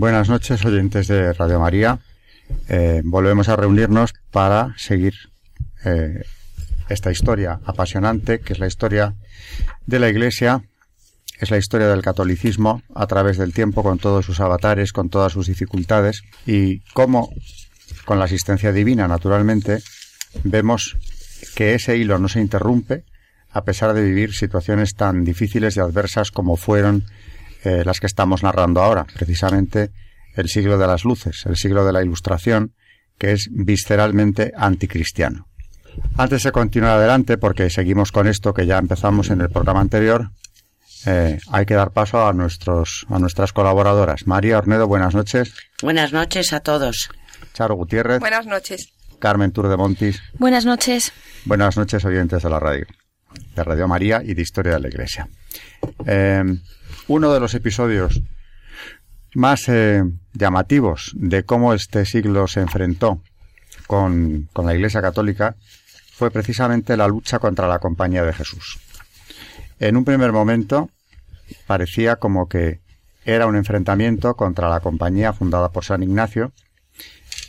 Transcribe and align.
Buenas 0.00 0.30
noches, 0.30 0.64
oyentes 0.64 1.08
de 1.08 1.34
Radio 1.34 1.60
María. 1.60 1.98
Eh, 2.70 3.02
volvemos 3.04 3.50
a 3.50 3.56
reunirnos 3.56 4.14
para 4.30 4.74
seguir 4.78 5.12
eh, 5.84 6.24
esta 6.88 7.10
historia 7.10 7.60
apasionante, 7.66 8.40
que 8.40 8.54
es 8.54 8.58
la 8.58 8.66
historia 8.66 9.14
de 9.84 9.98
la 9.98 10.08
Iglesia, 10.08 10.64
es 11.38 11.50
la 11.50 11.58
historia 11.58 11.86
del 11.88 12.00
catolicismo 12.00 12.82
a 12.94 13.06
través 13.08 13.36
del 13.36 13.52
tiempo, 13.52 13.82
con 13.82 13.98
todos 13.98 14.24
sus 14.24 14.40
avatares, 14.40 14.94
con 14.94 15.10
todas 15.10 15.34
sus 15.34 15.48
dificultades, 15.48 16.22
y 16.46 16.80
cómo, 16.94 17.28
con 18.06 18.18
la 18.18 18.24
asistencia 18.24 18.72
divina, 18.72 19.06
naturalmente, 19.06 19.82
vemos 20.44 20.96
que 21.54 21.74
ese 21.74 21.98
hilo 21.98 22.18
no 22.18 22.30
se 22.30 22.40
interrumpe 22.40 23.04
a 23.52 23.64
pesar 23.64 23.92
de 23.92 24.02
vivir 24.02 24.32
situaciones 24.32 24.94
tan 24.94 25.24
difíciles 25.24 25.76
y 25.76 25.80
adversas 25.80 26.30
como 26.30 26.56
fueron 26.56 27.04
eh, 27.64 27.82
las 27.84 28.00
que 28.00 28.06
estamos 28.06 28.42
narrando 28.42 28.82
ahora, 28.82 29.04
precisamente 29.04 29.90
el 30.34 30.48
siglo 30.48 30.78
de 30.78 30.86
las 30.86 31.04
luces, 31.04 31.44
el 31.46 31.56
siglo 31.56 31.84
de 31.84 31.92
la 31.92 32.02
ilustración, 32.02 32.74
que 33.18 33.32
es 33.32 33.48
visceralmente 33.52 34.52
anticristiano. 34.56 35.46
Antes 36.16 36.42
de 36.44 36.52
continuar 36.52 36.92
adelante, 36.92 37.36
porque 37.36 37.68
seguimos 37.68 38.12
con 38.12 38.26
esto 38.26 38.54
que 38.54 38.66
ya 38.66 38.78
empezamos 38.78 39.30
en 39.30 39.40
el 39.40 39.50
programa 39.50 39.80
anterior, 39.80 40.30
eh, 41.06 41.38
hay 41.50 41.66
que 41.66 41.74
dar 41.74 41.92
paso 41.92 42.26
a 42.26 42.32
nuestros 42.32 43.06
a 43.08 43.18
nuestras 43.18 43.52
colaboradoras. 43.52 44.26
María 44.26 44.58
Ornedo, 44.58 44.86
buenas 44.86 45.14
noches. 45.14 45.54
Buenas 45.82 46.12
noches 46.12 46.52
a 46.52 46.60
todos. 46.60 47.10
Charo 47.54 47.74
Gutiérrez. 47.74 48.20
Buenas 48.20 48.46
noches. 48.46 48.92
Carmen 49.18 49.52
Tour 49.52 49.68
de 49.68 49.76
Montis. 49.76 50.22
Buenas 50.38 50.64
noches. 50.64 51.12
Buenas 51.44 51.76
noches, 51.76 52.04
oyentes 52.04 52.42
de 52.42 52.50
la 52.50 52.58
radio, 52.58 52.86
de 53.54 53.64
Radio 53.64 53.88
María 53.88 54.22
y 54.24 54.34
de 54.34 54.42
Historia 54.42 54.72
de 54.72 54.80
la 54.80 54.88
Iglesia. 54.88 55.28
Eh, 56.06 56.44
uno 57.10 57.32
de 57.32 57.40
los 57.40 57.54
episodios 57.54 58.22
más 59.34 59.68
eh, 59.68 60.04
llamativos 60.32 61.10
de 61.16 61.42
cómo 61.42 61.74
este 61.74 62.06
siglo 62.06 62.46
se 62.46 62.60
enfrentó 62.60 63.20
con, 63.88 64.48
con 64.52 64.64
la 64.64 64.76
Iglesia 64.76 65.02
Católica 65.02 65.56
fue 66.12 66.30
precisamente 66.30 66.96
la 66.96 67.08
lucha 67.08 67.40
contra 67.40 67.66
la 67.66 67.80
Compañía 67.80 68.22
de 68.22 68.32
Jesús. 68.32 68.78
En 69.80 69.96
un 69.96 70.04
primer 70.04 70.30
momento 70.30 70.88
parecía 71.66 72.14
como 72.14 72.48
que 72.48 72.78
era 73.24 73.46
un 73.46 73.56
enfrentamiento 73.56 74.36
contra 74.36 74.68
la 74.68 74.78
compañía 74.78 75.32
fundada 75.32 75.70
por 75.70 75.84
San 75.84 76.04
Ignacio, 76.04 76.52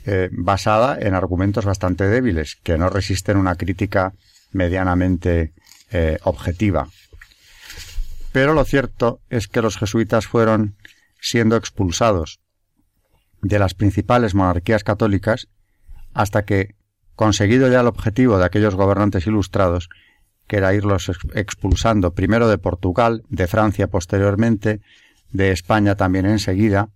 eh, 0.07 0.29
basada 0.31 0.97
en 0.99 1.13
argumentos 1.13 1.65
bastante 1.65 2.07
débiles, 2.07 2.57
que 2.63 2.79
no 2.79 2.89
resisten 2.89 3.37
una 3.37 3.55
crítica 3.55 4.13
medianamente 4.53 5.53
eh, 5.91 6.17
objetiva. 6.23 6.87
Pero 8.31 8.53
lo 8.53 8.63
cierto 8.63 9.19
es 9.29 9.47
que 9.47 9.61
los 9.61 9.77
jesuitas 9.77 10.25
fueron 10.25 10.75
siendo 11.19 11.55
expulsados 11.55 12.39
de 13.41 13.59
las 13.59 13.73
principales 13.73 14.35
monarquías 14.35 14.83
católicas 14.83 15.47
hasta 16.13 16.43
que, 16.43 16.75
conseguido 17.15 17.69
ya 17.69 17.81
el 17.81 17.87
objetivo 17.87 18.37
de 18.37 18.45
aquellos 18.45 18.75
gobernantes 18.75 19.27
ilustrados, 19.27 19.89
que 20.47 20.57
era 20.57 20.73
irlos 20.73 21.11
expulsando 21.33 22.13
primero 22.13 22.47
de 22.47 22.57
Portugal, 22.57 23.23
de 23.29 23.47
Francia 23.47 23.87
posteriormente, 23.87 24.81
de 25.31 25.51
España 25.51 25.95
también 25.95 26.25
enseguida, 26.25 26.89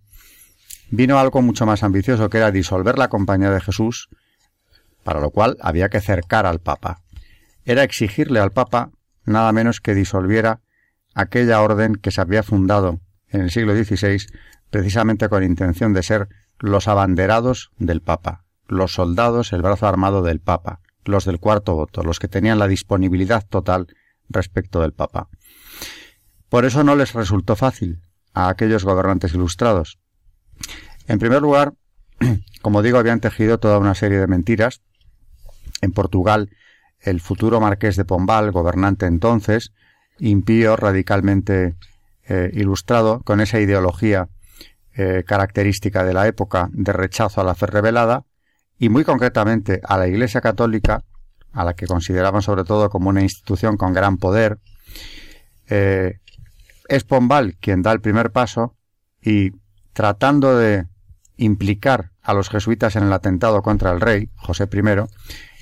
vino 0.90 1.18
algo 1.18 1.42
mucho 1.42 1.66
más 1.66 1.82
ambicioso 1.82 2.28
que 2.28 2.38
era 2.38 2.50
disolver 2.50 2.98
la 2.98 3.08
Compañía 3.08 3.50
de 3.50 3.60
Jesús, 3.60 4.08
para 5.04 5.20
lo 5.20 5.30
cual 5.30 5.56
había 5.60 5.88
que 5.88 6.00
cercar 6.00 6.46
al 6.46 6.60
Papa. 6.60 7.00
Era 7.64 7.82
exigirle 7.82 8.40
al 8.40 8.52
Papa 8.52 8.90
nada 9.24 9.52
menos 9.52 9.80
que 9.80 9.94
disolviera 9.94 10.60
aquella 11.16 11.62
orden 11.62 11.96
que 11.96 12.10
se 12.12 12.20
había 12.20 12.42
fundado 12.42 13.00
en 13.28 13.40
el 13.40 13.50
siglo 13.50 13.74
XVI 13.74 14.18
precisamente 14.70 15.28
con 15.28 15.42
intención 15.42 15.94
de 15.94 16.02
ser 16.02 16.28
los 16.58 16.88
abanderados 16.88 17.72
del 17.78 18.02
Papa, 18.02 18.44
los 18.68 18.92
soldados, 18.92 19.52
el 19.52 19.62
brazo 19.62 19.86
armado 19.86 20.22
del 20.22 20.40
Papa, 20.40 20.80
los 21.04 21.24
del 21.24 21.40
cuarto 21.40 21.74
voto, 21.74 22.02
los 22.02 22.18
que 22.18 22.28
tenían 22.28 22.58
la 22.58 22.68
disponibilidad 22.68 23.46
total 23.48 23.86
respecto 24.28 24.82
del 24.82 24.92
Papa. 24.92 25.28
Por 26.50 26.66
eso 26.66 26.84
no 26.84 26.94
les 26.94 27.14
resultó 27.14 27.56
fácil 27.56 28.02
a 28.34 28.50
aquellos 28.50 28.84
gobernantes 28.84 29.32
ilustrados. 29.32 29.98
En 31.06 31.18
primer 31.18 31.40
lugar, 31.40 31.72
como 32.62 32.82
digo, 32.82 32.98
habían 32.98 33.20
tejido 33.20 33.58
toda 33.58 33.78
una 33.78 33.94
serie 33.94 34.18
de 34.18 34.26
mentiras. 34.26 34.82
En 35.80 35.92
Portugal, 35.92 36.50
el 37.00 37.20
futuro 37.20 37.58
marqués 37.58 37.96
de 37.96 38.04
Pombal, 38.04 38.50
gobernante 38.50 39.06
entonces, 39.06 39.72
impío, 40.18 40.76
radicalmente 40.76 41.74
eh, 42.28 42.50
ilustrado, 42.54 43.20
con 43.22 43.40
esa 43.40 43.60
ideología 43.60 44.28
eh, 44.94 45.24
característica 45.26 46.04
de 46.04 46.14
la 46.14 46.26
época 46.26 46.68
de 46.72 46.92
rechazo 46.92 47.40
a 47.40 47.44
la 47.44 47.54
fe 47.54 47.66
revelada, 47.66 48.24
y 48.78 48.88
muy 48.88 49.04
concretamente 49.04 49.80
a 49.84 49.98
la 49.98 50.08
Iglesia 50.08 50.40
Católica, 50.40 51.04
a 51.52 51.64
la 51.64 51.74
que 51.74 51.86
consideraban 51.86 52.42
sobre 52.42 52.64
todo 52.64 52.90
como 52.90 53.08
una 53.08 53.22
institución 53.22 53.76
con 53.76 53.92
gran 53.92 54.18
poder, 54.18 54.58
eh, 55.68 56.18
es 56.88 57.04
Pombal 57.04 57.56
quien 57.60 57.82
da 57.82 57.92
el 57.92 58.00
primer 58.00 58.30
paso 58.30 58.76
y 59.22 59.52
tratando 59.92 60.56
de 60.56 60.86
implicar 61.36 62.10
a 62.22 62.34
los 62.34 62.48
jesuitas 62.48 62.96
en 62.96 63.04
el 63.04 63.12
atentado 63.12 63.62
contra 63.62 63.92
el 63.92 64.00
rey, 64.00 64.30
José 64.36 64.68
I, 64.72 64.80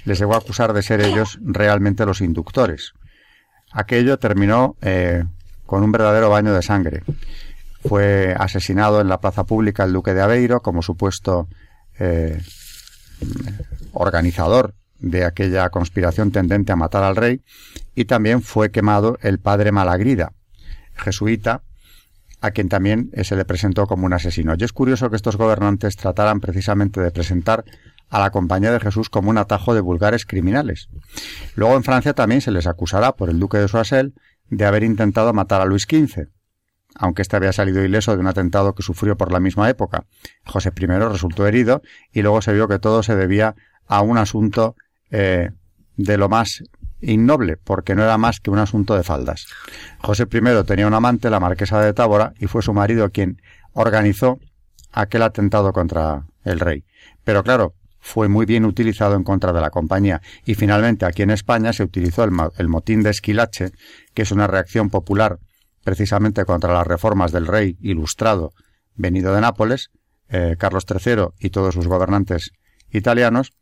les 0.04 0.19
llegó 0.19 0.34
a 0.34 0.38
acusar 0.38 0.72
de 0.72 0.82
ser 0.82 1.00
ellos 1.00 1.38
realmente 1.43 2.06
los 2.06 2.20
inductores. 2.20 2.94
Aquello 3.75 4.19
terminó 4.21 4.77
eh, 4.83 5.25
con 5.67 5.83
un 5.83 5.91
verdadero 5.91 6.31
baño 6.31 6.55
de 6.55 6.62
sangre. 6.62 7.03
Fue 7.85 8.35
asesinado 8.39 9.01
en 9.01 9.09
la 9.09 9.21
plaza 9.21 9.45
pública 9.45 9.83
el 9.83 9.93
duque 9.93 10.15
de 10.15 10.23
Aveiro 10.23 10.61
como 10.61 10.81
supuesto 10.81 11.49
eh, 11.99 12.41
organizador 13.93 14.75
de 15.01 15.25
aquella 15.25 15.69
conspiración 15.71 16.31
tendente 16.31 16.71
a 16.71 16.77
matar 16.77 17.03
al 17.03 17.17
rey 17.17 17.43
y 17.97 18.05
también 18.05 18.43
fue 18.43 18.71
quemado 18.71 19.19
el 19.23 19.41
padre 19.41 19.73
Malagrida, 19.73 20.33
jesuita, 20.95 21.62
a 22.41 22.53
quien 22.53 22.69
también 22.69 23.11
se 23.25 23.35
le 23.35 23.45
presentó 23.45 23.87
como 23.89 24.06
un 24.06 24.12
asesino. 24.12 24.55
Y 24.56 24.62
es 24.62 24.73
curioso 24.73 25.11
que 25.11 25.17
estos 25.17 25.37
gobernantes 25.37 25.97
trataran 25.97 26.39
precisamente 26.39 27.00
de 27.00 27.11
presentar 27.11 27.65
a 28.14 28.20
la 28.20 28.31
Compañía 28.31 28.70
de 28.70 28.78
Jesús 28.78 29.11
como 29.11 29.31
un 29.31 29.38
atajo 29.38 29.75
de 29.75 29.81
vulgares 29.81 30.25
criminales. 30.25 30.88
Luego 31.56 31.75
en 31.75 31.82
Francia 31.82 32.14
también 32.14 32.40
se 32.40 32.52
les 32.52 32.69
acusará 32.69 33.16
por 33.16 33.28
el 33.28 33.40
duque 33.40 33.58
de 33.58 33.66
Soissel 33.66 34.14
de 34.49 34.64
haber 34.64 34.84
intentado 34.84 35.32
matar 35.32 35.61
a 35.61 35.64
Luis 35.64 35.82
XV, 35.82 36.28
aunque 36.94 37.22
éste 37.22 37.34
había 37.34 37.52
salido 37.52 37.82
ileso 37.82 38.14
de 38.14 38.20
un 38.20 38.28
atentado 38.28 38.72
que 38.76 38.84
sufrió 38.84 39.16
por 39.16 39.32
la 39.32 39.40
misma 39.40 39.69
época. 39.69 40.05
José 40.46 40.70
I 40.78 40.87
resultó 40.87 41.44
herido 41.44 41.82
y 42.12 42.22
luego 42.22 42.40
se 42.40 42.52
vio 42.52 42.69
que 42.69 42.78
todo 42.78 43.02
se 43.02 43.16
debía 43.16 43.56
a 43.88 44.00
un 44.02 44.17
asunto 44.17 44.76
eh, 45.10 45.50
de 45.96 46.17
lo 46.17 46.28
más 46.28 46.62
innoble, 47.00 47.56
porque 47.56 47.96
no 47.96 48.05
era 48.05 48.17
más 48.17 48.38
que 48.38 48.50
un 48.50 48.58
asunto 48.58 48.94
de 48.94 49.02
faldas. 49.02 49.49
José 49.99 50.28
I 50.31 50.64
tenía 50.64 50.87
un 50.87 50.94
amante, 50.94 51.31
la 51.31 51.40
marquesa 51.40 51.81
de 51.81 51.93
Tábora, 51.93 52.32
y 52.38 52.46
fue 52.46 52.62
su 52.62 52.72
marido 52.72 53.10
quien 53.10 53.43
organizó 53.72 54.38
aquel 54.93 55.22
atentado 55.22 55.72
contra 55.72 56.26
el 56.44 56.60
rey. 56.60 56.84
Pero 57.25 57.43
claro, 57.43 57.75
fue 58.05 58.29
muy 58.29 58.45
bien 58.45 58.67
utilizado 58.67 59.17
en 59.17 59.25
contra 59.25 59.55
de 59.55 59.62
la 59.62 59.71
compañía 59.71 60.21
y 60.45 60.55
finalmente 60.56 61.06
aquí 61.06 61.23
en 61.23 61.31
España 61.31 61.73
se 61.73 61.83
utilizó 61.83 62.23
el, 62.23 62.69
motín 62.69 63.03
de 63.03 63.09
Esquilache, 63.09 63.73
que 64.12 64.23
es 64.23 64.31
una 64.31 64.47
reacción 64.47 64.91
popular 64.91 65.39
precisamente 65.83 66.45
contra 66.45 66.75
las 66.75 66.87
reformas 66.87 67.33
del 67.33 67.47
rey 67.47 67.79
ilustrado 67.81 68.53
venido 68.95 69.35
de 69.35 69.41
Nápoles, 69.41 69.91
eh, 70.29 70.56
Carlos 70.59 70.85
III 70.87 71.29
y 71.39 71.49
todos 71.49 71.73
sus 71.73 71.89
gobernantes 71.89 72.51
italianos, 72.91 73.53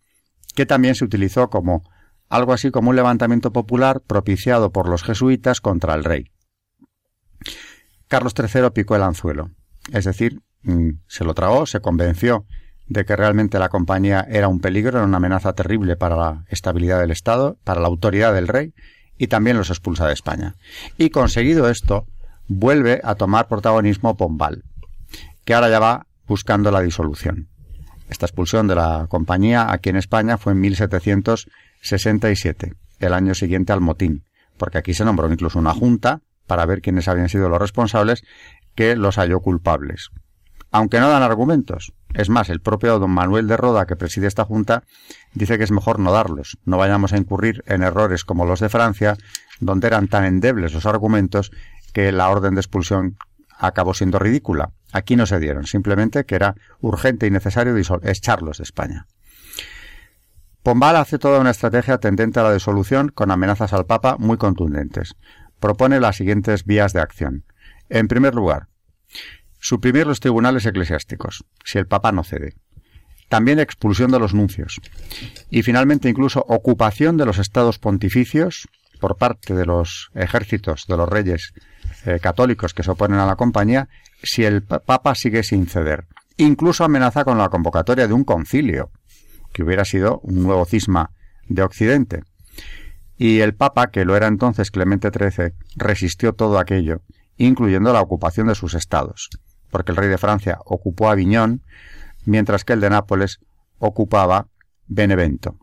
que 0.57 0.67
también 0.67 0.97
se 0.97 1.05
utilizó 1.05 1.49
como 1.49 1.89
algo 2.29 2.53
así 2.53 2.73
como 2.73 2.91
un 2.91 2.97
levantamiento 2.97 3.53
popular 3.53 4.01
propiciado 4.05 4.73
por 4.73 4.89
los 4.89 5.05
jesuitas 5.05 5.61
contra 5.61 5.95
el 5.95 6.03
rey. 6.03 6.33
Carlos 8.09 8.35
III 8.37 8.71
picó 8.75 8.97
el 8.97 9.03
anzuelo, 9.05 9.53
es 9.93 10.05
decir, 10.05 10.43
mm, 10.65 10.91
se 11.07 11.25
lo 11.25 11.33
tragó, 11.33 11.65
se 11.65 11.79
convenció 11.79 12.45
de 12.93 13.05
que 13.05 13.17
realmente 13.17 13.59
la 13.59 13.69
compañía 13.69 14.27
era 14.29 14.49
un 14.49 14.61
peligro, 14.61 14.99
era 14.99 15.07
una 15.07 15.17
amenaza 15.17 15.55
terrible 15.55 15.97
para 15.97 16.17
la 16.17 16.45
estabilidad 16.49 17.01
del 17.01 17.11
Estado, 17.11 17.59
para 17.65 17.81
la 17.81 17.89
autoridad 17.89 18.35
del 18.35 18.49
rey, 18.49 18.75
y 19.19 19.29
también 19.29 19.57
los 19.57 19.71
expulsa 19.71 20.07
de 20.07 20.15
España. 20.15 20.55
Y 20.99 21.11
conseguido 21.11 21.69
esto, 21.69 22.07
vuelve 22.49 23.01
a 23.05 23.15
tomar 23.15 23.47
protagonismo 23.49 24.17
Pombal, 24.17 24.65
que 25.45 25.55
ahora 25.55 25.69
ya 25.69 25.79
va 25.79 26.07
buscando 26.27 26.71
la 26.71 26.81
disolución. 26.81 27.49
Esta 28.09 28.25
expulsión 28.27 28.67
de 28.69 28.75
la 28.75 29.07
compañía 29.09 29.73
aquí 29.73 29.91
en 29.91 29.97
España 29.97 30.39
fue 30.39 30.53
en 30.53 30.61
1767, 30.61 32.75
el 33.01 33.15
año 33.15 33.35
siguiente 33.35 33.73
al 33.73 33.81
motín, 33.81 34.25
porque 34.57 34.79
aquí 34.79 34.95
se 34.95 35.05
nombró 35.05 35.33
incluso 35.33 35.59
una 35.59 35.73
junta 35.73 36.21
para 36.47 36.65
ver 36.67 36.83
quiénes 36.83 37.09
habían 37.09 37.29
sido 37.29 37.49
los 37.49 37.59
responsables 37.59 38.23
que 38.75 38.97
los 38.97 39.17
halló 39.17 39.41
culpables. 39.41 40.11
Aunque 40.71 41.01
no 41.01 41.09
dan 41.09 41.23
argumentos. 41.23 41.93
Es 42.15 42.29
más, 42.29 42.51
el 42.51 42.61
propio 42.61 42.99
don 42.99 43.11
Manuel 43.11 43.49
de 43.49 43.57
Roda, 43.57 43.87
que 43.87 43.97
preside 43.97 44.27
esta 44.27 44.45
junta, 44.45 44.85
dice 45.33 45.57
que 45.57 45.65
es 45.65 45.71
mejor 45.71 45.99
no 45.99 46.13
darlos. 46.13 46.59
No 46.65 46.77
vayamos 46.77 47.13
a 47.13 47.17
incurrir 47.17 47.65
en 47.67 47.83
errores 47.83 48.25
como 48.25 48.45
los 48.45 48.61
de 48.61 48.69
Francia, 48.69 49.17
donde 49.61 49.87
eran 49.87 50.09
tan 50.09 50.25
endebles 50.25 50.75
los 50.75 50.87
argumentos 50.87 51.53
que 51.93 52.13
la 52.13 52.29
orden 52.29 52.55
de 52.55 52.61
expulsión 52.61 53.17
acabó 53.59 53.95
siendo 53.95 54.19
ridícula. 54.19 54.73
Aquí 54.93 55.17
no 55.17 55.25
se 55.25 55.39
dieron, 55.39 55.67
simplemente 55.67 56.25
que 56.25 56.35
era 56.35 56.55
urgente 56.81 57.27
y 57.27 57.31
necesario 57.31 57.75
echarlos 58.03 58.59
de 58.59 58.65
España. 58.65 59.07
Pombal 60.63 60.97
hace 60.97 61.19
toda 61.19 61.41
una 61.41 61.51
estrategia 61.51 61.99
tendente 61.99 62.41
a 62.41 62.45
la 62.45 62.53
disolución 62.53 63.09
con 63.09 63.31
amenazas 63.31 63.73
al 63.73 63.87
Papa 63.87 64.17
muy 64.19 64.37
contundentes. 64.37 65.17
Propone 65.59 65.99
las 65.99 66.17
siguientes 66.17 66.65
vías 66.65 66.93
de 66.93 67.01
acción. 67.01 67.45
En 67.89 68.07
primer 68.07 68.35
lugar, 68.35 68.69
suprimir 69.63 70.09
los 70.09 70.19
tribunales 70.19 70.67
eclesiásticos, 70.67 71.45
si 71.65 71.79
el 71.79 71.87
Papa 71.87 72.11
no 72.11 72.25
cede. 72.25 72.55
También 73.29 73.61
expulsión 73.61 74.11
de 74.11 74.19
los 74.19 74.35
nuncios. 74.35 74.81
Y 75.51 75.63
finalmente 75.63 76.09
incluso 76.09 76.45
ocupación 76.49 77.17
de 77.17 77.25
los 77.25 77.39
estados 77.39 77.79
pontificios 77.79 78.69
por 79.01 79.17
parte 79.17 79.55
de 79.55 79.65
los 79.65 80.11
ejércitos 80.15 80.87
de 80.89 80.97
los 80.97 81.09
reyes 81.09 81.55
eh, 82.05 82.19
católicos 82.21 82.75
que 82.75 82.83
se 82.83 82.91
oponen 82.91 83.21
a 83.21 83.27
la 83.27 83.37
compañía 83.37 83.89
si 84.23 84.45
el 84.45 84.63
Papa 84.63 85.15
sigue 85.15 85.45
sin 85.45 85.69
ceder. 85.69 86.07
Incluso 86.37 86.85
amenaza 86.85 87.25
con 87.25 87.39
la 87.39 87.49
convocatoria 87.49 88.09
de 88.09 88.15
un 88.15 88.25
concilio, 88.25 88.91
que 89.53 89.63
hubiera 89.63 89.85
sido 89.85 90.19
un 90.25 90.43
nuevo 90.43 90.65
cisma 90.65 91.13
de 91.49 91.63
Occidente. 91.63 92.25
Y 93.17 93.41
el 93.41 93.55
Papa, 93.55 93.93
que 93.93 94.05
lo 94.05 94.17
era 94.17 94.27
entonces 94.27 94.73
Clemente 94.73 95.11
XIII, 95.11 95.53
resistió 95.77 96.33
todo 96.33 96.59
aquello, 96.59 97.03
incluyendo 97.37 97.93
la 97.93 98.01
ocupación 98.01 98.49
de 98.49 98.55
sus 98.57 98.75
estados, 98.75 99.31
porque 99.73 99.91
el 99.91 99.97
rey 99.97 100.09
de 100.09 100.19
Francia 100.19 100.59
ocupó 100.65 101.09
Aviñón, 101.09 101.63
mientras 102.27 102.65
que 102.65 102.75
el 102.75 102.81
de 102.81 102.91
Nápoles 102.91 103.41
ocupaba 103.79 104.47
Benevento. 104.87 105.57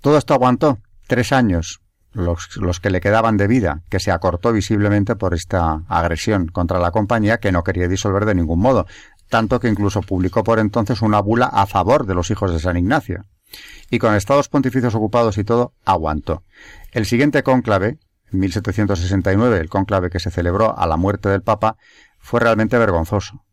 Todo 0.00 0.16
esto 0.16 0.32
aguantó 0.32 0.78
tres 1.06 1.32
años, 1.32 1.80
los, 2.12 2.80
que 2.80 2.90
le 2.90 3.00
quedaban 3.00 3.36
de 3.36 3.48
vida, 3.48 3.82
que 3.90 4.00
se 4.00 4.12
acortó 4.12 4.52
visiblemente 4.52 5.16
por 5.16 5.34
esta 5.34 5.82
agresión 5.88 6.46
contra 6.46 6.78
la 6.78 6.90
compañía 6.90 7.38
que 7.38 7.52
no 7.52 7.64
quería 7.64 7.88
disolver 7.88 8.24
de 8.24 8.34
ningún 8.34 8.60
modo, 8.60 8.86
tanto 9.28 9.60
que 9.60 9.68
incluso 9.68 10.00
publicó 10.02 10.44
por 10.44 10.58
entonces 10.58 11.02
una 11.02 11.20
bula 11.20 11.46
a 11.46 11.66
favor 11.66 12.06
de 12.06 12.14
los 12.14 12.30
hijos 12.30 12.52
de 12.52 12.60
San 12.60 12.76
Ignacio. 12.76 13.24
Y 13.90 13.98
con 13.98 14.14
estados 14.14 14.48
pontificios 14.48 14.94
ocupados 14.94 15.36
y 15.38 15.44
todo, 15.44 15.74
aguantó. 15.84 16.44
El 16.92 17.04
siguiente 17.04 17.42
cónclave, 17.42 17.98
en 18.30 18.38
1769, 18.38 19.58
el 19.58 19.68
cónclave 19.68 20.08
que 20.10 20.20
se 20.20 20.30
celebró 20.30 20.78
a 20.78 20.86
la 20.86 20.96
muerte 20.96 21.28
del 21.28 21.42
Papa, 21.42 21.76
fue 22.22 22.40
realmente 22.40 22.78
vergonzoso, 22.78 23.44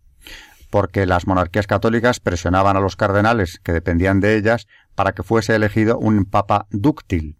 porque 0.69 1.05
las 1.05 1.27
monarquías 1.27 1.67
católicas 1.67 2.21
presionaban 2.21 2.77
a 2.77 2.79
los 2.79 2.95
cardenales 2.95 3.59
que 3.61 3.73
dependían 3.73 4.21
de 4.21 4.37
ellas 4.37 4.67
para 4.95 5.11
que 5.11 5.23
fuese 5.23 5.55
elegido 5.55 5.97
un 5.97 6.23
papa 6.25 6.67
dúctil, 6.69 7.37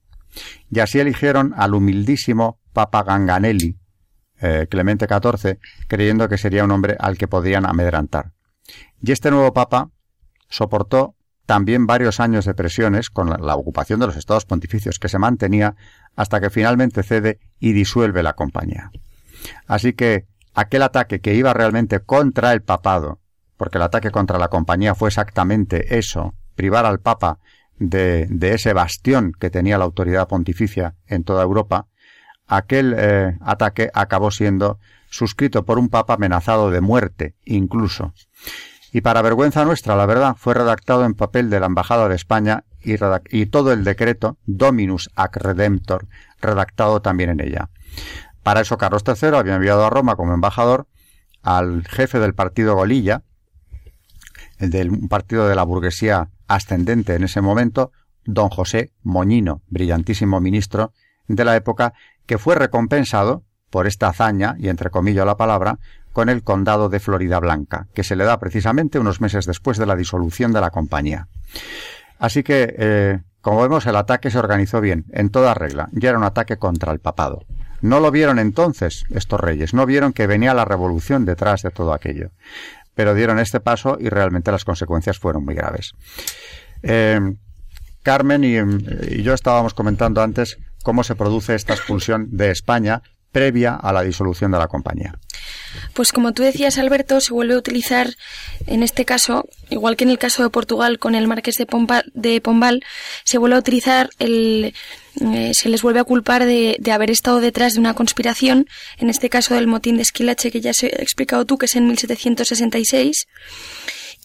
y 0.69 0.79
así 0.79 0.99
eligieron 0.99 1.53
al 1.55 1.73
humildísimo 1.73 2.59
Papa 2.73 3.03
Ganganelli, 3.03 3.77
eh, 4.41 4.67
Clemente 4.69 5.07
XIV, 5.07 5.57
creyendo 5.87 6.29
que 6.29 6.37
sería 6.37 6.63
un 6.63 6.71
hombre 6.71 6.95
al 6.99 7.17
que 7.17 7.27
podían 7.27 7.65
amedrantar. 7.65 8.31
Y 9.01 9.11
este 9.11 9.31
nuevo 9.31 9.53
Papa 9.53 9.89
soportó 10.49 11.15
también 11.45 11.87
varios 11.87 12.19
años 12.19 12.45
de 12.45 12.53
presiones 12.53 13.09
con 13.09 13.29
la, 13.29 13.55
ocupación 13.55 13.99
de 13.99 14.05
los 14.05 14.15
estados 14.15 14.45
pontificios 14.45 14.99
que 14.99 15.09
se 15.09 15.17
mantenía 15.17 15.75
hasta 16.15 16.39
que 16.39 16.51
finalmente 16.51 17.01
cede 17.01 17.39
y 17.59 17.73
disuelve 17.73 18.21
la 18.21 18.33
compañía. 18.33 18.91
Así 19.65 19.93
que 19.93 20.27
aquel 20.59 20.81
ataque 20.83 21.21
que 21.21 21.35
iba 21.35 21.53
realmente 21.53 22.01
contra 22.01 22.51
el 22.51 22.61
papado, 22.61 23.19
porque 23.55 23.77
el 23.77 23.83
ataque 23.83 24.11
contra 24.11 24.37
la 24.37 24.49
compañía 24.49 24.93
fue 24.93 25.07
exactamente 25.07 25.97
eso, 25.97 26.33
privar 26.55 26.85
al 26.85 26.99
papa 26.99 27.39
de, 27.77 28.27
ese 28.41 28.73
bastión 28.73 29.31
que 29.39 29.49
tenía 29.49 29.77
la 29.77 29.85
autoridad 29.85 30.27
pontificia 30.27 30.95
en 31.07 31.23
toda 31.23 31.43
Europa, 31.43 31.87
aquel 32.45 32.93
eh, 32.97 33.37
ataque 33.41 33.89
acabó 33.93 34.31
siendo 34.31 34.79
suscrito 35.09 35.63
por 35.63 35.79
un 35.79 35.87
papa 35.87 36.15
amenazado 36.15 36.71
de 36.71 36.81
muerte, 36.81 37.35
incluso. 37.45 38.13
Y 38.91 39.01
para 39.01 39.21
vergüenza 39.21 39.63
nuestra, 39.63 39.95
la 39.95 40.05
verdad, 40.05 40.35
fue 40.37 40.55
redactado 40.55 41.05
en 41.05 41.13
papel 41.13 41.49
de 41.49 41.59
la 41.59 41.67
Embajada 41.67 42.09
de 42.09 42.15
España 42.15 42.65
y, 42.81 42.95
y 43.29 43.45
todo 43.45 43.71
el 43.71 43.83
decreto 43.83 44.37
Dominus 44.45 45.09
ac 45.15 45.37
Redemptor, 45.37 46.07
redactado 46.41 47.01
también 47.01 47.29
en 47.29 47.39
ella. 47.39 47.69
Para 48.43 48.61
eso 48.61 48.77
Carlos 48.77 49.03
III 49.05 49.35
había 49.35 49.55
enviado 49.55 49.85
a 49.85 49.89
Roma 49.89 50.15
como 50.15 50.33
embajador 50.33 50.87
al 51.41 51.85
jefe 51.87 52.19
del 52.19 52.33
partido 52.33 52.75
Golilla, 52.75 53.23
el 54.57 54.69
del 54.69 55.07
partido 55.07 55.47
de 55.47 55.55
la 55.55 55.63
burguesía 55.63 56.29
ascendente 56.47 57.15
en 57.15 57.23
ese 57.23 57.41
momento, 57.41 57.91
don 58.25 58.49
José 58.49 58.91
Moñino, 59.03 59.61
brillantísimo 59.67 60.39
ministro 60.39 60.93
de 61.27 61.45
la 61.45 61.55
época, 61.55 61.93
que 62.25 62.37
fue 62.37 62.55
recompensado 62.55 63.43
por 63.69 63.87
esta 63.87 64.07
hazaña, 64.07 64.55
y 64.57 64.69
entre 64.69 64.89
comillas 64.89 65.25
la 65.25 65.37
palabra, 65.37 65.79
con 66.11 66.29
el 66.29 66.43
condado 66.43 66.89
de 66.89 66.99
Florida 66.99 67.39
Blanca, 67.39 67.87
que 67.93 68.03
se 68.03 68.15
le 68.15 68.23
da 68.23 68.39
precisamente 68.39 68.99
unos 68.99 69.21
meses 69.21 69.45
después 69.45 69.77
de 69.77 69.85
la 69.85 69.95
disolución 69.95 70.51
de 70.51 70.61
la 70.61 70.71
compañía. 70.71 71.27
Así 72.17 72.43
que, 72.43 72.75
eh, 72.77 73.19
como 73.41 73.61
vemos, 73.61 73.85
el 73.85 73.95
ataque 73.95 74.31
se 74.31 74.39
organizó 74.39 74.81
bien, 74.81 75.05
en 75.11 75.29
toda 75.29 75.53
regla, 75.53 75.87
ya 75.91 76.09
era 76.09 76.17
un 76.17 76.25
ataque 76.25 76.57
contra 76.57 76.91
el 76.91 76.99
papado. 76.99 77.45
No 77.81 77.99
lo 77.99 78.11
vieron 78.11 78.39
entonces 78.39 79.03
estos 79.09 79.39
reyes, 79.39 79.73
no 79.73 79.85
vieron 79.85 80.13
que 80.13 80.27
venía 80.27 80.53
la 80.53 80.65
revolución 80.65 81.25
detrás 81.25 81.61
de 81.61 81.71
todo 81.71 81.93
aquello 81.93 82.31
pero 82.99 83.15
dieron 83.15 83.39
este 83.39 83.61
paso 83.61 83.97
y 83.97 84.09
realmente 84.09 84.51
las 84.51 84.65
consecuencias 84.65 85.19
fueron 85.19 85.45
muy 85.45 85.55
graves. 85.55 85.93
Eh, 86.83 87.17
Carmen 88.03 88.43
y, 88.43 89.23
yo 89.23 89.33
estábamos 89.33 89.73
comentando 89.73 90.21
antes 90.21 90.57
cómo 90.83 91.05
se 91.05 91.15
produce 91.15 91.55
esta 91.55 91.73
expulsión 91.73 92.27
de 92.31 92.51
España 92.51 93.01
previa 93.31 93.75
a 93.75 93.93
la 93.93 94.01
disolución 94.01 94.51
de 94.51 94.57
la 94.57 94.67
compañía. 94.67 95.17
Pues 95.93 96.11
como 96.11 96.33
tú 96.33 96.43
decías, 96.43 96.77
Alberto, 96.77 97.21
se 97.21 97.33
vuelve 97.33 97.53
a 97.53 97.57
utilizar 97.57 98.15
en 98.67 98.83
este 98.83 99.05
caso, 99.05 99.47
igual 99.69 99.95
que 99.95 100.03
en 100.03 100.09
el 100.09 100.17
caso 100.17 100.43
de 100.43 100.49
Portugal 100.49 100.99
con 100.99 101.15
el 101.15 101.27
Marqués 101.27 101.55
de 101.55 102.41
Pombal, 102.41 102.83
se 103.23 103.37
vuelve 103.37 103.55
a 103.55 103.59
utilizar 103.59 104.09
el, 104.19 104.73
eh, 105.21 105.51
se 105.53 105.69
les 105.69 105.81
vuelve 105.81 105.99
a 105.99 106.03
culpar 106.03 106.45
de, 106.45 106.77
haber 106.91 107.11
estado 107.11 107.39
detrás 107.39 107.73
de 107.73 107.79
una 107.79 107.93
conspiración, 107.93 108.67
en 108.97 109.09
este 109.09 109.29
caso 109.29 109.55
del 109.55 109.67
motín 109.67 109.97
de 109.97 110.03
Esquilache 110.03 110.51
que 110.51 110.61
ya 110.61 110.71
has 110.71 110.83
explicado 110.83 111.45
tú, 111.45 111.57
que 111.57 111.65
es 111.65 111.75
en 111.75 111.87
1766, 111.87 113.27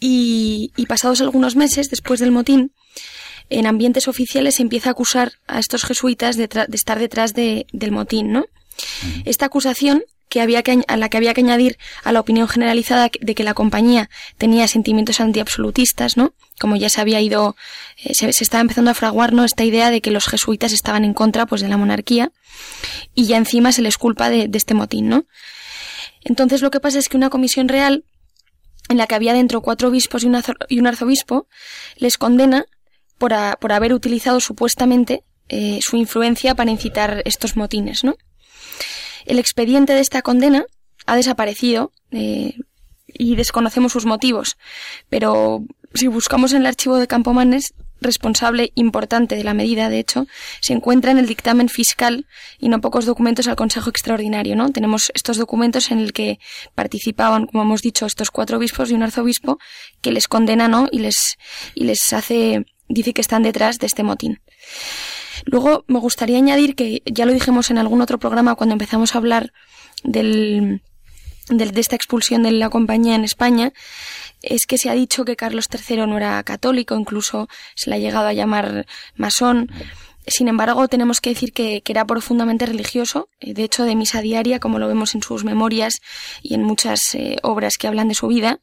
y, 0.01 0.73
y 0.77 0.87
pasados 0.87 1.21
algunos 1.21 1.57
meses 1.57 1.89
después 1.91 2.21
del 2.21 2.31
motín, 2.31 2.73
en 3.51 3.67
ambientes 3.67 4.09
oficiales 4.09 4.57
se 4.57 4.63
empieza 4.63 4.91
a 4.91 4.93
acusar 4.93 5.33
a 5.47 5.59
estos 5.59 5.85
jesuitas 5.85 6.37
de, 6.37 6.49
de 6.49 6.77
estar 6.77 6.99
detrás 6.99 7.35
de, 7.35 7.67
del 7.73 7.93
motín, 7.93 8.33
¿no? 8.33 8.47
Esta 9.25 9.47
acusación 9.47 10.03
que 10.29 10.41
había 10.41 10.63
que, 10.63 10.83
a 10.89 10.97
la 10.97 11.09
que 11.09 11.17
había 11.17 11.35
que 11.35 11.43
añadir 11.43 11.79
a 12.03 12.13
la 12.13 12.21
opinión 12.21 12.49
generalizada 12.49 13.11
de 13.21 13.35
que 13.35 13.45
la 13.45 13.55
compañía 13.55 14.11
tenía 14.39 14.67
sentimientos 14.69 15.21
antiabsolutistas, 15.21 16.17
¿no? 16.17 16.35
Como 16.61 16.77
ya 16.77 16.89
se 16.89 17.01
había 17.01 17.21
ido, 17.21 17.57
eh, 18.03 18.15
se, 18.15 18.29
estaba 18.29 18.61
empezando 18.61 18.91
a 18.91 18.95
fraguar, 18.95 19.33
¿no? 19.33 19.45
Esta 19.45 19.65
idea 19.65 19.91
de 19.91 20.01
que 20.01 20.11
los 20.11 20.27
jesuitas 20.27 20.73
estaban 20.73 21.05
en 21.05 21.15
contra, 21.15 21.47
pues, 21.47 21.61
de 21.61 21.69
la 21.69 21.77
monarquía 21.77 22.33
y 23.15 23.27
ya 23.27 23.37
encima 23.37 23.73
se 23.73 23.83
les 23.83 23.99
culpa 23.99 24.31
de, 24.31 24.51
este 24.53 24.75
motín, 24.75 25.09
¿no? 25.09 25.27
Entonces 26.23 26.63
lo 26.63 26.71
que 26.71 26.81
pasa 26.81 26.99
es 26.99 27.09
que 27.09 27.17
una 27.17 27.31
comisión 27.31 27.69
real, 27.69 28.05
en 28.89 28.97
la 28.97 29.07
que 29.07 29.15
había 29.15 29.35
dentro 29.35 29.61
cuatro 29.63 29.89
obispos 29.89 30.25
y 30.25 30.27
un, 30.27 30.87
arzobispo, 30.87 31.49
les 31.97 32.19
condena 32.19 32.67
por, 33.19 33.35
por 33.61 33.73
haber 33.73 33.93
utilizado 33.93 34.41
supuestamente 34.41 35.23
eh, 35.49 35.81
su 35.83 35.97
influencia 35.97 36.55
para 36.55 36.71
incitar 36.71 37.23
estos 37.27 37.57
motines, 37.57 38.05
¿no? 38.05 38.17
El 39.25 39.39
expediente 39.39 39.93
de 39.93 40.01
esta 40.01 40.23
condena 40.23 40.65
ha 41.07 41.17
desaparecido 41.17 41.93
eh, 42.11 42.55
y 43.07 43.37
desconocemos 43.37 43.93
sus 43.93 44.07
motivos, 44.07 44.57
pero 45.09 45.65
si 45.95 46.09
buscamos 46.09 46.53
en 46.53 46.63
el 46.63 46.67
archivo 46.67 46.97
de 46.97 47.07
Campomanes 47.07 47.75
responsable 48.01 48.73
importante 48.75 49.35
de 49.35 49.45
la 49.45 49.55
medida, 49.55 49.89
de 49.89 49.99
hecho, 49.99 50.27
se 50.61 50.73
encuentra 50.73 51.11
en 51.11 51.19
el 51.19 51.27
dictamen 51.27 51.69
fiscal 51.69 52.27
y 52.59 52.69
no 52.69 52.81
pocos 52.81 53.07
documentos 53.07 53.49
al 53.49 53.57
Consejo 53.57 53.91
Extraordinario, 53.91 54.55
¿no? 54.57 54.71
Tenemos 54.71 55.11
estos 55.15 55.39
documentos 55.39 55.91
en 55.91 55.99
el 55.99 56.13
que 56.13 56.39
participaban, 56.75 57.47
como 57.47 57.63
hemos 57.63 57.81
dicho, 57.83 58.07
estos 58.07 58.31
cuatro 58.31 58.59
obispos 58.59 58.91
y 58.91 58.95
un 58.95 59.03
arzobispo 59.03 59.59
que 60.03 60.13
les 60.13 60.29
condena, 60.29 60.69
¿no? 60.69 60.89
Y 60.93 60.99
les, 60.99 61.39
y 61.75 61.85
les 61.85 62.13
hace, 62.13 62.67
dice 62.89 63.13
que 63.15 63.21
están 63.21 63.43
detrás 63.43 63.79
de 63.79 63.87
este 63.87 64.03
motín. 64.03 64.41
Luego 65.45 65.85
me 65.89 65.99
gustaría 65.99 66.39
añadir 66.39 66.75
que 66.75 67.03
ya 67.07 67.27
lo 67.27 67.33
dijimos 67.33 67.71
en 67.71 67.79
algún 67.79 68.01
otro 68.01 68.19
programa 68.19 68.55
cuando 68.55 68.75
empezamos 68.75 69.15
a 69.15 69.19
hablar 69.19 69.53
del, 70.03 70.83
de, 71.49 71.67
de 71.67 71.81
esta 71.81 71.97
expulsión 71.97 72.43
de 72.43 72.53
la 72.53 72.71
compañía 72.71 73.15
en 73.15 73.25
España, 73.25 73.73
es 74.43 74.67
que 74.67 74.79
se 74.79 74.91
ha 74.91 74.95
dicho 74.95 75.25
que 75.25 75.37
Carlos 75.37 75.69
III 75.73 76.07
no 76.07 76.17
era 76.17 76.43
católico, 76.43 76.97
incluso 76.97 77.49
se 77.75 77.91
le 77.91 77.97
ha 77.97 77.99
llegado 77.99 78.27
a 78.27 78.33
llamar 78.33 78.87
masón. 79.17 79.71
Sin 80.27 80.49
embargo, 80.49 80.89
tenemos 80.89 81.21
que 81.21 81.31
decir 81.31 81.53
que, 81.53 81.83
era 81.87 82.07
profundamente 82.07 82.67
religioso, 82.67 83.29
eh, 83.41 83.55
de 83.55 83.63
hecho, 83.63 83.85
de 83.85 83.95
misa 83.95 84.21
diaria, 84.21 84.59
como 84.59 84.79
lo 84.79 84.89
vemos 84.89 85.15
en 85.15 85.23
sus 85.23 85.45
memorias 85.45 86.01
y 86.43 86.55
en 86.55 86.63
muchas 86.63 87.15
eh, 87.15 87.37
obras 87.43 87.75
que 87.79 87.87
hablan 87.87 88.09
de 88.09 88.15
su 88.15 88.27
vida, 88.27 88.59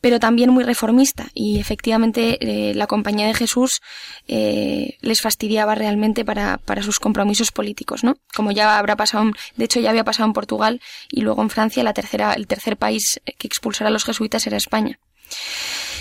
pero 0.00 0.20
también 0.20 0.50
muy 0.50 0.64
reformista. 0.64 1.28
Y 1.34 1.58
efectivamente, 1.58 2.38
eh, 2.40 2.74
la 2.74 2.86
Compañía 2.86 3.26
de 3.26 3.34
Jesús 3.34 3.80
les 4.28 5.20
fastidiaba 5.20 5.74
realmente 5.74 6.24
para, 6.24 6.58
para, 6.58 6.82
sus 6.82 6.98
compromisos 6.98 7.52
políticos, 7.52 8.04
¿no? 8.04 8.16
Como 8.34 8.50
ya 8.50 8.78
habrá 8.78 8.96
pasado, 8.96 9.30
de 9.56 9.64
hecho, 9.64 9.80
ya 9.80 9.90
había 9.90 10.04
pasado 10.04 10.26
en 10.26 10.32
Portugal 10.32 10.80
y 11.10 11.20
luego 11.20 11.42
en 11.42 11.50
Francia, 11.50 11.82
la 11.84 11.92
tercera, 11.92 12.32
el 12.32 12.46
tercer 12.46 12.76
país 12.76 13.20
que 13.38 13.46
expulsara 13.46 13.88
a 13.88 13.92
los 13.92 14.04
jesuitas 14.04 14.46
era 14.46 14.56
España. 14.56 14.98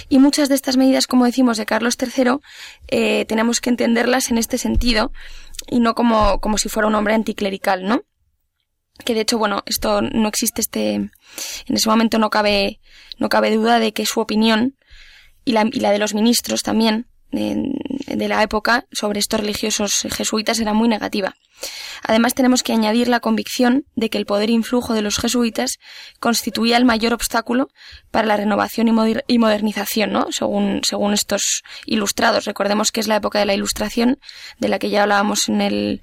Y 0.10 0.20
muchas 0.20 0.50
de 0.50 0.56
estas 0.56 0.78
medidas, 0.78 1.08
como 1.08 1.26
decimos, 1.26 1.58
de 1.58 1.66
Carlos 1.66 1.98
III, 2.00 2.38
eh, 2.88 3.26
tenemos 3.26 3.60
que 3.60 3.70
entenderlas 3.70 4.30
en 4.30 4.38
este 4.38 4.58
sentido 4.58 5.12
y 5.70 5.80
no 5.80 5.96
como, 5.96 6.40
como 6.40 6.58
si 6.58 6.70
fuera 6.70 6.88
un 6.88 6.96
hombre 6.96 7.14
anticlerical, 7.14 7.84
¿no? 7.84 8.04
Que 9.04 9.14
de 9.14 9.22
hecho, 9.22 9.38
bueno, 9.38 9.64
esto 9.66 10.02
no 10.02 10.28
existe 10.28 10.62
este, 10.62 10.94
en 10.94 11.12
ese 11.68 11.90
momento 11.90 12.18
no 12.18 12.30
cabe, 12.30 12.80
no 13.18 13.30
cabe 13.30 13.54
duda 13.54 13.80
de 13.80 13.92
que 13.92 14.06
su 14.06 14.20
opinión 14.20 14.78
y 15.44 15.52
la, 15.52 15.68
y 15.72 15.80
la 15.80 15.92
de 15.92 16.00
los 16.00 16.14
ministros 16.14 16.64
también 16.64 17.08
de 18.08 18.28
la 18.28 18.44
época 18.44 18.86
sobre 18.92 19.20
estos 19.20 19.40
religiosos 19.40 20.08
jesuitas 20.12 20.60
era 20.60 20.74
muy 20.74 20.88
negativa. 20.88 21.36
Además 22.04 22.34
tenemos 22.34 22.64
que 22.64 22.74
añadir 22.74 23.08
la 23.08 23.20
convicción 23.20 23.86
de 23.96 24.10
que 24.10 24.18
el 24.18 24.26
poder 24.26 24.50
influjo 24.50 24.94
de 24.94 25.02
los 25.02 25.18
jesuitas 25.18 25.80
constituía 26.20 26.78
el 26.78 26.86
mayor 26.86 27.14
obstáculo 27.14 27.70
para 28.12 28.28
la 28.28 28.38
renovación 28.38 28.88
y 29.28 29.40
modernización, 29.40 30.12
¿no? 30.12 30.32
Según, 30.32 30.82
según 30.88 31.14
estos 31.14 31.64
ilustrados. 31.86 32.46
Recordemos 32.46 32.92
que 32.92 33.00
es 33.00 33.08
la 33.08 33.16
época 33.16 33.40
de 33.40 33.46
la 33.46 33.54
ilustración, 33.54 34.20
de 34.60 34.68
la 34.68 34.80
que 34.80 34.90
ya 34.90 35.04
hablábamos 35.04 35.50
en 35.50 35.62
el, 35.62 36.02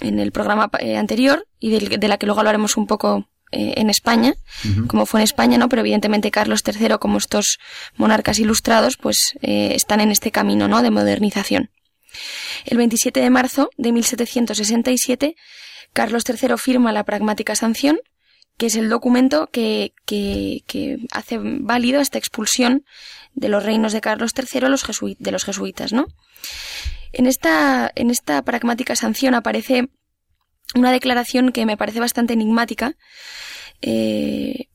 en 0.00 0.18
el 0.18 0.32
programa 0.32 0.70
eh, 0.78 0.96
anterior 0.96 1.46
y 1.58 1.70
de, 1.70 2.08
la 2.08 2.18
que 2.18 2.26
luego 2.26 2.40
hablaremos 2.40 2.76
un 2.76 2.86
poco 2.86 3.26
eh, 3.52 3.74
en 3.76 3.90
España, 3.90 4.34
como 4.88 5.06
fue 5.06 5.20
en 5.20 5.24
España, 5.24 5.56
¿no? 5.56 5.68
Pero 5.68 5.80
evidentemente 5.80 6.30
Carlos 6.30 6.62
III, 6.66 6.96
como 6.98 7.18
estos 7.18 7.58
monarcas 7.96 8.38
ilustrados, 8.38 8.96
pues 8.96 9.34
eh, 9.40 9.72
están 9.74 10.00
en 10.00 10.10
este 10.10 10.30
camino, 10.30 10.66
¿no? 10.66 10.82
De 10.82 10.90
modernización. 10.90 11.70
El 12.64 12.78
27 12.78 13.20
de 13.20 13.30
marzo 13.30 13.70
de 13.76 13.92
1767, 13.92 15.36
Carlos 15.92 16.24
III 16.28 16.56
firma 16.58 16.92
la 16.92 17.04
pragmática 17.04 17.54
sanción, 17.54 17.98
que 18.56 18.66
es 18.66 18.76
el 18.76 18.88
documento 18.88 19.48
que, 19.52 19.92
que, 20.06 20.98
hace 21.12 21.38
válido 21.40 22.00
esta 22.00 22.18
expulsión 22.18 22.84
de 23.34 23.48
los 23.48 23.62
reinos 23.62 23.92
de 23.92 24.00
Carlos 24.00 24.32
III 24.36 24.68
los 24.68 24.84
de 25.18 25.30
los 25.30 25.44
jesuitas, 25.44 25.92
¿no? 25.92 26.06
En 27.12 27.26
esta, 27.26 27.90
en 27.94 28.10
esta 28.10 28.42
pragmática 28.42 28.96
sanción 28.96 29.34
aparece 29.34 29.88
una 30.78 30.92
declaración 30.92 31.52
que 31.52 31.66
me 31.66 31.76
parece 31.76 32.00
bastante 32.00 32.32
enigmática, 32.32 32.94
eh, 33.82 34.68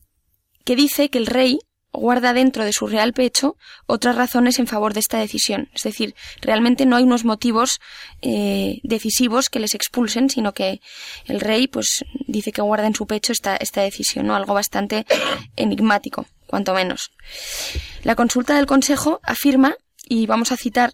que 0.64 0.76
dice 0.76 1.10
que 1.10 1.18
el 1.18 1.26
rey 1.26 1.60
guarda 1.94 2.34
dentro 2.34 2.64
de 2.64 2.72
su 2.74 2.88
real 2.88 3.14
pecho 3.14 3.58
otras 3.86 4.16
razones 4.16 4.60
en 4.60 4.68
favor 4.68 4.94
de 4.94 5.02
esta 5.02 5.18
decisión. 5.18 5.70
Es 5.74 5.84
decir, 5.84 6.16
realmente 6.42 6.86
no 6.86 6.96
hay 6.96 7.04
unos 7.04 7.26
motivos 7.26 7.80
eh, 8.22 8.80
decisivos 8.84 9.50
que 9.50 9.60
les 9.60 9.76
expulsen, 9.76 10.30
sino 10.30 10.54
que 10.54 10.82
el 11.26 11.42
rey 11.42 11.68
pues 11.68 12.06
dice 12.28 12.52
que 12.52 12.62
guarda 12.62 12.88
en 12.88 12.96
su 12.96 13.08
pecho 13.08 13.34
esta, 13.34 13.58
esta 13.58 13.82
decisión, 13.82 14.28
¿no? 14.28 14.36
Algo 14.36 14.54
bastante 14.54 15.06
enigmático, 15.56 16.26
cuanto 16.48 16.74
menos. 16.74 17.12
La 18.04 18.16
consulta 18.16 18.56
del 18.56 18.66
Consejo 18.66 19.20
afirma, 19.24 19.76
y 20.08 20.26
vamos 20.28 20.52
a 20.52 20.58
citar, 20.58 20.94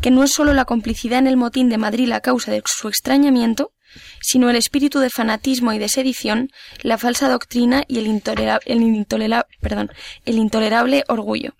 que 0.00 0.10
no 0.10 0.22
es 0.22 0.32
solo 0.32 0.52
la 0.52 0.64
complicidad 0.64 1.18
en 1.18 1.26
el 1.26 1.36
motín 1.36 1.68
de 1.68 1.78
Madrid 1.78 2.06
la 2.06 2.20
causa 2.20 2.52
de 2.52 2.62
su 2.66 2.88
extrañamiento, 2.88 3.72
sino 4.20 4.50
el 4.50 4.56
espíritu 4.56 5.00
de 5.00 5.10
fanatismo 5.10 5.72
y 5.72 5.78
de 5.78 5.88
sedición, 5.88 6.50
la 6.82 6.98
falsa 6.98 7.28
doctrina 7.28 7.82
y 7.88 7.98
el, 7.98 8.06
intolerable 8.06 8.64
orgullo. 11.08 11.54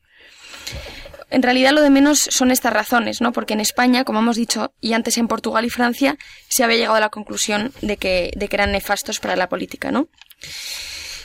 En 1.31 1.43
realidad 1.43 1.73
lo 1.73 1.81
de 1.81 1.91
menos 1.91 2.29
son 2.31 2.51
estas 2.51 2.75
razones, 2.75 3.23
¿no? 3.23 3.33
Porque 3.33 3.55
en 3.55 3.61
España, 3.61 4.05
como 4.05 4.19
hemos 4.19 4.37
dicho, 4.37 4.75
y 4.83 4.93
antes 4.93 5.17
en 5.17 5.29
Portugal 5.29 5.65
y 5.65 5.71
Francia, 5.71 6.19
se 6.49 6.63
había 6.63 6.77
llegado 6.77 6.97
a 6.97 7.01
la 7.01 7.09
conclusión 7.09 7.73
de 7.81 7.97
que, 7.97 8.33
de 8.37 8.49
que 8.49 8.57
eran 8.57 8.73
nefastos 8.73 9.19
para 9.19 9.35
la 9.35 9.49
política, 9.49 9.91
¿no? 9.91 10.09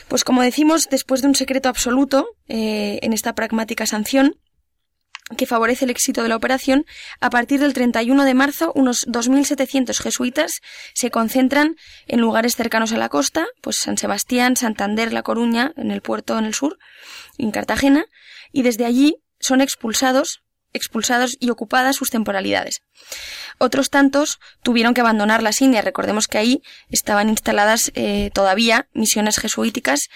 Pues 0.08 0.24
como 0.24 0.42
decimos, 0.42 0.88
después 0.90 1.20
de 1.20 1.28
un 1.28 1.34
secreto 1.34 1.68
absoluto 1.68 2.30
eh, 2.48 2.98
en 3.02 3.12
esta 3.12 3.34
pragmática 3.34 3.84
sanción, 3.84 4.36
que 5.36 5.46
favorece 5.46 5.84
el 5.84 5.90
éxito 5.90 6.22
de 6.22 6.28
la 6.28 6.36
operación, 6.36 6.86
a 7.20 7.30
partir 7.30 7.60
del 7.60 7.74
31 7.74 8.24
de 8.24 8.34
marzo 8.34 8.72
unos 8.74 9.06
2.700 9.06 9.98
jesuitas 10.00 10.60
se 10.94 11.10
concentran 11.10 11.76
en 12.06 12.20
lugares 12.20 12.56
cercanos 12.56 12.92
a 12.92 12.98
la 12.98 13.08
costa, 13.08 13.46
pues 13.60 13.76
San 13.76 13.98
Sebastián, 13.98 14.56
Santander, 14.56 15.12
La 15.12 15.22
Coruña, 15.22 15.72
en 15.76 15.90
el 15.90 16.00
puerto 16.00 16.38
en 16.38 16.44
el 16.44 16.54
sur, 16.54 16.78
en 17.36 17.50
Cartagena, 17.50 18.06
y 18.52 18.62
desde 18.62 18.84
allí 18.84 19.16
son 19.40 19.60
expulsados 19.60 20.42
expulsados 20.72 21.36
y 21.40 21.50
ocupadas 21.50 21.96
sus 21.96 22.10
temporalidades. 22.10 22.82
Otros 23.58 23.90
tantos 23.90 24.38
tuvieron 24.62 24.94
que 24.94 25.00
abandonar 25.00 25.42
las 25.42 25.60
Indias. 25.60 25.84
Recordemos 25.84 26.26
que 26.26 26.38
ahí 26.38 26.62
estaban 26.90 27.28
instaladas 27.28 27.90
eh, 27.94 28.30
todavía 28.34 28.88
misiones 28.92 29.38
jesuíticas 29.38 30.08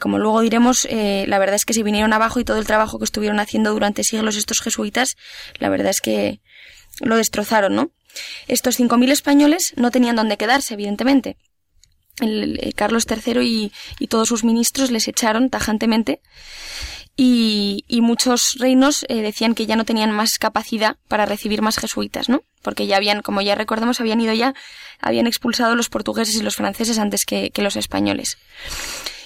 como 0.00 0.18
luego 0.18 0.40
diremos, 0.40 0.86
eh, 0.90 1.24
la 1.28 1.38
verdad 1.38 1.56
es 1.56 1.64
que 1.64 1.74
se 1.74 1.82
vinieron 1.82 2.12
abajo 2.12 2.40
y 2.40 2.44
todo 2.44 2.58
el 2.58 2.66
trabajo 2.66 2.98
que 2.98 3.04
estuvieron 3.04 3.40
haciendo 3.40 3.72
durante 3.72 4.04
siglos 4.04 4.36
estos 4.36 4.60
jesuitas, 4.60 5.16
la 5.58 5.68
verdad 5.68 5.90
es 5.90 6.00
que 6.00 6.40
lo 7.00 7.16
destrozaron, 7.16 7.74
¿no? 7.74 7.90
Estos 8.46 8.78
5.000 8.78 9.10
españoles 9.10 9.72
no 9.76 9.90
tenían 9.90 10.16
dónde 10.16 10.36
quedarse, 10.36 10.74
evidentemente. 10.74 11.36
Carlos 12.76 13.06
III 13.10 13.72
y, 13.98 14.06
todos 14.06 14.28
sus 14.28 14.44
ministros 14.44 14.92
les 14.92 15.08
echaron 15.08 15.50
tajantemente 15.50 16.20
y, 17.16 17.84
muchos 18.02 18.54
reinos 18.60 19.04
eh, 19.08 19.20
decían 19.20 19.54
que 19.54 19.66
ya 19.66 19.74
no 19.74 19.84
tenían 19.84 20.12
más 20.12 20.38
capacidad 20.38 20.96
para 21.08 21.26
recibir 21.26 21.60
más 21.60 21.76
jesuitas, 21.78 22.28
¿no? 22.28 22.42
Porque 22.62 22.86
ya 22.86 22.96
habían, 22.96 23.20
como 23.20 23.40
ya 23.40 23.56
recordemos, 23.56 24.00
habían 24.00 24.20
ido 24.20 24.32
ya, 24.32 24.54
habían 25.00 25.26
expulsado 25.26 25.74
los 25.74 25.88
portugueses 25.88 26.36
y 26.36 26.42
los 26.42 26.54
franceses 26.54 26.98
antes 26.98 27.24
que 27.24 27.50
los 27.56 27.74
españoles 27.74 28.38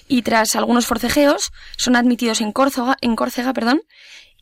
y 0.08 0.22
tras 0.22 0.56
algunos 0.56 0.86
forcejeos 0.86 1.52
son 1.76 1.96
admitidos 1.96 2.40
en 2.40 2.52
Córcega, 2.52 2.96
en 3.00 3.14
Córcega 3.16 3.52
perdón, 3.52 3.82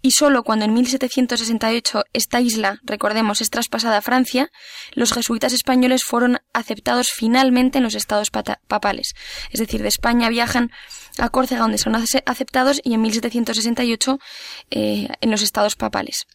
y 0.02 0.12
solo 0.12 0.44
cuando 0.44 0.64
en 0.64 0.74
1768 0.74 2.04
esta 2.12 2.40
isla, 2.40 2.78
recordemos, 2.84 3.40
es 3.40 3.50
traspasada 3.50 3.98
a 3.98 4.02
Francia, 4.02 4.50
los 4.92 5.12
jesuitas 5.12 5.52
españoles 5.52 6.04
fueron 6.04 6.38
aceptados 6.52 7.08
finalmente 7.12 7.78
en 7.78 7.84
los 7.84 7.94
estados 7.94 8.30
papales. 8.30 9.14
Es 9.50 9.58
decir, 9.58 9.82
de 9.82 9.88
España 9.88 10.28
viajan 10.28 10.70
a 11.18 11.30
Córcega 11.30 11.62
donde 11.62 11.78
son 11.78 11.96
aceptados 11.96 12.80
y 12.84 12.94
en 12.94 13.02
1768 13.02 14.18
eh, 14.70 15.08
en 15.20 15.30
los 15.30 15.42
estados 15.42 15.74
papales. 15.74 16.26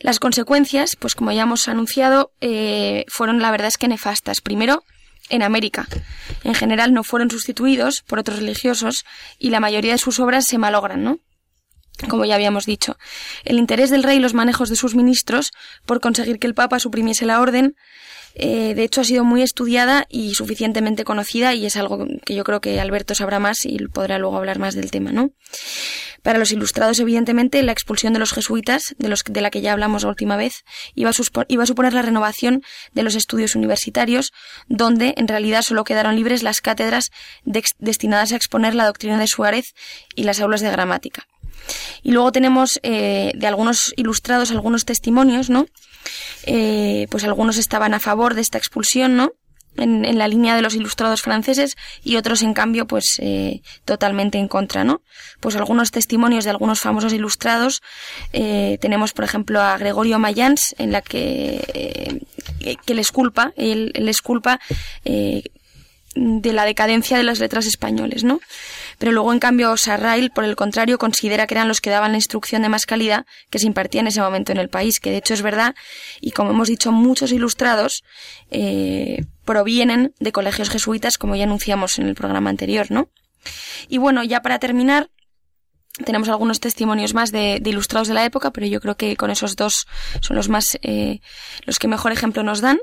Las 0.00 0.18
consecuencias, 0.18 0.96
pues 0.96 1.14
como 1.14 1.30
ya 1.32 1.42
hemos 1.42 1.68
anunciado, 1.68 2.32
eh, 2.40 3.04
fueron 3.08 3.40
la 3.40 3.50
verdad 3.50 3.68
es 3.68 3.76
que 3.76 3.88
nefastas. 3.88 4.40
Primero, 4.40 4.82
en 5.28 5.42
América. 5.42 5.86
En 6.44 6.54
general 6.54 6.92
no 6.92 7.04
fueron 7.04 7.30
sustituidos 7.30 8.02
por 8.02 8.18
otros 8.18 8.38
religiosos 8.38 9.04
y 9.38 9.50
la 9.50 9.60
mayoría 9.60 9.92
de 9.92 9.98
sus 9.98 10.20
obras 10.20 10.46
se 10.46 10.58
malogran, 10.58 11.02
¿no? 11.02 11.18
Como 12.08 12.24
ya 12.24 12.34
habíamos 12.34 12.66
dicho. 12.66 12.96
El 13.44 13.58
interés 13.58 13.90
del 13.90 14.02
rey 14.02 14.18
y 14.18 14.20
los 14.20 14.34
manejos 14.34 14.68
de 14.68 14.76
sus 14.76 14.94
ministros 14.94 15.52
por 15.86 16.00
conseguir 16.00 16.38
que 16.38 16.46
el 16.46 16.54
Papa 16.54 16.78
suprimiese 16.78 17.26
la 17.26 17.40
orden 17.40 17.76
eh, 18.34 18.74
de 18.74 18.82
hecho, 18.82 19.02
ha 19.02 19.04
sido 19.04 19.24
muy 19.24 19.42
estudiada 19.42 20.06
y 20.08 20.34
suficientemente 20.34 21.04
conocida 21.04 21.54
y 21.54 21.66
es 21.66 21.76
algo 21.76 22.06
que 22.24 22.34
yo 22.34 22.44
creo 22.44 22.60
que 22.60 22.80
Alberto 22.80 23.14
sabrá 23.14 23.38
más 23.38 23.66
y 23.66 23.76
podrá 23.88 24.18
luego 24.18 24.38
hablar 24.38 24.58
más 24.58 24.74
del 24.74 24.90
tema, 24.90 25.12
¿no? 25.12 25.32
Para 26.22 26.38
los 26.38 26.52
ilustrados, 26.52 27.00
evidentemente, 27.00 27.62
la 27.62 27.72
expulsión 27.72 28.12
de 28.12 28.20
los 28.20 28.32
jesuitas, 28.32 28.94
de, 28.96 29.08
los, 29.08 29.22
de 29.24 29.40
la 29.40 29.50
que 29.50 29.60
ya 29.60 29.72
hablamos 29.72 30.04
la 30.04 30.10
última 30.10 30.36
vez, 30.36 30.64
iba 30.94 31.10
a, 31.10 31.12
iba 31.48 31.62
a 31.62 31.66
suponer 31.66 31.92
la 31.92 32.02
renovación 32.02 32.62
de 32.92 33.02
los 33.02 33.16
estudios 33.16 33.56
universitarios, 33.56 34.32
donde 34.68 35.14
en 35.16 35.28
realidad 35.28 35.62
solo 35.62 35.84
quedaron 35.84 36.16
libres 36.16 36.42
las 36.42 36.60
cátedras 36.60 37.10
destinadas 37.44 38.32
a 38.32 38.36
exponer 38.36 38.74
la 38.74 38.86
doctrina 38.86 39.18
de 39.18 39.26
Suárez 39.26 39.74
y 40.14 40.22
las 40.22 40.40
aulas 40.40 40.60
de 40.60 40.70
gramática. 40.70 41.26
Y 42.02 42.12
luego 42.12 42.32
tenemos 42.32 42.80
eh, 42.82 43.32
de 43.34 43.46
algunos 43.46 43.92
ilustrados 43.96 44.50
algunos 44.50 44.84
testimonios, 44.84 45.50
¿no? 45.50 45.66
Eh, 46.44 47.06
pues 47.10 47.24
algunos 47.24 47.58
estaban 47.58 47.94
a 47.94 48.00
favor 48.00 48.34
de 48.34 48.40
esta 48.40 48.58
expulsión, 48.58 49.16
¿no? 49.16 49.32
En, 49.76 50.18
la 50.18 50.28
línea 50.28 50.54
de 50.54 50.60
los 50.60 50.74
ilustrados 50.74 51.22
franceses 51.22 51.76
y 52.04 52.16
otros 52.16 52.42
en 52.42 52.52
cambio 52.52 52.86
pues 52.86 53.16
eh, 53.20 53.62
totalmente 53.86 54.36
en 54.36 54.46
contra 54.46 54.84
no 54.84 55.00
pues 55.40 55.56
algunos 55.56 55.90
testimonios 55.90 56.44
de 56.44 56.50
algunos 56.50 56.80
famosos 56.80 57.14
ilustrados 57.14 57.80
eh, 58.34 58.76
tenemos 58.82 59.14
por 59.14 59.24
ejemplo 59.24 59.62
a 59.62 59.78
Gregorio 59.78 60.18
Mayans 60.18 60.74
en 60.76 60.92
la 60.92 61.00
que 61.00 62.20
eh, 62.60 62.76
que 62.84 62.94
les 62.94 63.10
culpa 63.10 63.54
él 63.56 63.92
les 63.94 64.20
culpa 64.20 64.60
eh, 65.06 65.42
de 66.14 66.52
la 66.52 66.64
decadencia 66.64 67.16
de 67.16 67.22
las 67.22 67.38
letras 67.38 67.66
españoles, 67.66 68.24
¿no? 68.24 68.40
Pero 68.98 69.12
luego, 69.12 69.32
en 69.32 69.38
cambio, 69.38 69.76
Sarrail, 69.76 70.30
por 70.30 70.44
el 70.44 70.56
contrario, 70.56 70.98
considera 70.98 71.46
que 71.46 71.54
eran 71.54 71.68
los 71.68 71.80
que 71.80 71.90
daban 71.90 72.12
la 72.12 72.18
instrucción 72.18 72.62
de 72.62 72.68
más 72.68 72.86
calidad 72.86 73.26
que 73.50 73.58
se 73.58 73.66
impartía 73.66 74.00
en 74.00 74.06
ese 74.06 74.20
momento 74.20 74.52
en 74.52 74.58
el 74.58 74.68
país, 74.68 75.00
que 75.00 75.10
de 75.10 75.18
hecho 75.18 75.34
es 75.34 75.42
verdad, 75.42 75.74
y 76.20 76.32
como 76.32 76.50
hemos 76.50 76.68
dicho, 76.68 76.92
muchos 76.92 77.32
ilustrados 77.32 78.04
eh, 78.50 79.24
provienen 79.44 80.14
de 80.20 80.32
colegios 80.32 80.70
jesuitas, 80.70 81.18
como 81.18 81.36
ya 81.36 81.44
anunciamos 81.44 81.98
en 81.98 82.06
el 82.06 82.14
programa 82.14 82.50
anterior, 82.50 82.90
¿no? 82.90 83.10
Y 83.88 83.98
bueno, 83.98 84.22
ya 84.22 84.40
para 84.40 84.58
terminar, 84.58 85.10
tenemos 86.04 86.28
algunos 86.28 86.60
testimonios 86.60 87.14
más 87.14 87.32
de, 87.32 87.60
ilustrados 87.64 88.08
de 88.08 88.14
la 88.14 88.24
época, 88.24 88.50
pero 88.50 88.66
yo 88.66 88.80
creo 88.80 88.96
que 88.96 89.16
con 89.16 89.30
esos 89.30 89.56
dos 89.56 89.86
son 90.20 90.36
los 90.36 90.48
más, 90.48 90.78
eh, 90.82 91.20
los 91.64 91.78
que 91.78 91.88
mejor 91.88 92.12
ejemplo 92.12 92.42
nos 92.42 92.60
dan. 92.60 92.78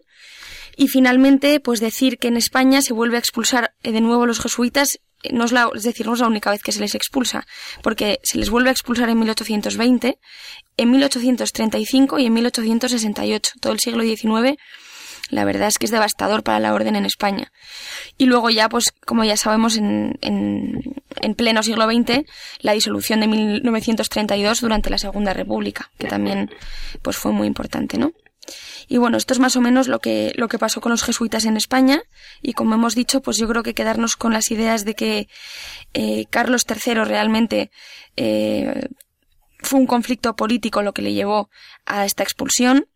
Y 0.75 0.87
finalmente, 0.87 1.59
pues 1.59 1.79
decir 1.79 2.17
que 2.19 2.29
en 2.29 2.37
España 2.37 2.81
se 2.81 2.93
vuelve 2.93 3.17
a 3.17 3.19
expulsar 3.19 3.73
eh, 3.83 3.91
de 3.91 4.01
nuevo 4.01 4.25
los 4.25 4.39
jesuitas, 4.39 4.99
no 5.31 5.45
es, 5.45 5.51
la, 5.51 5.69
decir, 5.73 6.05
no 6.05 6.13
es 6.13 6.19
la 6.19 6.27
única 6.27 6.51
vez 6.51 6.61
que 6.61 6.71
se 6.71 6.79
les 6.79 6.95
expulsa, 6.95 7.45
porque 7.81 8.19
se 8.23 8.37
les 8.37 8.49
vuelve 8.49 8.69
a 8.69 8.71
expulsar 8.71 9.09
en 9.09 9.19
1820, 9.19 10.17
en 10.77 10.91
1835 10.91 12.19
y 12.19 12.25
en 12.25 12.33
1868. 12.33 13.53
Todo 13.59 13.73
el 13.73 13.79
siglo 13.79 14.03
XIX, 14.03 14.57
la 15.29 15.45
verdad 15.45 15.67
es 15.67 15.77
que 15.77 15.85
es 15.85 15.91
devastador 15.91 16.43
para 16.43 16.59
la 16.59 16.73
orden 16.73 16.95
en 16.95 17.05
España. 17.05 17.51
Y 18.17 18.25
luego 18.25 18.49
ya, 18.49 18.69
pues, 18.69 18.93
como 19.05 19.23
ya 19.23 19.37
sabemos, 19.37 19.77
en, 19.77 20.17
en, 20.21 20.81
en 21.21 21.35
pleno 21.35 21.63
siglo 21.63 21.85
XX, 21.85 22.25
la 22.61 22.73
disolución 22.73 23.19
de 23.19 23.27
1932 23.27 24.61
durante 24.61 24.89
la 24.89 24.97
Segunda 24.97 25.33
República, 25.33 25.91
que 25.97 26.07
también, 26.07 26.49
pues, 27.01 27.17
fue 27.17 27.31
muy 27.31 27.47
importante, 27.47 27.97
¿no? 27.97 28.13
Y 28.87 28.97
bueno, 28.97 29.17
esto 29.17 29.33
es 29.33 29.39
más 29.39 29.55
o 29.55 29.61
menos 29.61 29.87
lo 29.87 29.99
que, 29.99 30.33
lo 30.35 30.47
que 30.47 30.59
pasó 30.59 30.81
con 30.81 30.91
los 30.91 31.03
jesuitas 31.03 31.45
en 31.45 31.57
España. 31.57 32.01
Y 32.41 32.53
como 32.53 32.75
hemos 32.75 32.95
dicho, 32.95 33.21
pues 33.21 33.37
yo 33.37 33.47
creo 33.47 33.63
que 33.63 33.73
quedarnos 33.73 34.15
con 34.15 34.33
las 34.33 34.51
ideas 34.51 34.85
de 34.85 34.95
que 34.95 35.27
eh, 35.93 36.25
Carlos 36.29 36.65
III 36.67 37.03
realmente 37.03 37.71
eh, 38.15 38.87
fue 39.59 39.79
un 39.79 39.87
conflicto 39.87 40.35
político 40.35 40.81
lo 40.81 40.93
que 40.93 41.01
le 41.01 41.13
llevó 41.13 41.49
a 41.85 42.05
esta 42.05 42.23
expulsión. 42.23 42.87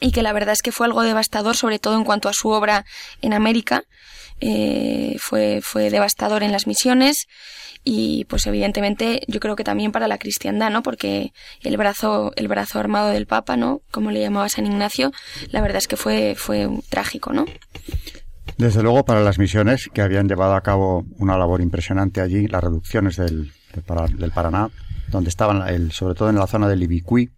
Y 0.00 0.12
que 0.12 0.22
la 0.22 0.32
verdad 0.32 0.52
es 0.52 0.62
que 0.62 0.70
fue 0.70 0.86
algo 0.86 1.02
devastador, 1.02 1.56
sobre 1.56 1.80
todo 1.80 1.96
en 1.96 2.04
cuanto 2.04 2.28
a 2.28 2.32
su 2.32 2.50
obra 2.50 2.84
en 3.20 3.32
América. 3.32 3.82
Eh, 4.40 5.16
fue, 5.18 5.60
fue 5.62 5.90
devastador 5.90 6.42
en 6.42 6.52
las 6.52 6.66
misiones 6.66 7.26
y 7.84 8.24
pues 8.26 8.46
evidentemente 8.46 9.22
yo 9.28 9.40
creo 9.40 9.56
que 9.56 9.64
también 9.64 9.92
para 9.92 10.08
la 10.08 10.18
cristiandad, 10.18 10.70
¿no? 10.70 10.82
Porque 10.82 11.32
el 11.62 11.76
brazo, 11.76 12.32
el 12.36 12.48
brazo 12.48 12.78
armado 12.78 13.08
del 13.08 13.26
Papa, 13.26 13.56
¿no? 13.56 13.80
Como 13.90 14.10
le 14.10 14.20
llamaba 14.20 14.48
San 14.48 14.66
Ignacio, 14.66 15.10
la 15.50 15.60
verdad 15.60 15.78
es 15.78 15.88
que 15.88 15.96
fue, 15.96 16.34
fue 16.36 16.68
trágico, 16.88 17.32
¿no? 17.32 17.46
Desde 18.56 18.82
luego 18.82 19.04
para 19.04 19.20
las 19.22 19.38
misiones 19.38 19.88
que 19.92 20.02
habían 20.02 20.28
llevado 20.28 20.54
a 20.54 20.62
cabo 20.62 21.06
una 21.18 21.38
labor 21.38 21.60
impresionante 21.60 22.20
allí, 22.20 22.48
las 22.48 22.62
reducciones 22.62 23.16
del, 23.16 23.52
del 23.72 24.32
Paraná, 24.32 24.70
donde 25.08 25.30
estaban, 25.30 25.66
el, 25.68 25.92
sobre 25.92 26.14
todo 26.14 26.28
en 26.28 26.36
la 26.36 26.46
zona 26.46 26.68
del 26.68 26.82
Ibicuí, 26.82 27.30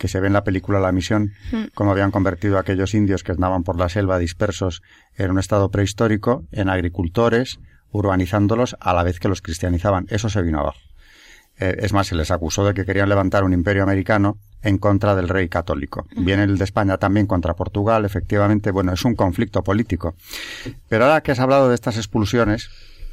que 0.00 0.08
se 0.08 0.18
ve 0.18 0.28
en 0.28 0.32
la 0.32 0.44
película 0.44 0.80
La 0.80 0.92
Misión, 0.92 1.34
mm. 1.52 1.64
cómo 1.74 1.90
habían 1.90 2.10
convertido 2.10 2.56
a 2.56 2.62
aquellos 2.62 2.94
indios 2.94 3.22
que 3.22 3.32
andaban 3.32 3.64
por 3.64 3.78
la 3.78 3.90
selva 3.90 4.18
dispersos 4.18 4.82
en 5.14 5.30
un 5.30 5.38
estado 5.38 5.70
prehistórico, 5.70 6.46
en 6.52 6.70
agricultores, 6.70 7.60
urbanizándolos 7.92 8.76
a 8.80 8.94
la 8.94 9.02
vez 9.02 9.20
que 9.20 9.28
los 9.28 9.42
cristianizaban. 9.42 10.06
Eso 10.08 10.30
se 10.30 10.40
vino 10.40 10.58
abajo. 10.58 10.80
Eh, 11.58 11.76
es 11.80 11.92
más, 11.92 12.06
se 12.06 12.14
les 12.14 12.30
acusó 12.30 12.64
de 12.64 12.72
que 12.72 12.86
querían 12.86 13.10
levantar 13.10 13.44
un 13.44 13.52
imperio 13.52 13.82
americano 13.82 14.38
en 14.62 14.78
contra 14.78 15.14
del 15.14 15.28
rey 15.28 15.50
católico. 15.50 16.06
Viene 16.16 16.44
el 16.44 16.56
de 16.56 16.64
España 16.64 16.96
también 16.96 17.26
contra 17.26 17.54
Portugal, 17.54 18.06
efectivamente, 18.06 18.70
bueno, 18.70 18.94
es 18.94 19.04
un 19.04 19.14
conflicto 19.14 19.62
político. 19.62 20.14
Pero 20.88 21.04
ahora 21.04 21.20
que 21.20 21.32
has 21.32 21.40
hablado 21.40 21.68
de 21.68 21.74
estas 21.74 21.98
expulsiones, 21.98 22.70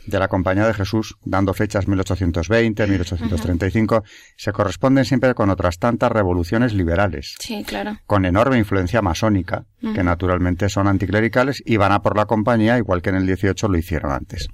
de 0.08 0.20
la 0.20 0.28
Compañía 0.28 0.66
de 0.66 0.74
Jesús, 0.74 1.18
dando 1.24 1.54
fechas 1.54 1.88
1820, 1.88 2.88
1835, 2.88 3.96
uh 3.96 4.00
-huh. 4.00 4.04
se 4.36 4.52
corresponden 4.52 5.06
siempre 5.06 5.34
con 5.36 5.50
otras 5.50 5.78
tantas 5.78 6.12
revoluciones 6.12 6.74
liberales. 6.74 7.36
Sí, 7.40 7.64
claro. 7.66 8.00
Con 8.06 8.26
enorme 8.26 8.58
influencia 8.58 9.02
masónica, 9.02 9.66
que 9.80 10.04
naturalmente 10.04 10.70
son 10.70 10.88
anticlericales 10.88 11.62
y 11.66 11.78
van 11.78 11.92
a 11.92 12.02
por 12.02 12.18
la 12.18 12.26
Compañía, 12.26 12.78
igual 12.78 13.02
que 13.02 13.10
en 13.10 13.18
el 13.18 13.28
18 13.28 13.68
lo 13.68 13.78
hicieron 13.78 14.12
antes. 14.12 14.48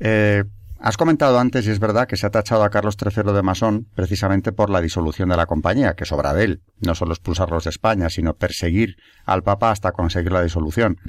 Eh, 0.00 0.44
Has 0.86 0.96
comentado 0.96 1.40
antes, 1.40 1.66
y 1.66 1.72
es 1.72 1.80
verdad, 1.80 2.06
que 2.06 2.16
se 2.16 2.28
ha 2.28 2.30
tachado 2.30 2.62
a 2.62 2.70
Carlos 2.70 2.96
III 3.04 3.32
de 3.32 3.42
masón 3.42 3.88
precisamente 3.96 4.52
por 4.52 4.70
la 4.70 4.80
disolución 4.80 5.28
de 5.28 5.36
la 5.36 5.46
compañía, 5.46 5.94
que 5.94 6.04
sobra 6.04 6.32
de 6.32 6.44
él, 6.44 6.62
no 6.78 6.94
solo 6.94 7.12
expulsarlos 7.12 7.64
de 7.64 7.70
España, 7.70 8.08
sino 8.08 8.34
perseguir 8.34 8.94
al 9.24 9.42
Papa 9.42 9.72
hasta 9.72 9.90
conseguir 9.90 10.30
la 10.30 10.44
disolución. 10.44 11.00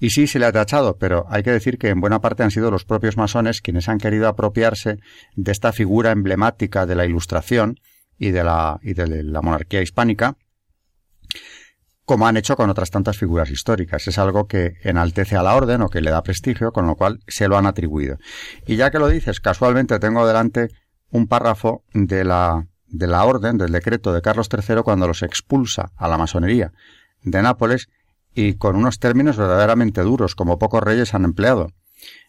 Y 0.00 0.10
sí, 0.10 0.26
se 0.26 0.40
le 0.40 0.46
ha 0.46 0.50
tachado, 0.50 0.96
pero 0.98 1.24
hay 1.28 1.44
que 1.44 1.52
decir 1.52 1.78
que 1.78 1.90
en 1.90 2.00
buena 2.00 2.20
parte 2.20 2.42
han 2.42 2.50
sido 2.50 2.72
los 2.72 2.84
propios 2.84 3.16
masones 3.16 3.60
quienes 3.60 3.88
han 3.88 3.98
querido 3.98 4.26
apropiarse 4.26 4.98
de 5.36 5.52
esta 5.52 5.70
figura 5.70 6.10
emblemática 6.10 6.84
de 6.84 6.96
la 6.96 7.06
Ilustración 7.06 7.78
y 8.18 8.32
de 8.32 8.42
la, 8.42 8.80
y 8.82 8.94
de 8.94 9.22
la 9.22 9.40
monarquía 9.40 9.82
hispánica, 9.82 10.36
como 12.06 12.26
han 12.26 12.36
hecho 12.36 12.56
con 12.56 12.70
otras 12.70 12.90
tantas 12.90 13.18
figuras 13.18 13.50
históricas. 13.50 14.06
Es 14.06 14.16
algo 14.16 14.46
que 14.46 14.74
enaltece 14.82 15.36
a 15.36 15.42
la 15.42 15.54
orden 15.54 15.82
o 15.82 15.88
que 15.88 16.00
le 16.00 16.10
da 16.10 16.22
prestigio, 16.22 16.72
con 16.72 16.86
lo 16.86 16.94
cual 16.94 17.18
se 17.26 17.48
lo 17.48 17.58
han 17.58 17.66
atribuido. 17.66 18.16
Y 18.64 18.76
ya 18.76 18.90
que 18.90 19.00
lo 19.00 19.08
dices, 19.08 19.40
casualmente 19.40 19.98
tengo 19.98 20.26
delante 20.26 20.68
un 21.10 21.26
párrafo 21.26 21.82
de 21.92 22.24
la, 22.24 22.68
de 22.86 23.08
la 23.08 23.24
orden, 23.24 23.58
del 23.58 23.72
decreto 23.72 24.12
de 24.12 24.22
Carlos 24.22 24.48
III 24.50 24.82
cuando 24.84 25.08
los 25.08 25.22
expulsa 25.22 25.90
a 25.96 26.08
la 26.08 26.16
masonería 26.16 26.72
de 27.22 27.42
Nápoles 27.42 27.88
y 28.34 28.54
con 28.54 28.76
unos 28.76 29.00
términos 29.00 29.36
verdaderamente 29.36 30.02
duros, 30.02 30.36
como 30.36 30.58
pocos 30.58 30.82
reyes 30.82 31.12
han 31.12 31.24
empleado. 31.24 31.72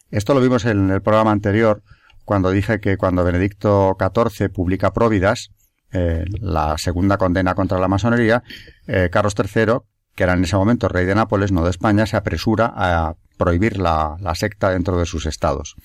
Esto 0.09 0.33
lo 0.33 0.41
vimos 0.41 0.65
en 0.65 0.89
el 0.89 1.01
programa 1.01 1.31
anterior, 1.31 1.83
cuando 2.25 2.49
dije 2.49 2.79
que 2.79 2.97
cuando 2.97 3.23
Benedicto 3.23 3.95
XIV 3.99 4.49
publica 4.49 4.91
Próvidas, 4.91 5.51
eh, 5.91 6.26
la 6.39 6.78
segunda 6.78 7.17
condena 7.17 7.56
contra 7.56 7.80
la 7.80 7.88
masonería, 7.88 8.43
eh, 8.88 9.10
Carlos 9.12 9.36
III, 9.38 9.80
que 10.15 10.23
era 10.23 10.34
en 10.34 10.43
ese 10.43 10.56
momento 10.56 10.88
rey 10.88 11.06
de 11.06 11.15
Nápoles, 11.15 11.52
no 11.52 11.63
de 11.63 11.69
España, 11.69 12.06
se 12.06 12.17
apresura 12.17 12.73
a 12.76 13.15
prohibir 13.38 13.78
la, 13.78 14.17
la 14.19 14.36
secta 14.36 14.71
dentro 14.71 14.97
de 14.97 15.06
sus 15.06 15.26
estados. 15.26 15.76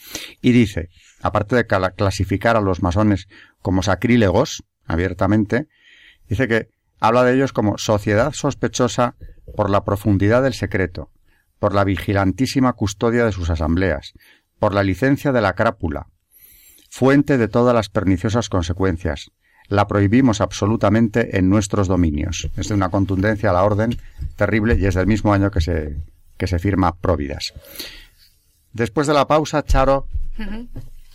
Y 0.41 0.53
dice, 0.53 0.89
aparte 1.21 1.55
de 1.55 1.67
clasificar 1.67 2.57
a 2.57 2.61
los 2.61 2.83
masones 2.83 3.29
como 3.61 3.83
sacrílegos, 3.83 4.65
abiertamente, 4.87 5.69
dice 6.29 6.49
que 6.49 6.69
habla 6.99 7.25
de 7.25 7.35
ellos 7.35 7.53
como 7.53 7.79
sociedad 7.79 8.33
sospechosa 8.33 9.17
por 9.57 9.71
la 9.71 9.85
profundidad 9.85 10.43
del 10.43 10.55
secreto, 10.55 11.11
por 11.59 11.75
la 11.75 11.85
vigilantísima 11.85 12.73
custodia 12.73 13.25
de 13.25 13.33
sus 13.33 13.51
asambleas, 13.51 14.15
por 14.59 14.75
la 14.75 14.83
licencia 14.83 15.33
de 15.33 15.41
la 15.41 15.55
crápula, 15.55 16.09
fuente 16.89 17.39
de 17.39 17.49
todas 17.49 17.75
las 17.75 17.89
perniciosas 17.89 18.49
consecuencias, 18.49 19.31
la 19.73 19.89
prohibimos 19.89 20.41
absolutamente 20.41 21.39
en 21.39 21.49
nuestros 21.49 21.89
dominios. 21.89 22.49
Es 22.57 22.69
de 22.69 22.75
una 22.75 22.91
contundencia 22.91 23.51
a 23.51 23.53
la 23.55 23.65
orden 23.65 23.97
terrible 24.37 24.77
y 24.79 24.85
es 24.85 24.95
del 24.95 25.07
mismo 25.07 25.33
año 25.33 25.51
que 25.51 25.61
se, 25.61 25.97
que 26.37 26.47
se 26.47 26.59
firma 26.59 26.95
Próvidas. 26.95 27.55
Después 28.73 29.07
de 29.07 29.15
la 29.15 29.27
pausa, 29.27 29.63
Charo 29.65 30.07
uh 30.39 30.43
-huh. 30.43 30.69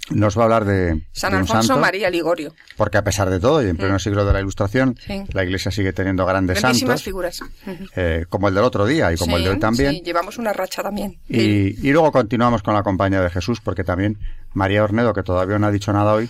nos 0.10 0.36
va 0.38 0.42
a 0.42 0.46
hablar 0.46 0.66
de 0.66 1.04
San 1.12 1.32
de 1.32 1.38
un 1.38 1.42
Alfonso 1.42 1.68
santo, 1.68 1.82
María 1.82 2.10
Ligorio. 2.10 2.54
Porque 2.78 2.98
a 2.98 3.04
pesar 3.04 3.30
de 3.30 3.40
todo, 3.40 3.64
y 3.64 3.70
en 3.70 3.78
pleno 3.78 3.94
uh 3.94 3.98
-huh. 3.98 4.04
siglo 4.04 4.26
de 4.26 4.34
la 4.34 4.40
Ilustración, 4.40 4.98
sí. 5.06 5.24
la 5.34 5.44
Iglesia 5.44 5.70
sigue 5.70 5.94
teniendo 5.94 6.26
grandes 6.26 6.60
santos. 6.60 7.04
figuras. 7.04 7.42
Uh 7.42 7.46
-huh. 7.66 7.90
eh, 7.96 8.26
como 8.28 8.48
el 8.48 8.56
del 8.56 8.64
otro 8.64 8.88
día 8.88 9.14
y 9.14 9.18
como 9.18 9.34
sí, 9.34 9.38
el 9.38 9.44
de 9.44 9.50
hoy 9.52 9.60
también. 9.60 9.92
Sí, 9.92 10.02
llevamos 10.04 10.40
una 10.40 10.52
racha 10.52 10.82
también. 10.82 11.18
Y, 11.30 11.88
y 11.88 11.92
luego 11.92 12.12
continuamos 12.12 12.64
con 12.64 12.74
la 12.74 12.82
compañía 12.82 13.22
de 13.22 13.30
Jesús, 13.30 13.62
porque 13.62 13.84
también 13.84 14.18
María 14.54 14.84
Ornedo, 14.84 15.14
que 15.14 15.22
todavía 15.22 15.60
no 15.60 15.68
ha 15.68 15.72
dicho 15.72 15.94
nada 15.94 16.14
hoy, 16.14 16.28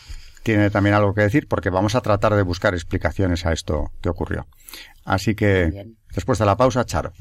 tiene 0.47 0.69
también 0.69 0.95
algo 0.95 1.13
que 1.13 1.19
decir 1.19 1.45
porque 1.49 1.69
vamos 1.69 1.95
a 1.95 1.99
tratar 1.99 2.33
de 2.33 2.41
buscar 2.41 2.73
explicaciones 2.73 3.45
a 3.45 3.51
esto 3.51 3.91
que 4.01 4.07
ocurrió. 4.07 4.47
Así 5.03 5.35
que, 5.35 5.93
después 6.15 6.39
de 6.39 6.45
la 6.45 6.55
pausa, 6.55 6.85
Charo. 6.85 7.11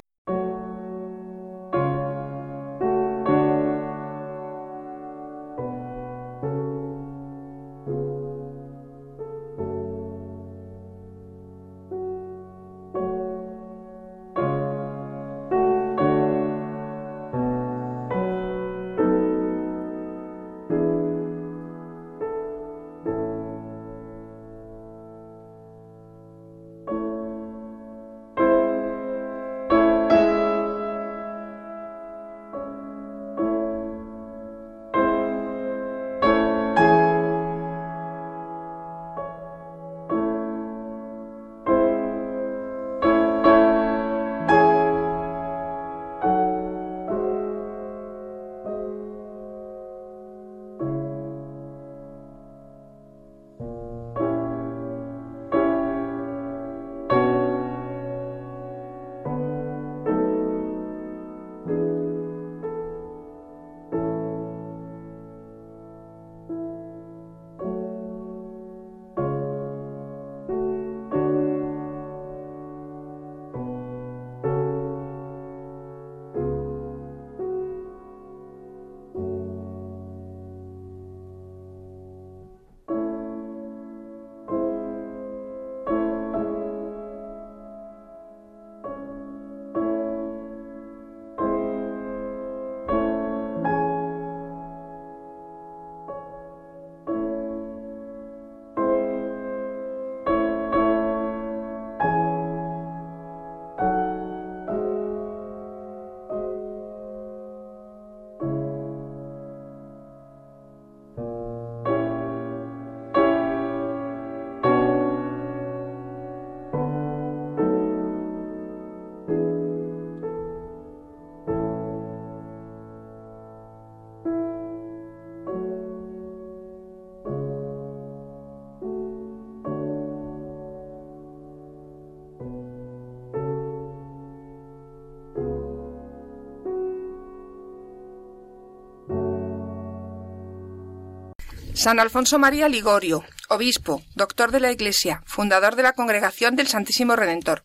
San 141.77 141.99
Alfonso 141.99 142.39
María 142.39 142.67
Ligorio, 142.67 143.23
obispo, 143.49 144.01
doctor 144.15 144.51
de 144.51 144.59
la 144.59 144.71
Iglesia, 144.71 145.21
fundador 145.27 145.75
de 145.75 145.83
la 145.83 145.93
Congregación 145.93 146.55
del 146.55 146.67
Santísimo 146.67 147.15
Redentor. 147.15 147.63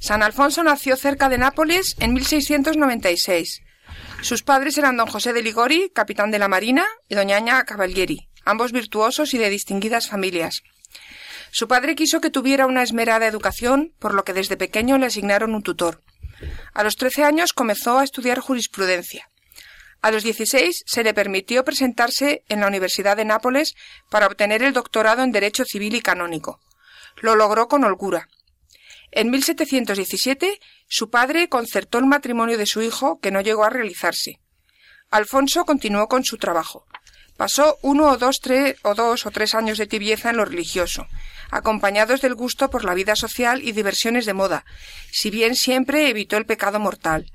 San 0.00 0.24
Alfonso 0.24 0.64
nació 0.64 0.96
cerca 0.96 1.28
de 1.28 1.38
Nápoles 1.38 1.94
en 2.00 2.12
1696. 2.12 3.62
Sus 4.20 4.42
padres 4.42 4.78
eran 4.78 4.96
don 4.96 5.06
José 5.06 5.32
de 5.32 5.42
Ligori, 5.42 5.92
capitán 5.94 6.32
de 6.32 6.40
la 6.40 6.48
Marina, 6.48 6.86
y 7.08 7.14
doña 7.14 7.36
Aña 7.36 7.62
Cavalieri, 7.62 8.28
ambos 8.44 8.72
virtuosos 8.72 9.32
y 9.32 9.38
de 9.38 9.48
distinguidas 9.48 10.08
familias. 10.08 10.64
Su 11.52 11.68
padre 11.68 11.94
quiso 11.94 12.20
que 12.20 12.30
tuviera 12.30 12.66
una 12.66 12.82
esmerada 12.82 13.28
educación, 13.28 13.94
por 14.00 14.12
lo 14.12 14.24
que 14.24 14.32
desde 14.32 14.56
pequeño 14.56 14.98
le 14.98 15.06
asignaron 15.06 15.54
un 15.54 15.62
tutor. 15.62 16.02
A 16.72 16.82
los 16.82 16.96
trece 16.96 17.22
años 17.22 17.52
comenzó 17.52 18.00
a 18.00 18.04
estudiar 18.04 18.40
jurisprudencia. 18.40 19.30
A 20.04 20.10
los 20.10 20.22
dieciséis 20.22 20.84
se 20.84 21.02
le 21.02 21.14
permitió 21.14 21.64
presentarse 21.64 22.44
en 22.50 22.60
la 22.60 22.66
Universidad 22.66 23.16
de 23.16 23.24
Nápoles 23.24 23.74
para 24.10 24.26
obtener 24.26 24.62
el 24.62 24.74
doctorado 24.74 25.22
en 25.22 25.32
Derecho 25.32 25.64
Civil 25.64 25.94
y 25.94 26.02
Canónico. 26.02 26.60
Lo 27.22 27.36
logró 27.36 27.68
con 27.68 27.84
holgura. 27.84 28.28
En 29.12 29.30
1717 29.30 30.60
su 30.90 31.08
padre 31.08 31.48
concertó 31.48 31.96
el 31.96 32.04
matrimonio 32.04 32.58
de 32.58 32.66
su 32.66 32.82
hijo, 32.82 33.18
que 33.18 33.30
no 33.30 33.40
llegó 33.40 33.64
a 33.64 33.70
realizarse. 33.70 34.40
Alfonso 35.10 35.64
continuó 35.64 36.06
con 36.06 36.22
su 36.22 36.36
trabajo. 36.36 36.84
Pasó 37.38 37.78
uno 37.80 38.10
o 38.10 38.18
dos, 38.18 38.40
tres, 38.42 38.76
o 38.82 38.94
dos 38.94 39.24
o 39.24 39.30
tres 39.30 39.54
años 39.54 39.78
de 39.78 39.86
tibieza 39.86 40.28
en 40.28 40.36
lo 40.36 40.44
religioso, 40.44 41.06
acompañados 41.50 42.20
del 42.20 42.34
gusto 42.34 42.68
por 42.68 42.84
la 42.84 42.92
vida 42.92 43.16
social 43.16 43.62
y 43.62 43.72
diversiones 43.72 44.26
de 44.26 44.34
moda, 44.34 44.66
si 45.10 45.30
bien 45.30 45.56
siempre 45.56 46.10
evitó 46.10 46.36
el 46.36 46.44
pecado 46.44 46.78
mortal. 46.78 47.32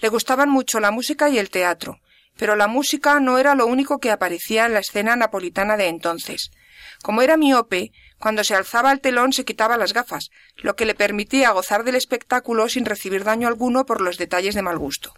Le 0.00 0.08
gustaban 0.08 0.48
mucho 0.48 0.80
la 0.80 0.90
música 0.90 1.28
y 1.28 1.38
el 1.38 1.50
teatro, 1.50 2.00
pero 2.36 2.56
la 2.56 2.66
música 2.66 3.18
no 3.20 3.38
era 3.38 3.54
lo 3.54 3.66
único 3.66 3.98
que 3.98 4.10
aparecía 4.10 4.66
en 4.66 4.74
la 4.74 4.80
escena 4.80 5.16
napolitana 5.16 5.76
de 5.76 5.88
entonces. 5.88 6.50
Como 7.02 7.22
era 7.22 7.36
miope, 7.36 7.92
cuando 8.18 8.44
se 8.44 8.54
alzaba 8.54 8.92
el 8.92 9.00
telón 9.00 9.32
se 9.32 9.44
quitaba 9.44 9.76
las 9.76 9.92
gafas, 9.92 10.30
lo 10.56 10.76
que 10.76 10.86
le 10.86 10.94
permitía 10.94 11.50
gozar 11.50 11.84
del 11.84 11.94
espectáculo 11.94 12.68
sin 12.68 12.84
recibir 12.84 13.24
daño 13.24 13.48
alguno 13.48 13.84
por 13.84 14.00
los 14.00 14.18
detalles 14.18 14.54
de 14.54 14.62
mal 14.62 14.78
gusto. 14.78 15.12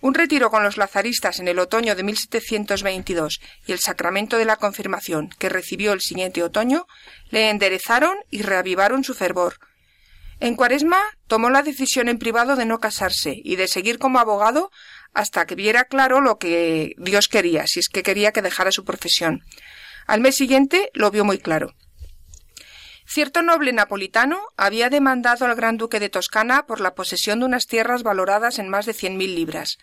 Un 0.00 0.14
retiro 0.14 0.50
con 0.50 0.62
los 0.62 0.76
lazaristas 0.76 1.40
en 1.40 1.48
el 1.48 1.58
otoño 1.58 1.96
de 1.96 2.04
1722 2.04 3.40
y 3.66 3.72
el 3.72 3.80
sacramento 3.80 4.38
de 4.38 4.44
la 4.44 4.56
confirmación 4.56 5.28
que 5.38 5.48
recibió 5.48 5.92
el 5.92 6.00
siguiente 6.00 6.42
otoño 6.42 6.86
le 7.30 7.50
enderezaron 7.50 8.16
y 8.30 8.42
reavivaron 8.42 9.02
su 9.02 9.14
fervor. 9.14 9.56
En 10.38 10.54
cuaresma 10.54 11.02
tomó 11.26 11.50
la 11.50 11.62
decisión 11.64 12.08
en 12.08 12.20
privado 12.20 12.54
de 12.54 12.64
no 12.64 12.78
casarse 12.78 13.34
y 13.42 13.56
de 13.56 13.66
seguir 13.66 13.98
como 13.98 14.20
abogado 14.20 14.70
hasta 15.14 15.46
que 15.46 15.54
viera 15.54 15.84
claro 15.84 16.20
lo 16.20 16.38
que 16.38 16.94
Dios 16.98 17.28
quería, 17.28 17.66
si 17.66 17.80
es 17.80 17.88
que 17.88 18.02
quería 18.02 18.32
que 18.32 18.42
dejara 18.42 18.72
su 18.72 18.84
profesión. 18.84 19.42
Al 20.06 20.20
mes 20.20 20.36
siguiente 20.36 20.90
lo 20.94 21.10
vio 21.10 21.24
muy 21.24 21.38
claro. 21.38 21.74
Cierto 23.06 23.42
noble 23.42 23.72
napolitano 23.72 24.38
había 24.56 24.90
demandado 24.90 25.46
al 25.46 25.54
gran 25.54 25.78
duque 25.78 25.98
de 25.98 26.10
Toscana 26.10 26.66
por 26.66 26.80
la 26.80 26.94
posesión 26.94 27.40
de 27.40 27.46
unas 27.46 27.66
tierras 27.66 28.02
valoradas 28.02 28.58
en 28.58 28.68
más 28.68 28.84
de 28.84 28.92
cien 28.92 29.16
mil 29.16 29.34
libras. 29.34 29.78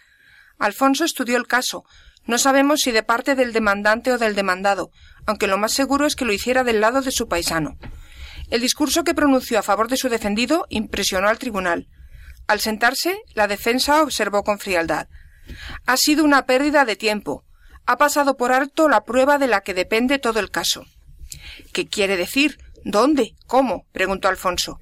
Alfonso 0.60 1.04
estudió 1.04 1.38
el 1.38 1.48
caso. 1.48 1.86
No 2.28 2.38
sabemos 2.38 2.82
si 2.82 2.92
de 2.92 3.04
parte 3.04 3.36
del 3.36 3.52
demandante 3.52 4.12
o 4.12 4.18
del 4.18 4.36
demandado, 4.36 4.92
aunque 5.26 5.48
lo 5.48 5.58
más 5.58 5.74
seguro 5.74 6.06
es 6.06 6.16
que 6.16 6.26
lo 6.26 6.34
hiciera 6.34 6.64
del 6.64 6.82
lado 6.82 7.02
de 7.02 7.12
su 7.12 7.28
paisano. 7.28 7.78
El 8.52 8.62
discurso 8.62 9.04
que 9.04 9.16
pronunció 9.16 9.58
a 9.58 9.64
favor 9.64 9.88
de 9.88 9.98
su 9.98 10.08
defendido 10.08 10.68
impresionó 10.70 11.28
al 11.28 11.40
tribunal. 11.40 11.88
Al 12.48 12.60
sentarse, 12.60 13.18
la 13.34 13.48
defensa 13.48 14.04
observó 14.04 14.44
con 14.44 14.60
frialdad. 14.60 15.08
Ha 15.86 15.98
sido 15.98 16.24
una 16.24 16.46
pérdida 16.46 16.86
de 16.86 16.96
tiempo. 16.96 17.44
Ha 17.86 17.98
pasado 17.98 18.38
por 18.38 18.52
alto 18.52 18.90
la 18.90 19.04
prueba 19.04 19.38
de 19.38 19.48
la 19.48 19.62
que 19.62 19.74
depende 19.74 20.20
todo 20.20 20.40
el 20.40 20.52
caso. 20.52 20.86
¿Qué 21.74 21.88
quiere 21.88 22.18
decir? 22.18 22.58
¿Dónde? 22.84 23.36
¿Cómo? 23.48 23.86
preguntó 23.92 24.28
Alfonso. 24.28 24.80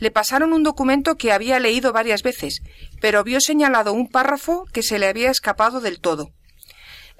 Le 0.00 0.10
pasaron 0.10 0.52
un 0.52 0.62
documento 0.62 1.16
que 1.16 1.32
había 1.32 1.58
leído 1.58 1.92
varias 1.92 2.22
veces, 2.22 2.60
pero 3.00 3.24
vio 3.24 3.40
señalado 3.40 3.92
un 3.92 4.08
párrafo 4.08 4.64
que 4.72 4.82
se 4.82 4.98
le 4.98 5.08
había 5.08 5.30
escapado 5.30 5.80
del 5.80 6.00
todo. 6.00 6.30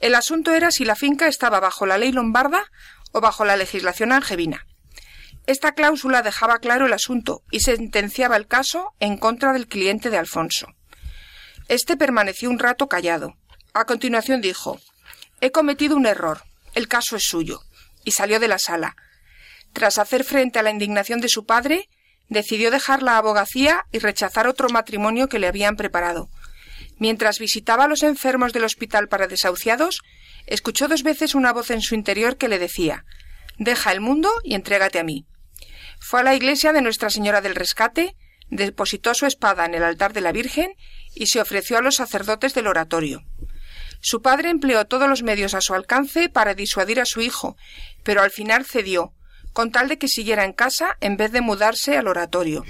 El 0.01 0.15
asunto 0.15 0.53
era 0.53 0.71
si 0.71 0.85
la 0.85 0.97
finca 0.97 1.29
estaba 1.29 1.61
bajo 1.61 1.87
la 1.87 1.99
ley 1.99 2.13
lombarda 2.13 2.65
o 3.13 3.21
bajo 3.21 3.45
la 3.45 3.57
legislación 3.57 4.13
angevina. 4.13 4.67
Esta 5.49 5.73
cláusula 5.73 6.21
dejaba 6.21 6.59
claro 6.59 6.85
el 6.85 6.93
asunto 6.93 7.43
y 7.51 7.61
sentenciaba 7.61 8.37
el 8.37 8.47
caso 8.47 8.93
en 9.01 9.17
contra 9.17 9.55
del 9.55 9.67
cliente 9.67 10.11
de 10.11 10.19
Alfonso. 10.19 10.67
Este 11.69 11.97
permaneció 11.97 12.51
un 12.51 12.59
rato 12.59 12.87
callado. 12.87 13.35
A 13.73 13.87
continuación 13.87 14.43
dijo 14.43 14.79
He 15.41 15.51
cometido 15.51 15.97
un 15.97 16.05
error. 16.05 16.43
El 16.75 16.87
caso 16.87 17.17
es 17.17 17.23
suyo. 17.23 17.63
y 18.05 18.11
salió 18.11 18.41
de 18.41 18.49
la 18.49 18.59
sala, 18.59 18.95
tras 19.73 19.99
hacer 19.99 20.23
frente 20.25 20.59
a 20.59 20.63
la 20.63 20.71
indignación 20.71 21.21
de 21.21 21.31
su 21.31 21.47
padre, 21.47 21.89
decidió 22.29 22.71
dejar 22.71 23.03
la 23.03 23.17
abogacía 23.17 23.87
y 23.91 24.01
rechazar 24.01 24.47
otro 24.49 24.69
matrimonio 24.69 25.31
que 25.31 25.39
le 25.39 25.47
habían 25.47 25.77
preparado. 25.77 26.29
Mientras 26.99 27.39
visitaba 27.39 27.85
a 27.85 27.89
los 27.89 28.03
enfermos 28.03 28.53
del 28.53 28.65
hospital 28.65 29.09
para 29.09 29.29
desahuciados, 29.29 30.03
escuchó 30.47 30.89
dos 30.89 31.03
veces 31.03 31.35
una 31.35 31.55
voz 31.55 31.71
en 31.71 31.81
su 31.81 31.95
interior 31.95 32.37
que 32.37 32.49
le 32.49 32.59
decía 32.59 33.07
Deja 33.57 33.93
el 33.93 34.03
mundo 34.03 34.31
y 34.45 34.55
entrégate 34.55 34.99
a 34.99 35.05
mí. 35.05 35.27
Fue 36.01 36.21
a 36.21 36.23
la 36.23 36.35
iglesia 36.35 36.73
de 36.73 36.83
Nuestra 36.83 37.11
Señora 37.11 37.41
del 37.41 37.55
Rescate, 37.55 38.17
depositó 38.49 39.15
su 39.15 39.27
espada 39.27 39.67
en 39.67 39.75
el 39.75 39.85
altar 39.85 40.13
de 40.13 40.21
la 40.21 40.33
Virgen 40.33 40.73
y 41.15 41.27
se 41.27 41.41
ofreció 41.41 41.79
a 41.79 41.83
los 41.83 41.97
sacerdotes 41.97 42.55
del 42.55 42.67
oratorio. 42.67 43.25
Su 44.01 44.23
padre 44.23 44.51
empleó 44.51 44.87
todos 44.87 45.09
los 45.09 45.23
medios 45.23 45.55
a 45.55 45.61
su 45.61 45.75
alcance 45.75 46.29
para 46.29 46.55
disuadir 46.55 47.01
a 47.01 47.05
su 47.05 47.21
hijo, 47.21 47.57
pero 48.05 48.23
al 48.23 48.31
final 48.31 48.65
cedió, 48.65 49.13
con 49.53 49.73
tal 49.73 49.89
de 49.89 49.99
que 49.99 50.09
siguiera 50.09 50.45
en 50.45 50.53
casa 50.53 50.97
en 51.01 51.17
vez 51.17 51.33
de 51.33 51.41
mudarse 51.41 51.97
al 51.97 52.07
oratorio. 52.07 52.65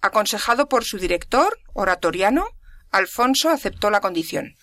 Aconsejado 0.00 0.68
por 0.68 0.84
su 0.84 0.98
director, 0.98 1.58
oratoriano, 1.72 2.46
Alfonso 2.92 3.50
aceptó 3.50 3.90
la 3.90 4.00
condición. 4.00 4.54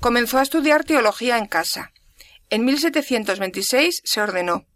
Comenzó 0.00 0.38
a 0.38 0.42
estudiar 0.42 0.84
teología 0.84 1.38
en 1.38 1.46
casa. 1.46 1.92
En 2.50 2.64
1726 2.64 4.02
se 4.04 4.20
ordenó. 4.20 4.66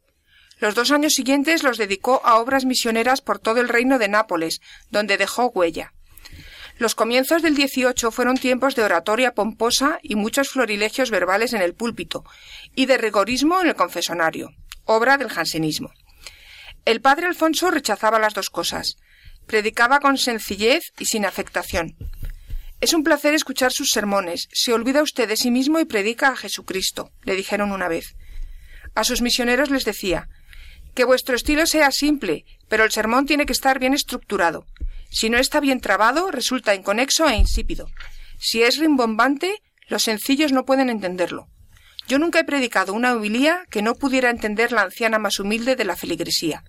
Los 0.62 0.76
dos 0.76 0.92
años 0.92 1.14
siguientes 1.14 1.64
los 1.64 1.76
dedicó 1.76 2.22
a 2.24 2.36
obras 2.36 2.66
misioneras 2.66 3.20
por 3.20 3.40
todo 3.40 3.60
el 3.60 3.68
reino 3.68 3.98
de 3.98 4.06
Nápoles, 4.06 4.60
donde 4.90 5.18
dejó 5.18 5.46
huella. 5.48 5.92
Los 6.78 6.94
comienzos 6.94 7.42
del 7.42 7.56
18 7.56 8.12
fueron 8.12 8.36
tiempos 8.36 8.76
de 8.76 8.84
oratoria 8.84 9.34
pomposa 9.34 9.98
y 10.04 10.14
muchos 10.14 10.50
florilegios 10.50 11.10
verbales 11.10 11.52
en 11.52 11.62
el 11.62 11.74
púlpito, 11.74 12.24
y 12.76 12.86
de 12.86 12.96
rigorismo 12.96 13.60
en 13.60 13.66
el 13.66 13.74
confesonario 13.74 14.50
obra 14.84 15.18
del 15.18 15.30
jansenismo. 15.30 15.92
El 16.84 17.00
padre 17.00 17.26
Alfonso 17.26 17.72
rechazaba 17.72 18.20
las 18.20 18.34
dos 18.34 18.48
cosas. 18.48 18.98
Predicaba 19.48 19.98
con 19.98 20.16
sencillez 20.16 20.92
y 20.96 21.06
sin 21.06 21.26
afectación. 21.26 21.96
Es 22.80 22.92
un 22.92 23.02
placer 23.02 23.34
escuchar 23.34 23.72
sus 23.72 23.90
sermones. 23.90 24.48
Se 24.52 24.72
olvida 24.72 25.02
usted 25.02 25.28
de 25.28 25.36
sí 25.36 25.50
mismo 25.50 25.80
y 25.80 25.86
predica 25.86 26.28
a 26.28 26.36
Jesucristo, 26.36 27.10
le 27.24 27.34
dijeron 27.34 27.72
una 27.72 27.88
vez. 27.88 28.14
A 28.94 29.02
sus 29.02 29.22
misioneros 29.22 29.68
les 29.68 29.84
decía 29.84 30.28
que 30.94 31.04
vuestro 31.04 31.36
estilo 31.36 31.66
sea 31.66 31.90
simple, 31.90 32.44
pero 32.68 32.84
el 32.84 32.92
sermón 32.92 33.26
tiene 33.26 33.46
que 33.46 33.52
estar 33.52 33.78
bien 33.78 33.94
estructurado. 33.94 34.66
Si 35.10 35.30
no 35.30 35.38
está 35.38 35.60
bien 35.60 35.80
trabado, 35.80 36.30
resulta 36.30 36.74
inconexo 36.74 37.28
e 37.28 37.36
insípido. 37.36 37.86
Si 38.38 38.62
es 38.62 38.78
rimbombante, 38.78 39.62
los 39.88 40.02
sencillos 40.02 40.52
no 40.52 40.64
pueden 40.64 40.88
entenderlo. 40.88 41.48
Yo 42.08 42.18
nunca 42.18 42.40
he 42.40 42.44
predicado 42.44 42.92
una 42.92 43.12
homilía 43.12 43.64
que 43.70 43.82
no 43.82 43.94
pudiera 43.94 44.30
entender 44.30 44.72
la 44.72 44.82
anciana 44.82 45.18
más 45.18 45.38
humilde 45.38 45.76
de 45.76 45.84
la 45.84 45.96
feligresía. 45.96 46.64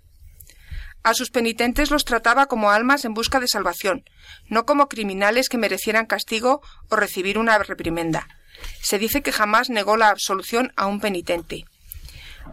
A 1.03 1.13
sus 1.13 1.31
penitentes 1.31 1.91
los 1.91 2.05
trataba 2.05 2.45
como 2.45 2.71
almas 2.71 3.03
en 3.03 3.13
busca 3.13 3.39
de 3.39 3.47
salvación, 3.47 4.03
no 4.47 4.65
como 4.65 4.87
criminales 4.87 5.49
que 5.49 5.57
merecieran 5.57 6.05
castigo 6.05 6.61
o 6.89 6.95
recibir 6.95 7.37
una 7.37 7.57
reprimenda. 7.57 8.27
Se 8.81 8.99
dice 8.99 9.21
que 9.21 9.33
jamás 9.33 9.69
negó 9.69 9.97
la 9.97 10.09
absolución 10.09 10.71
a 10.77 10.85
un 10.85 11.01
penitente. 11.01 11.65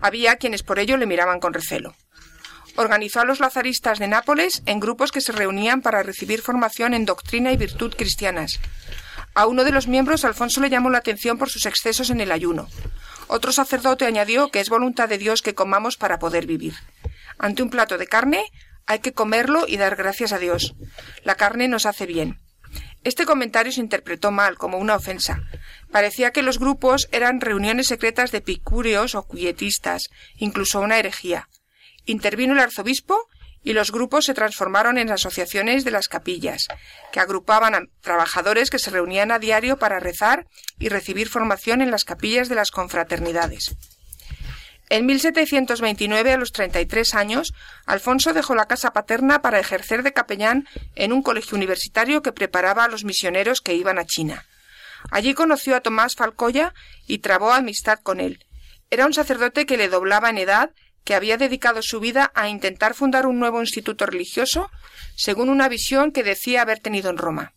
Había 0.01 0.37
quienes 0.37 0.63
por 0.63 0.79
ello 0.79 0.97
le 0.97 1.07
miraban 1.07 1.41
con 1.41 1.53
recelo. 1.53 1.95
Organizó 2.77 3.21
a 3.21 3.25
los 3.25 3.41
lazaristas 3.41 3.99
de 3.99 4.09
Nápoles 4.09 4.63
en 4.67 4.81
grupos 4.81 5.13
que 5.13 5.21
se 5.21 5.33
reunían 5.33 5.83
para 5.83 6.03
recibir 6.03 6.41
formación 6.41 6.95
en 6.95 7.05
doctrina 7.05 7.53
y 7.53 7.57
virtud 7.57 7.95
cristianas. 7.97 8.61
A 9.35 9.47
uno 9.47 9.65
de 9.65 9.73
los 9.73 9.87
miembros 9.87 10.25
Alfonso 10.25 10.61
le 10.61 10.71
llamó 10.71 10.91
la 10.91 10.99
atención 10.99 11.39
por 11.39 11.51
sus 11.51 11.67
excesos 11.67 12.11
en 12.11 12.21
el 12.21 12.33
ayuno. 12.33 12.69
Otro 13.29 13.53
sacerdote 13.53 14.07
añadió 14.07 14.51
que 14.51 14.61
es 14.61 14.69
voluntad 14.69 15.09
de 15.09 15.19
Dios 15.19 15.43
que 15.43 15.55
comamos 15.55 15.97
para 15.97 16.19
poder 16.19 16.47
vivir. 16.47 16.75
Ante 17.39 17.63
un 17.63 17.71
plato 17.71 17.97
de 17.97 18.07
carne 18.07 18.45
hay 18.87 18.99
que 18.99 19.13
comerlo 19.13 19.67
y 19.69 19.77
dar 19.77 19.95
gracias 19.97 20.33
a 20.33 20.39
Dios. 20.39 20.75
La 21.23 21.37
carne 21.37 21.69
nos 21.69 21.87
hace 21.87 22.07
bien. 22.07 22.41
Este 23.03 23.25
comentario 23.25 23.73
se 23.73 23.81
interpretó 23.81 24.31
mal, 24.31 24.59
como 24.59 24.77
una 24.77 24.95
ofensa. 24.95 25.43
Parecía 25.91 26.33
que 26.33 26.43
los 26.43 26.59
grupos 26.59 27.09
eran 27.13 27.41
reuniones 27.41 27.87
secretas 27.87 28.31
de 28.31 28.43
picúreos 28.43 29.15
o 29.15 29.23
cuyetistas, 29.23 30.11
incluso 30.37 30.81
una 30.81 30.99
herejía. 30.99 31.49
Intervino 32.05 32.53
el 32.53 32.61
arzobispo 32.61 33.29
y 33.63 33.73
los 33.73 33.91
grupos 33.91 34.27
se 34.27 34.35
transformaron 34.35 34.99
en 34.99 35.11
asociaciones 35.11 35.85
de 35.85 35.91
las 35.91 36.09
capillas, 36.09 36.69
que 37.13 37.21
agrupaban 37.21 37.75
a 37.75 37.83
trabajadores 38.01 38.71
que 38.71 38.79
se 38.79 38.91
reunían 38.91 39.31
a 39.31 39.39
diario 39.39 39.79
para 39.79 40.01
rezar 40.01 40.47
y 40.79 40.89
recibir 40.89 41.29
formación 41.29 41.81
en 41.81 41.91
las 41.91 42.05
capillas 42.05 42.49
de 42.49 42.55
las 42.55 42.71
confraternidades. 42.71 43.77
En 44.91 45.07
1729, 45.07 46.33
a 46.33 46.37
los 46.37 46.51
33 46.51 47.15
años, 47.15 47.55
Alfonso 47.87 48.33
dejó 48.33 48.57
la 48.57 48.67
casa 48.67 48.93
paterna 48.93 49.41
para 49.41 49.61
ejercer 49.61 50.03
de 50.03 50.13
capellán 50.13 50.67
en 50.97 51.13
un 51.13 51.23
colegio 51.23 51.57
universitario 51.57 52.23
que 52.23 52.33
preparaba 52.33 52.83
a 52.83 52.89
los 52.89 53.05
misioneros 53.05 53.61
que 53.61 53.75
iban 53.75 54.01
a 54.01 54.05
China. 54.05 54.45
Allí 55.13 55.33
conoció 55.33 55.77
a 55.77 55.81
Tomás 55.81 56.17
Falcoya 56.17 56.75
y 57.07 57.19
trabó 57.19 57.53
amistad 57.53 58.01
con 58.03 58.19
él. 58.19 58.45
Era 58.91 59.07
un 59.07 59.15
sacerdote 59.15 59.65
que 59.65 59.77
le 59.77 59.89
doblaba 59.89 60.29
en 60.29 60.39
edad, 60.39 60.71
que 61.05 61.15
había 61.15 61.37
dedicado 61.37 61.83
su 61.83 62.01
vida 62.01 62.33
a 62.35 62.49
intentar 62.49 62.95
fundar 62.95 63.27
un 63.27 63.39
nuevo 63.39 63.61
instituto 63.61 64.07
religioso, 64.07 64.73
según 65.15 65.51
una 65.51 65.69
visión 65.69 66.11
que 66.11 66.25
decía 66.25 66.63
haber 66.63 66.81
tenido 66.81 67.11
en 67.11 67.17
Roma. 67.17 67.53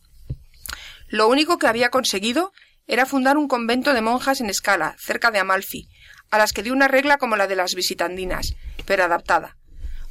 Lo 1.07 1.27
único 1.27 1.57
que 1.57 1.65
había 1.65 1.89
conseguido 1.89 2.53
era 2.85 3.07
fundar 3.07 3.37
un 3.37 3.47
convento 3.47 3.93
de 3.95 4.01
monjas 4.01 4.39
en 4.39 4.51
escala, 4.51 4.95
cerca 4.99 5.31
de 5.31 5.39
Amalfi, 5.39 5.89
a 6.33 6.39
las 6.39 6.51
que 6.51 6.63
dio 6.63 6.73
una 6.73 6.87
regla 6.87 7.19
como 7.19 7.35
la 7.35 7.45
de 7.45 7.55
las 7.55 7.75
visitandinas, 7.75 8.55
pero 8.87 9.03
adaptada. 9.03 9.55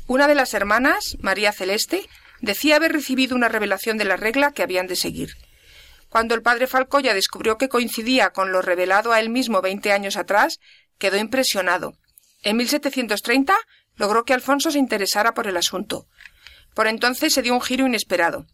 Una 0.06 0.28
de 0.28 0.36
las 0.36 0.54
hermanas, 0.54 1.16
María 1.18 1.50
Celeste, 1.50 2.08
decía 2.40 2.76
haber 2.76 2.92
recibido 2.92 3.34
una 3.34 3.48
revelación 3.48 3.98
de 3.98 4.04
la 4.04 4.16
regla 4.16 4.52
que 4.52 4.62
habían 4.62 4.86
de 4.86 4.94
seguir. 4.94 5.34
Cuando 6.08 6.36
el 6.36 6.42
padre 6.42 6.68
Falcoya 6.68 7.12
descubrió 7.12 7.58
que 7.58 7.68
coincidía 7.68 8.30
con 8.30 8.52
lo 8.52 8.62
revelado 8.62 9.10
a 9.10 9.18
él 9.18 9.30
mismo 9.30 9.62
veinte 9.62 9.90
años 9.90 10.16
atrás, 10.16 10.60
quedó 10.96 11.16
impresionado. 11.16 11.94
En 12.44 12.56
1730 12.56 13.56
logró 13.96 14.24
que 14.24 14.32
Alfonso 14.32 14.70
se 14.70 14.78
interesara 14.78 15.34
por 15.34 15.48
el 15.48 15.56
asunto. 15.56 16.06
Por 16.72 16.86
entonces 16.86 17.34
se 17.34 17.42
dio 17.42 17.52
un 17.52 17.62
giro 17.62 17.84
inesperado. 17.84 18.46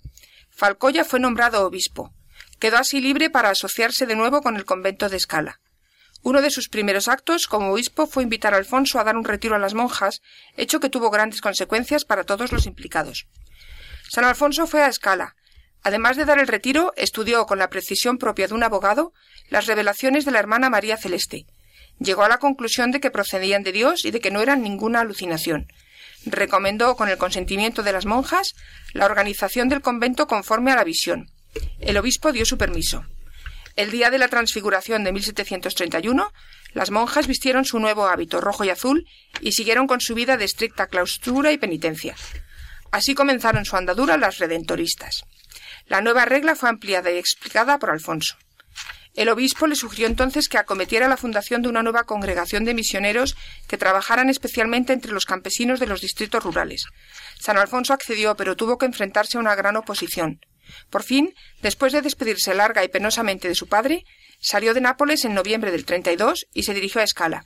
Falcoya 0.48 1.04
fue 1.04 1.20
nombrado 1.20 1.66
obispo. 1.66 2.14
Quedó 2.61 2.78
así 2.78 3.02
libre 3.02 3.28
para 3.28 3.50
asociarse 3.50 4.07
de 4.07 4.16
nuevo 4.16 4.40
con 4.40 4.57
el 4.57 4.64
convento 4.64 5.11
de 5.11 5.18
Escala. 5.18 5.61
Uno 6.22 6.42
de 6.42 6.50
sus 6.50 6.68
primeros 6.68 7.09
actos 7.09 7.46
como 7.46 7.72
obispo 7.72 8.07
fue 8.07 8.22
invitar 8.22 8.54
a 8.54 8.57
Alfonso 8.57 8.98
a 8.98 9.04
dar 9.04 9.16
un 9.16 9.24
retiro 9.24 9.54
a 9.54 9.59
las 9.59 9.74
monjas, 9.74 10.20
hecho 10.57 10.81
que 10.81 10.90
tuvo 10.90 11.11
grandes 11.11 11.40
consecuencias 11.40 12.04
para 12.04 12.24
todos 12.24 12.52
los 12.52 12.66
implicados. 12.66 13.26
San 14.09 14.24
Alfonso 14.24 14.66
fue 14.66 14.83
a 14.83 14.88
escala. 14.88 15.37
Además 15.83 16.16
de 16.16 16.24
dar 16.24 16.38
el 16.38 16.48
retiro, 16.48 16.92
estudió 16.96 17.46
con 17.46 17.59
la 17.59 17.70
precisión 17.70 18.18
propia 18.18 18.48
de 18.48 18.54
un 18.54 18.62
abogado 18.62 19.12
las 19.48 19.66
revelaciones 19.66 20.24
de 20.24 20.33
la 20.33 20.40
hermana 20.40 20.70
María 20.70 20.96
Celeste. 20.96 21.46
Llegó 22.00 22.24
a 22.24 22.28
la 22.28 22.38
conclusión 22.38 22.90
de 22.90 23.00
que 23.00 23.11
procedían 23.11 23.62
de 23.62 23.72
Dios 23.72 24.04
y 24.04 24.11
de 24.11 24.20
que 24.20 24.31
no 24.31 24.40
eran 24.40 24.62
ninguna 24.62 25.00
alucinación. 25.00 25.68
Recomendó, 26.26 26.96
con 26.96 27.09
el 27.09 27.16
consentimiento 27.16 27.83
de 27.83 27.92
las 27.92 28.07
monjas, 28.07 28.54
la 28.92 29.07
organización 29.07 29.68
del 29.68 29.83
convento 29.83 30.26
conforme 30.26 30.72
a 30.72 30.76
la 30.76 30.85
visión. 30.85 31.31
El 31.81 31.96
obispo 31.96 32.33
dio 32.33 32.44
su 32.44 32.59
permiso. 32.59 33.04
El 33.79 33.93
día 33.93 34.11
de 34.11 34.19
la 34.19 34.27
transfiguración 34.27 35.05
de 35.05 35.12
1731, 35.12 36.33
las 36.73 36.91
monjas 36.91 37.29
vistieron 37.29 37.64
su 37.64 37.79
nuevo 37.79 38.09
hábito 38.09 38.41
rojo 38.41 38.64
y 38.64 38.71
azul 38.71 39.07
y 39.41 39.53
siguieron 39.53 39.87
con 39.87 40.01
su 40.01 40.17
vida 40.17 40.37
de 40.37 40.47
estricta 40.47 40.88
clausura 40.88 41.53
y 41.53 41.59
penitencia. 41.59 42.17
Así 42.91 43.14
comenzaron 43.14 43.64
su 43.64 43.77
andadura 43.77 44.17
las 44.17 44.38
redentoristas. 44.38 45.23
La 45.87 46.01
nueva 46.01 46.25
regla 46.25 46.57
fue 46.57 46.69
ampliada 46.69 47.12
y 47.12 47.19
explicada 47.19 47.79
por 47.79 47.91
Alfonso. 47.91 48.37
El 49.14 49.29
obispo 49.29 49.69
le 49.69 49.77
sugirió 49.77 50.09
entonces 50.09 50.49
que 50.49 50.59
acometiera 50.59 51.07
la 51.07 51.17
fundación 51.17 51.62
de 51.62 51.69
una 51.69 51.85
nueva 51.85 52.03
congregación 52.03 52.64
de 52.64 52.75
misioneros 52.75 53.37
que 53.69 53.79
trabajaran 53.79 54.29
especialmente 54.29 54.93
entre 54.93 55.12
los 55.12 55.25
campesinos 55.25 55.79
de 55.79 55.87
los 55.87 56.01
distritos 56.01 56.43
rurales. 56.43 56.87
San 57.38 57.57
Alfonso 57.59 57.93
accedió, 57.93 58.35
pero 58.35 58.57
tuvo 58.57 58.77
que 58.77 58.87
enfrentarse 58.87 59.38
a 59.38 59.41
una 59.41 59.55
gran 59.55 59.77
oposición. 59.77 60.41
Por 60.90 61.02
fin, 61.02 61.35
después 61.62 61.92
de 61.92 62.02
despedirse 62.02 62.54
larga 62.54 62.85
y 62.85 62.88
penosamente 62.88 63.48
de 63.48 63.54
su 63.54 63.68
padre, 63.68 64.04
salió 64.40 64.74
de 64.74 64.81
Nápoles 64.81 65.24
en 65.24 65.35
noviembre 65.35 65.70
del 65.70 65.85
32 65.85 66.46
y 66.52 66.62
se 66.62 66.74
dirigió 66.74 67.00
a 67.00 67.04
Escala. 67.04 67.44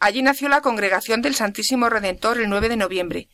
Allí 0.00 0.22
nació 0.22 0.48
la 0.48 0.60
Congregación 0.60 1.22
del 1.22 1.34
Santísimo 1.34 1.88
Redentor 1.88 2.40
el 2.40 2.48
9 2.48 2.68
de 2.68 2.76
noviembre. 2.76 3.28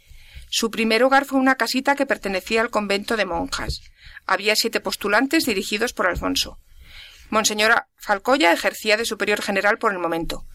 Su 0.51 0.71
primer 0.71 1.03
hogar 1.03 1.25
fue 1.25 1.39
una 1.39 1.57
casita 1.57 1.95
que 1.95 2.07
pertenecía 2.07 2.61
al 2.61 2.71
convento 2.71 3.17
de 3.17 3.27
monjas. 3.27 3.81
Había 4.27 4.57
siete 4.57 4.81
postulantes 4.81 5.45
dirigidos 5.45 5.93
por 5.93 6.07
Alfonso. 6.07 6.59
Monseñora 7.31 7.89
Falcoya 7.97 8.53
ejercía 8.53 8.97
de 8.97 9.05
superior 9.05 9.43
general 9.43 9.79
por 9.79 9.93
el 9.93 9.99
momento. 9.99 10.47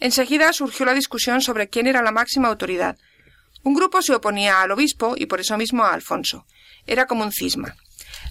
Enseguida 0.00 0.52
surgió 0.52 0.86
la 0.86 0.94
discusión 0.94 1.42
sobre 1.42 1.68
quién 1.68 1.86
era 1.86 2.02
la 2.02 2.12
máxima 2.12 2.48
autoridad. 2.48 2.96
Un 3.62 3.74
grupo 3.74 4.02
se 4.02 4.14
oponía 4.14 4.62
al 4.62 4.72
obispo 4.72 5.14
y 5.16 5.26
por 5.26 5.40
eso 5.40 5.56
mismo 5.56 5.84
a 5.84 5.92
Alfonso. 5.92 6.46
Era 6.86 7.06
como 7.06 7.22
un 7.22 7.32
cisma. 7.32 7.76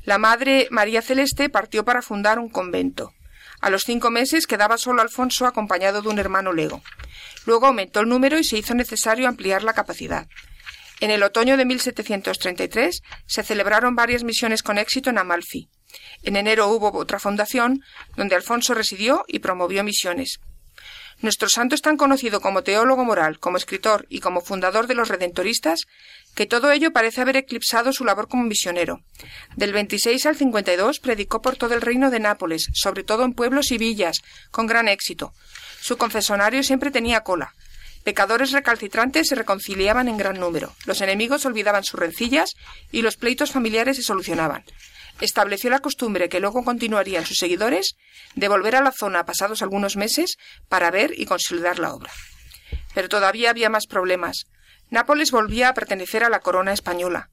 La 0.03 0.17
madre 0.17 0.67
María 0.71 1.01
Celeste 1.01 1.49
partió 1.49 1.85
para 1.85 2.01
fundar 2.01 2.39
un 2.39 2.49
convento. 2.49 3.13
A 3.61 3.69
los 3.69 3.83
cinco 3.83 4.09
meses 4.09 4.47
quedaba 4.47 4.77
solo 4.77 5.01
Alfonso 5.01 5.45
acompañado 5.45 6.01
de 6.01 6.09
un 6.09 6.17
hermano 6.17 6.53
lego. 6.53 6.81
Luego 7.45 7.67
aumentó 7.67 7.99
el 7.99 8.09
número 8.09 8.39
y 8.39 8.43
se 8.43 8.57
hizo 8.57 8.73
necesario 8.73 9.27
ampliar 9.27 9.63
la 9.63 9.73
capacidad. 9.73 10.27
En 10.99 11.11
el 11.11 11.21
otoño 11.23 11.57
de 11.57 11.65
1733 11.65 13.01
se 13.27 13.43
celebraron 13.43 13.95
varias 13.95 14.23
misiones 14.23 14.63
con 14.63 14.77
éxito 14.79 15.11
en 15.11 15.19
Amalfi. 15.19 15.69
En 16.23 16.35
enero 16.35 16.67
hubo 16.69 16.91
otra 16.97 17.19
fundación 17.19 17.81
donde 18.15 18.35
Alfonso 18.35 18.73
residió 18.73 19.23
y 19.27 19.39
promovió 19.39 19.83
misiones. 19.83 20.39
Nuestro 21.21 21.49
santo 21.49 21.75
es 21.75 21.81
tan 21.81 21.97
conocido 21.97 22.41
como 22.41 22.63
teólogo 22.63 23.05
moral, 23.05 23.39
como 23.39 23.57
escritor 23.57 24.07
y 24.09 24.21
como 24.21 24.41
fundador 24.41 24.87
de 24.87 24.95
los 24.95 25.07
redentoristas 25.07 25.81
que 26.33 26.47
todo 26.47 26.71
ello 26.71 26.91
parece 26.93 27.21
haber 27.21 27.37
eclipsado 27.37 27.93
su 27.93 28.05
labor 28.05 28.27
como 28.27 28.43
misionero. 28.43 29.01
Del 29.55 29.71
26 29.71 30.25
al 30.25 30.35
52 30.35 30.99
predicó 30.99 31.41
por 31.41 31.57
todo 31.57 31.75
el 31.75 31.81
reino 31.81 32.09
de 32.09 32.19
Nápoles, 32.19 32.69
sobre 32.73 33.03
todo 33.03 33.23
en 33.23 33.33
pueblos 33.33 33.71
y 33.71 33.77
villas, 33.77 34.21
con 34.49 34.65
gran 34.65 34.87
éxito. 34.87 35.33
Su 35.79 35.97
confesonario 35.97 36.63
siempre 36.63 36.89
tenía 36.89 37.21
cola. 37.21 37.53
Pecadores 38.03 38.51
recalcitrantes 38.51 39.27
se 39.27 39.35
reconciliaban 39.35 40.07
en 40.07 40.17
gran 40.17 40.39
número, 40.39 40.73
los 40.85 41.01
enemigos 41.01 41.45
olvidaban 41.45 41.83
sus 41.83 41.99
rencillas 41.99 42.55
y 42.91 43.03
los 43.03 43.15
pleitos 43.15 43.51
familiares 43.51 43.97
se 43.97 44.03
solucionaban. 44.03 44.63
Estableció 45.21 45.69
la 45.69 45.79
costumbre 45.79 46.29
que 46.29 46.39
luego 46.39 46.63
continuarían 46.63 47.25
sus 47.25 47.37
seguidores 47.37 47.95
de 48.35 48.47
volver 48.47 48.75
a 48.75 48.81
la 48.81 48.91
zona 48.91 49.23
pasados 49.23 49.61
algunos 49.61 49.95
meses 49.95 50.37
para 50.67 50.91
ver 50.91 51.13
y 51.15 51.25
consolidar 51.25 51.79
la 51.79 51.93
obra. 51.93 52.11
Pero 52.93 53.07
todavía 53.07 53.51
había 53.51 53.69
más 53.69 53.85
problemas. 53.87 54.45
Nápoles 54.89 55.31
volvía 55.31 55.69
a 55.69 55.73
pertenecer 55.73 56.23
a 56.23 56.29
la 56.29 56.39
corona 56.39 56.73
española. 56.73 57.29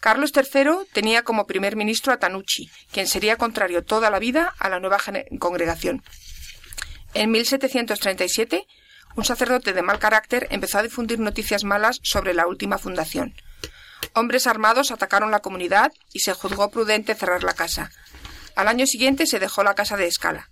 Carlos 0.00 0.32
III 0.34 0.86
tenía 0.92 1.22
como 1.22 1.46
primer 1.46 1.76
ministro 1.76 2.12
a 2.12 2.18
Tanucci, 2.18 2.70
quien 2.90 3.06
sería 3.06 3.36
contrario 3.36 3.84
toda 3.84 4.10
la 4.10 4.18
vida 4.18 4.54
a 4.58 4.68
la 4.68 4.80
nueva 4.80 4.98
congregación. 5.38 6.02
En 7.14 7.30
1737, 7.30 8.66
un 9.14 9.24
sacerdote 9.24 9.72
de 9.72 9.82
mal 9.82 9.98
carácter 9.98 10.48
empezó 10.50 10.78
a 10.78 10.82
difundir 10.82 11.18
noticias 11.18 11.64
malas 11.64 12.00
sobre 12.02 12.34
la 12.34 12.46
última 12.46 12.78
fundación. 12.78 13.34
Hombres 14.14 14.46
armados 14.46 14.90
atacaron 14.90 15.30
la 15.30 15.40
comunidad 15.40 15.92
y 16.12 16.20
se 16.20 16.34
juzgó 16.34 16.70
prudente 16.70 17.14
cerrar 17.14 17.42
la 17.44 17.54
casa. 17.54 17.90
Al 18.56 18.68
año 18.68 18.86
siguiente 18.86 19.26
se 19.26 19.38
dejó 19.38 19.62
la 19.62 19.74
casa 19.74 19.96
de 19.96 20.06
escala. 20.06 20.50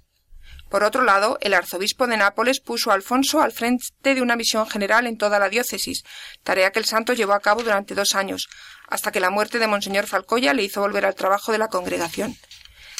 Por 0.70 0.84
otro 0.84 1.02
lado, 1.02 1.36
el 1.40 1.52
arzobispo 1.52 2.06
de 2.06 2.16
Nápoles 2.16 2.60
puso 2.60 2.90
a 2.90 2.94
Alfonso 2.94 3.42
al 3.42 3.50
frente 3.50 4.14
de 4.14 4.22
una 4.22 4.36
misión 4.36 4.68
general 4.68 5.08
en 5.08 5.18
toda 5.18 5.40
la 5.40 5.48
diócesis, 5.48 6.04
tarea 6.44 6.70
que 6.70 6.78
el 6.78 6.84
santo 6.84 7.12
llevó 7.12 7.32
a 7.32 7.40
cabo 7.40 7.64
durante 7.64 7.96
dos 7.96 8.14
años, 8.14 8.48
hasta 8.88 9.10
que 9.10 9.18
la 9.18 9.30
muerte 9.30 9.58
de 9.58 9.66
Monseñor 9.66 10.06
Falcoya 10.06 10.54
le 10.54 10.62
hizo 10.62 10.80
volver 10.80 11.04
al 11.04 11.16
trabajo 11.16 11.50
de 11.50 11.58
la 11.58 11.68
congregación. 11.68 12.36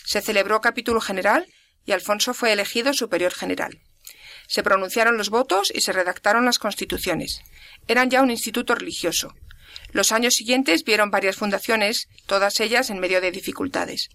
Se 0.05 0.21
celebró 0.21 0.61
capítulo 0.61 1.01
general 1.01 1.47
y 1.87 1.93
Alfonso 1.93 2.35
fue 2.35 2.53
elegido 2.53 2.93
superior 2.93 3.33
general. 3.33 3.81
Se 4.49 4.65
pronunciaron 4.65 5.17
los 5.17 5.31
votos 5.31 5.73
y 5.73 5.81
se 5.81 5.93
redactaron 5.93 6.45
las 6.45 6.59
constituciones. 6.59 7.41
Eran 7.87 8.11
ya 8.11 8.21
un 8.21 8.33
instituto 8.33 8.75
religioso. 8.75 9.33
Los 9.93 10.13
años 10.13 10.35
siguientes 10.35 10.85
vieron 10.85 11.11
varias 11.11 11.37
fundaciones, 11.37 12.09
todas 12.27 12.61
ellas 12.61 12.91
en 12.91 13.01
medio 13.01 13.21
de 13.21 13.33
dificultades. 13.33 14.09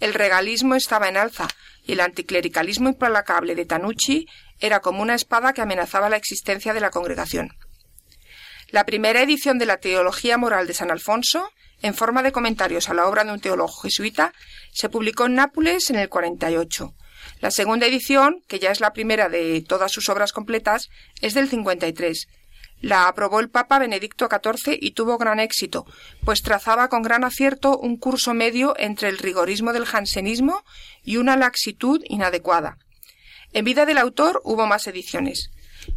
El 0.00 0.14
regalismo 0.14 0.74
estaba 0.74 1.08
en 1.08 1.16
alza, 1.16 1.48
y 1.84 1.92
el 1.92 2.00
anticlericalismo 2.00 2.88
implacable 2.88 3.54
de 3.54 3.66
Tanucci 3.66 4.26
era 4.60 4.80
como 4.80 5.02
una 5.02 5.14
espada 5.14 5.52
que 5.52 5.60
amenazaba 5.60 6.08
la 6.08 6.16
existencia 6.16 6.72
de 6.72 6.80
la 6.80 6.90
congregación. 6.90 7.56
La 8.70 8.84
primera 8.84 9.22
edición 9.22 9.58
de 9.58 9.66
la 9.66 9.78
Teología 9.78 10.36
Moral 10.36 10.66
de 10.66 10.74
San 10.74 10.90
Alfonso, 10.90 11.48
en 11.80 11.94
forma 11.94 12.22
de 12.22 12.32
comentarios 12.32 12.88
a 12.88 12.94
la 12.94 13.06
obra 13.06 13.24
de 13.24 13.32
un 13.32 13.40
teólogo 13.40 13.72
jesuita, 13.72 14.32
se 14.72 14.88
publicó 14.88 15.26
en 15.26 15.34
Nápoles 15.34 15.90
en 15.90 15.96
el 15.96 16.08
48. 16.08 16.94
La 17.40 17.50
segunda 17.50 17.86
edición, 17.86 18.42
que 18.46 18.58
ya 18.58 18.70
es 18.70 18.80
la 18.80 18.92
primera 18.92 19.28
de 19.28 19.64
todas 19.66 19.92
sus 19.92 20.08
obras 20.08 20.32
completas, 20.32 20.88
es 21.20 21.34
del 21.34 21.48
53 21.48 22.28
la 22.80 23.08
aprobó 23.08 23.40
el 23.40 23.50
Papa 23.50 23.78
Benedicto 23.78 24.28
XIV 24.28 24.76
y 24.80 24.92
tuvo 24.92 25.18
gran 25.18 25.40
éxito, 25.40 25.86
pues 26.24 26.42
trazaba 26.42 26.88
con 26.88 27.02
gran 27.02 27.24
acierto 27.24 27.78
un 27.78 27.96
curso 27.96 28.34
medio 28.34 28.74
entre 28.78 29.08
el 29.08 29.18
rigorismo 29.18 29.72
del 29.72 29.86
jansenismo 29.86 30.62
y 31.04 31.16
una 31.16 31.36
laxitud 31.36 32.02
inadecuada. 32.08 32.78
En 33.52 33.64
vida 33.64 33.86
del 33.86 33.98
autor 33.98 34.40
hubo 34.44 34.66
más 34.66 34.86
ediciones. 34.86 35.50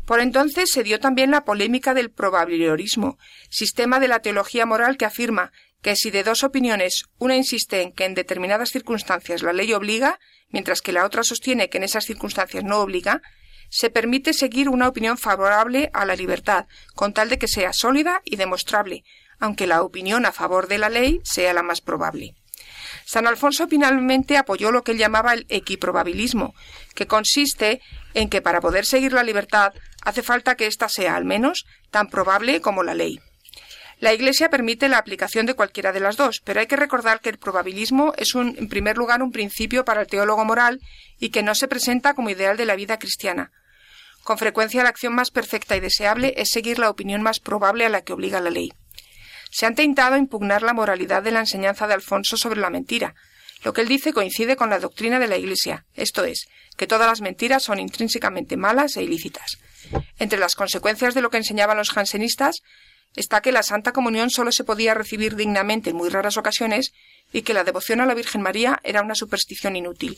Por 0.05 0.19
entonces 0.21 0.71
se 0.71 0.83
dio 0.83 0.99
también 0.99 1.31
la 1.31 1.43
polémica 1.43 1.93
del 1.93 2.11
probabiliorismo, 2.11 3.17
sistema 3.49 3.99
de 3.99 4.07
la 4.07 4.19
teología 4.19 4.65
moral 4.65 4.97
que 4.97 5.05
afirma 5.05 5.51
que 5.81 5.95
si 5.95 6.11
de 6.11 6.23
dos 6.23 6.43
opiniones 6.43 7.05
una 7.17 7.35
insiste 7.35 7.81
en 7.81 7.91
que 7.91 8.05
en 8.05 8.13
determinadas 8.13 8.69
circunstancias 8.69 9.41
la 9.41 9.53
ley 9.53 9.73
obliga, 9.73 10.19
mientras 10.49 10.81
que 10.81 10.91
la 10.91 11.05
otra 11.05 11.23
sostiene 11.23 11.69
que 11.69 11.77
en 11.77 11.83
esas 11.83 12.05
circunstancias 12.05 12.63
no 12.63 12.79
obliga, 12.79 13.21
se 13.71 13.89
permite 13.89 14.34
seguir 14.34 14.69
una 14.69 14.88
opinión 14.88 15.17
favorable 15.17 15.89
a 15.93 16.05
la 16.05 16.15
libertad, 16.15 16.67
con 16.93 17.13
tal 17.13 17.29
de 17.29 17.39
que 17.39 17.47
sea 17.47 17.73
sólida 17.73 18.21
y 18.25 18.36
demostrable, 18.36 19.03
aunque 19.39 19.65
la 19.65 19.81
opinión 19.81 20.25
a 20.25 20.34
favor 20.34 20.67
de 20.67 20.77
la 20.77 20.89
ley 20.89 21.21
sea 21.23 21.53
la 21.53 21.63
más 21.63 21.81
probable. 21.81 22.36
San 23.05 23.27
Alfonso 23.27 23.67
finalmente 23.67 24.38
apoyó 24.38 24.71
lo 24.71 24.84
que 24.84 24.91
él 24.91 24.97
llamaba 24.97 25.34
el 25.34 25.45
equiprobabilismo, 25.49 26.53
que 26.95 27.07
consiste 27.07 27.81
en 28.13 28.29
que 28.29 28.41
para 28.41 28.62
poder 28.62 28.86
seguir 28.86 29.13
la 29.13 29.23
libertad 29.23 29.73
hace 30.03 30.21
falta 30.21 30.55
que 30.55 30.67
ésta 30.67 30.89
sea 30.89 31.15
al 31.15 31.25
menos 31.25 31.65
tan 31.89 32.07
probable 32.10 32.62
como 32.62 32.84
la 32.84 32.93
ley. 32.93 33.19
La 33.99 34.13
Iglesia 34.13 34.49
permite 34.49 34.89
la 34.89 34.97
aplicación 34.97 35.45
de 35.45 35.53
cualquiera 35.53 35.91
de 35.91 35.99
las 35.99 36.17
dos, 36.17 36.41
pero 36.43 36.60
hay 36.60 36.67
que 36.67 36.75
recordar 36.75 37.21
que 37.21 37.29
el 37.29 37.38
probabilismo 37.38 38.13
es 38.17 38.34
un, 38.34 38.55
en 38.57 38.67
primer 38.67 38.97
lugar 38.97 39.21
un 39.21 39.31
principio 39.31 39.86
para 39.86 40.01
el 40.01 40.07
teólogo 40.07 40.43
moral 40.43 40.81
y 41.19 41.29
que 41.29 41.43
no 41.43 41.53
se 41.53 41.67
presenta 41.67 42.15
como 42.15 42.31
ideal 42.31 42.57
de 42.57 42.65
la 42.65 42.75
vida 42.75 42.97
cristiana. 42.97 43.51
Con 44.23 44.38
frecuencia 44.38 44.84
la 44.84 44.89
acción 44.89 45.13
más 45.13 45.31
perfecta 45.31 45.75
y 45.75 45.79
deseable 45.79 46.34
es 46.38 46.49
seguir 46.49 46.79
la 46.79 46.89
opinión 46.89 47.21
más 47.21 47.39
probable 47.39 47.86
a 47.86 47.89
la 47.89 48.01
que 48.01 48.13
obliga 48.13 48.39
la 48.39 48.49
ley. 48.49 48.71
Se 49.49 49.65
han 49.65 49.75
tentado 49.75 50.15
a 50.15 50.19
impugnar 50.19 50.62
la 50.62 50.73
moralidad 50.73 51.23
de 51.23 51.31
la 51.31 51.39
enseñanza 51.39 51.88
de 51.88 51.93
Alfonso 51.93 52.38
sobre 52.38 52.62
la 52.62 52.69
mentira. 52.69 53.15
Lo 53.63 53.73
que 53.73 53.81
él 53.81 53.88
dice 53.88 54.13
coincide 54.13 54.55
con 54.55 54.69
la 54.69 54.79
doctrina 54.79 55.19
de 55.19 55.27
la 55.27 55.38
Iglesia, 55.38 55.86
esto 55.95 56.23
es, 56.23 56.47
que 56.77 56.88
todas 56.88 57.07
las 57.07 57.21
mentiras 57.21 57.63
son 57.63 57.79
intrínsecamente 57.79 58.57
malas 58.57 58.95
e 58.97 59.03
ilícitas. 59.03 59.57
Entre 60.19 60.39
las 60.39 60.55
consecuencias 60.55 61.13
de 61.13 61.21
lo 61.21 61.29
que 61.29 61.38
enseñaban 61.38 61.77
los 61.77 61.91
jansenistas 61.91 62.62
está 63.15 63.41
que 63.41 63.51
la 63.51 63.63
Santa 63.63 63.91
Comunión 63.91 64.29
solo 64.29 64.51
se 64.51 64.63
podía 64.63 64.93
recibir 64.93 65.36
dignamente 65.36 65.89
en 65.89 65.97
muy 65.97 66.10
raras 66.10 66.38
ocasiones 66.38 66.93
y 67.34 67.41
que 67.41 67.53
la 67.53 67.63
devoción 67.63 68.01
a 68.01 68.05
la 68.05 68.13
Virgen 68.13 68.41
María 68.41 68.79
era 68.84 69.01
una 69.01 69.15
superstición 69.15 69.75
inútil. 69.75 70.17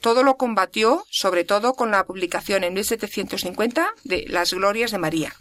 Todo 0.00 0.22
lo 0.22 0.36
combatió, 0.36 1.04
sobre 1.10 1.44
todo 1.44 1.74
con 1.74 1.90
la 1.90 2.04
publicación 2.04 2.64
en 2.64 2.74
1750 2.74 3.92
de 4.04 4.24
Las 4.28 4.52
Glorias 4.52 4.90
de 4.90 4.98
María. 4.98 5.34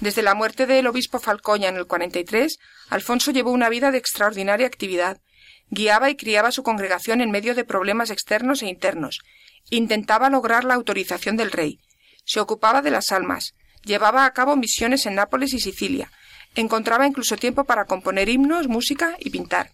Desde 0.00 0.22
la 0.22 0.34
muerte 0.34 0.66
del 0.66 0.86
obispo 0.86 1.18
Falcoña 1.18 1.68
en 1.68 1.76
el 1.76 1.86
43, 1.86 2.58
Alfonso 2.90 3.30
llevó 3.30 3.50
una 3.50 3.68
vida 3.68 3.90
de 3.90 3.98
extraordinaria 3.98 4.66
actividad. 4.66 5.20
Guiaba 5.68 6.10
y 6.10 6.16
criaba 6.16 6.52
su 6.52 6.62
congregación 6.62 7.20
en 7.20 7.30
medio 7.30 7.54
de 7.54 7.64
problemas 7.64 8.10
externos 8.10 8.62
e 8.62 8.66
internos. 8.66 9.20
Intentaba 9.70 10.30
lograr 10.30 10.64
la 10.64 10.74
autorización 10.74 11.36
del 11.36 11.52
rey. 11.52 11.80
Se 12.24 12.40
ocupaba 12.40 12.82
de 12.82 12.90
las 12.90 13.10
almas, 13.10 13.54
Llevaba 13.86 14.26
a 14.26 14.32
cabo 14.32 14.56
misiones 14.56 15.06
en 15.06 15.14
Nápoles 15.14 15.54
y 15.54 15.60
Sicilia. 15.60 16.10
Encontraba 16.56 17.06
incluso 17.06 17.36
tiempo 17.36 17.62
para 17.62 17.84
componer 17.84 18.28
himnos, 18.28 18.66
música 18.66 19.16
y 19.20 19.30
pintar. 19.30 19.70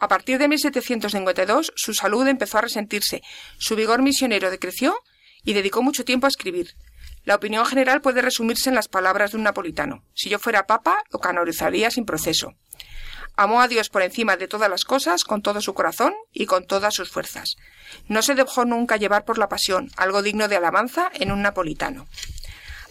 A 0.00 0.08
partir 0.08 0.38
de 0.38 0.48
1752 0.48 1.72
su 1.74 1.94
salud 1.94 2.26
empezó 2.26 2.58
a 2.58 2.62
resentirse, 2.62 3.22
su 3.58 3.76
vigor 3.76 4.02
misionero 4.02 4.50
decreció 4.50 4.96
y 5.44 5.52
dedicó 5.52 5.82
mucho 5.82 6.04
tiempo 6.04 6.26
a 6.26 6.28
escribir. 6.28 6.74
La 7.24 7.34
opinión 7.34 7.66
general 7.66 8.00
puede 8.00 8.22
resumirse 8.22 8.68
en 8.68 8.74
las 8.74 8.88
palabras 8.88 9.32
de 9.32 9.36
un 9.36 9.42
napolitano. 9.42 10.04
Si 10.14 10.30
yo 10.30 10.38
fuera 10.38 10.66
papa, 10.66 11.02
lo 11.10 11.18
canonizaría 11.18 11.90
sin 11.90 12.06
proceso. 12.06 12.54
Amó 13.36 13.60
a 13.60 13.68
Dios 13.68 13.88
por 13.88 14.02
encima 14.02 14.36
de 14.36 14.48
todas 14.48 14.68
las 14.70 14.84
cosas, 14.84 15.24
con 15.24 15.42
todo 15.42 15.60
su 15.60 15.74
corazón 15.74 16.14
y 16.32 16.46
con 16.46 16.66
todas 16.66 16.94
sus 16.94 17.10
fuerzas. 17.10 17.56
No 18.08 18.22
se 18.22 18.34
dejó 18.34 18.64
nunca 18.64 18.96
llevar 18.96 19.24
por 19.24 19.38
la 19.38 19.48
pasión, 19.48 19.90
algo 19.96 20.22
digno 20.22 20.48
de 20.48 20.56
alabanza 20.56 21.10
en 21.14 21.30
un 21.30 21.42
napolitano. 21.42 22.08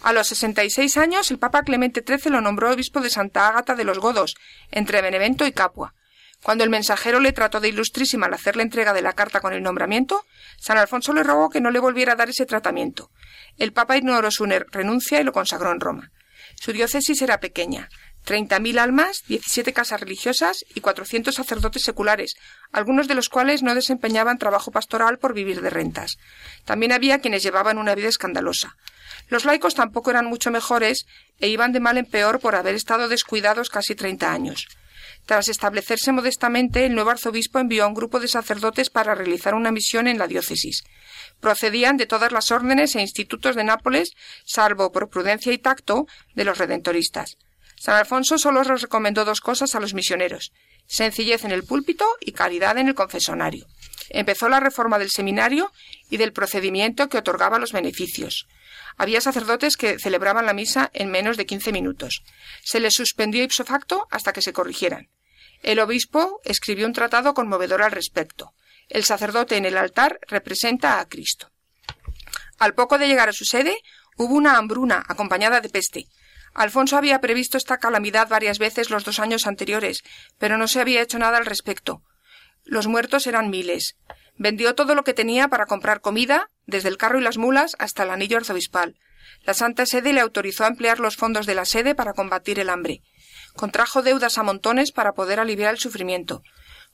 A 0.02 0.12
los 0.12 0.28
66 0.28 0.96
años, 0.96 1.30
el 1.30 1.38
Papa 1.38 1.64
Clemente 1.64 2.04
XIII 2.06 2.32
lo 2.32 2.40
nombró 2.40 2.70
obispo 2.70 3.00
de 3.00 3.10
Santa 3.10 3.48
Ágata 3.48 3.74
de 3.74 3.84
los 3.84 3.98
Godos, 3.98 4.36
entre 4.70 5.02
Benevento 5.02 5.46
y 5.46 5.52
Capua. 5.52 5.94
Cuando 6.42 6.64
el 6.64 6.70
mensajero 6.70 7.20
le 7.20 7.32
trató 7.32 7.60
de 7.60 7.68
ilustrísima 7.68 8.26
al 8.26 8.34
hacer 8.34 8.56
la 8.56 8.62
entrega 8.62 8.92
de 8.92 9.02
la 9.02 9.12
carta 9.12 9.40
con 9.40 9.52
el 9.52 9.62
nombramiento, 9.62 10.24
San 10.58 10.78
Alfonso 10.78 11.12
le 11.12 11.22
rogó 11.22 11.50
que 11.50 11.60
no 11.60 11.70
le 11.70 11.80
volviera 11.80 12.12
a 12.12 12.16
dar 12.16 12.30
ese 12.30 12.46
tratamiento. 12.46 13.10
El 13.56 13.72
Papa 13.72 13.96
ignoró 13.96 14.30
su 14.30 14.46
renuncia 14.46 15.20
y 15.20 15.24
lo 15.24 15.32
consagró 15.32 15.72
en 15.72 15.80
Roma. 15.80 16.10
Su 16.54 16.72
diócesis 16.72 17.20
era 17.22 17.40
pequeña, 17.40 17.88
treinta 18.24 18.58
mil 18.60 18.78
almas, 18.78 19.22
diecisiete 19.26 19.72
casas 19.72 20.00
religiosas 20.00 20.64
y 20.74 20.80
cuatrocientos 20.80 21.34
sacerdotes 21.36 21.82
seculares, 21.82 22.34
algunos 22.72 23.08
de 23.08 23.14
los 23.14 23.28
cuales 23.28 23.62
no 23.62 23.74
desempeñaban 23.74 24.38
trabajo 24.38 24.70
pastoral 24.70 25.18
por 25.18 25.34
vivir 25.34 25.60
de 25.60 25.70
rentas. 25.70 26.16
También 26.64 26.92
había 26.92 27.20
quienes 27.20 27.42
llevaban 27.42 27.78
una 27.78 27.94
vida 27.94 28.08
escandalosa. 28.08 28.76
Los 29.28 29.44
laicos 29.44 29.74
tampoco 29.74 30.10
eran 30.10 30.26
mucho 30.26 30.50
mejores 30.50 31.06
e 31.38 31.48
iban 31.48 31.72
de 31.72 31.80
mal 31.80 31.98
en 31.98 32.06
peor 32.06 32.40
por 32.40 32.54
haber 32.54 32.74
estado 32.74 33.08
descuidados 33.08 33.70
casi 33.70 33.94
treinta 33.94 34.32
años. 34.32 34.66
Tras 35.28 35.48
establecerse 35.48 36.10
modestamente, 36.10 36.86
el 36.86 36.94
nuevo 36.94 37.10
arzobispo 37.10 37.58
envió 37.58 37.84
a 37.84 37.86
un 37.86 37.92
grupo 37.92 38.18
de 38.18 38.28
sacerdotes 38.28 38.88
para 38.88 39.14
realizar 39.14 39.54
una 39.54 39.70
misión 39.70 40.08
en 40.08 40.16
la 40.16 40.26
diócesis. 40.26 40.84
Procedían 41.38 41.98
de 41.98 42.06
todas 42.06 42.32
las 42.32 42.50
órdenes 42.50 42.96
e 42.96 43.02
institutos 43.02 43.54
de 43.54 43.62
Nápoles, 43.62 44.12
salvo 44.46 44.90
por 44.90 45.10
prudencia 45.10 45.52
y 45.52 45.58
tacto 45.58 46.06
de 46.34 46.46
los 46.46 46.56
redentoristas. 46.56 47.36
San 47.76 47.96
Alfonso 47.96 48.38
solo 48.38 48.62
les 48.62 48.80
recomendó 48.80 49.26
dos 49.26 49.42
cosas 49.42 49.74
a 49.74 49.80
los 49.80 49.92
misioneros 49.92 50.50
sencillez 50.88 51.44
en 51.44 51.52
el 51.52 51.64
púlpito 51.64 52.06
y 52.20 52.32
caridad 52.32 52.78
en 52.78 52.88
el 52.88 52.94
confesonario. 52.94 53.66
Empezó 54.08 54.48
la 54.48 54.58
reforma 54.58 54.98
del 54.98 55.10
seminario 55.10 55.70
y 56.08 56.16
del 56.16 56.32
procedimiento 56.32 57.10
que 57.10 57.18
otorgaba 57.18 57.58
los 57.58 57.72
beneficios. 57.72 58.48
Había 58.96 59.20
sacerdotes 59.20 59.76
que 59.76 59.98
celebraban 59.98 60.46
la 60.46 60.54
misa 60.54 60.90
en 60.94 61.10
menos 61.10 61.36
de 61.36 61.44
quince 61.44 61.72
minutos. 61.72 62.22
Se 62.64 62.80
les 62.80 62.94
suspendió 62.94 63.44
ipso 63.44 63.64
facto 63.64 64.08
hasta 64.10 64.32
que 64.32 64.40
se 64.40 64.54
corrigieran. 64.54 65.10
El 65.62 65.80
obispo 65.80 66.40
escribió 66.44 66.86
un 66.86 66.92
tratado 66.92 67.34
conmovedor 67.34 67.82
al 67.82 67.92
respecto. 67.92 68.54
El 68.88 69.04
sacerdote 69.04 69.56
en 69.56 69.66
el 69.66 69.76
altar 69.76 70.18
representa 70.28 71.00
a 71.00 71.08
Cristo. 71.08 71.50
Al 72.58 72.74
poco 72.74 72.98
de 72.98 73.06
llegar 73.06 73.28
a 73.28 73.32
su 73.32 73.44
sede, 73.44 73.76
hubo 74.16 74.34
una 74.34 74.56
hambruna 74.56 75.04
acompañada 75.06 75.60
de 75.60 75.68
peste. 75.68 76.06
Alfonso 76.54 76.96
había 76.96 77.20
previsto 77.20 77.56
esta 77.56 77.78
calamidad 77.78 78.28
varias 78.28 78.58
veces 78.58 78.90
los 78.90 79.04
dos 79.04 79.20
años 79.20 79.46
anteriores, 79.46 80.02
pero 80.38 80.58
no 80.58 80.66
se 80.66 80.80
había 80.80 81.02
hecho 81.02 81.18
nada 81.18 81.38
al 81.38 81.46
respecto. 81.46 82.02
Los 82.64 82.86
muertos 82.86 83.26
eran 83.26 83.50
miles. 83.50 83.96
Vendió 84.36 84.74
todo 84.74 84.94
lo 84.94 85.04
que 85.04 85.14
tenía 85.14 85.48
para 85.48 85.66
comprar 85.66 86.00
comida, 86.00 86.50
desde 86.66 86.88
el 86.88 86.96
carro 86.96 87.18
y 87.18 87.22
las 87.22 87.38
mulas 87.38 87.76
hasta 87.78 88.02
el 88.02 88.10
anillo 88.10 88.36
arzobispal. 88.36 88.96
La 89.42 89.54
Santa 89.54 89.86
Sede 89.86 90.12
le 90.12 90.20
autorizó 90.20 90.64
a 90.64 90.68
emplear 90.68 91.00
los 91.00 91.16
fondos 91.16 91.46
de 91.46 91.54
la 91.54 91.64
sede 91.64 91.94
para 91.94 92.12
combatir 92.12 92.58
el 92.58 92.70
hambre. 92.70 93.02
Contrajo 93.54 94.02
deudas 94.02 94.38
a 94.38 94.42
montones 94.42 94.92
para 94.92 95.12
poder 95.12 95.40
aliviar 95.40 95.74
el 95.74 95.80
sufrimiento. 95.80 96.42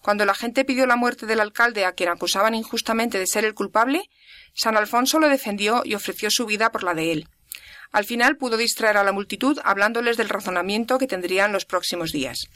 Cuando 0.01 0.25
la 0.25 0.35
gente 0.35 0.65
pidió 0.65 0.87
la 0.87 0.97
muerte 0.97 1.27
del 1.27 1.41
alcalde 1.41 1.85
a 1.85 1.93
quien 1.93 2.11
acusaban 2.11 2.55
injustamente 2.55 3.19
de 3.19 3.27
ser 3.27 3.45
el 3.45 3.55
culpable, 3.55 4.11
San 4.55 4.77
Alfonso 4.77 5.19
lo 5.19 5.29
defendió 5.29 5.83
y 5.85 5.95
ofreció 5.95 6.31
su 6.31 6.47
vida 6.47 6.71
por 6.71 6.83
la 6.83 6.95
de 6.95 7.13
él. 7.13 7.29
Al 7.91 8.05
final 8.05 8.37
pudo 8.37 8.57
distraer 8.57 8.97
a 8.97 9.05
la 9.05 9.13
multitud 9.13 9.59
hablándoles 9.65 10.17
del 10.17 10.29
razonamiento 10.29 10.99
que 10.99 11.07
tendrían 11.07 11.53
los 11.53 11.65
próximos 11.65 12.13
días. 12.13 12.49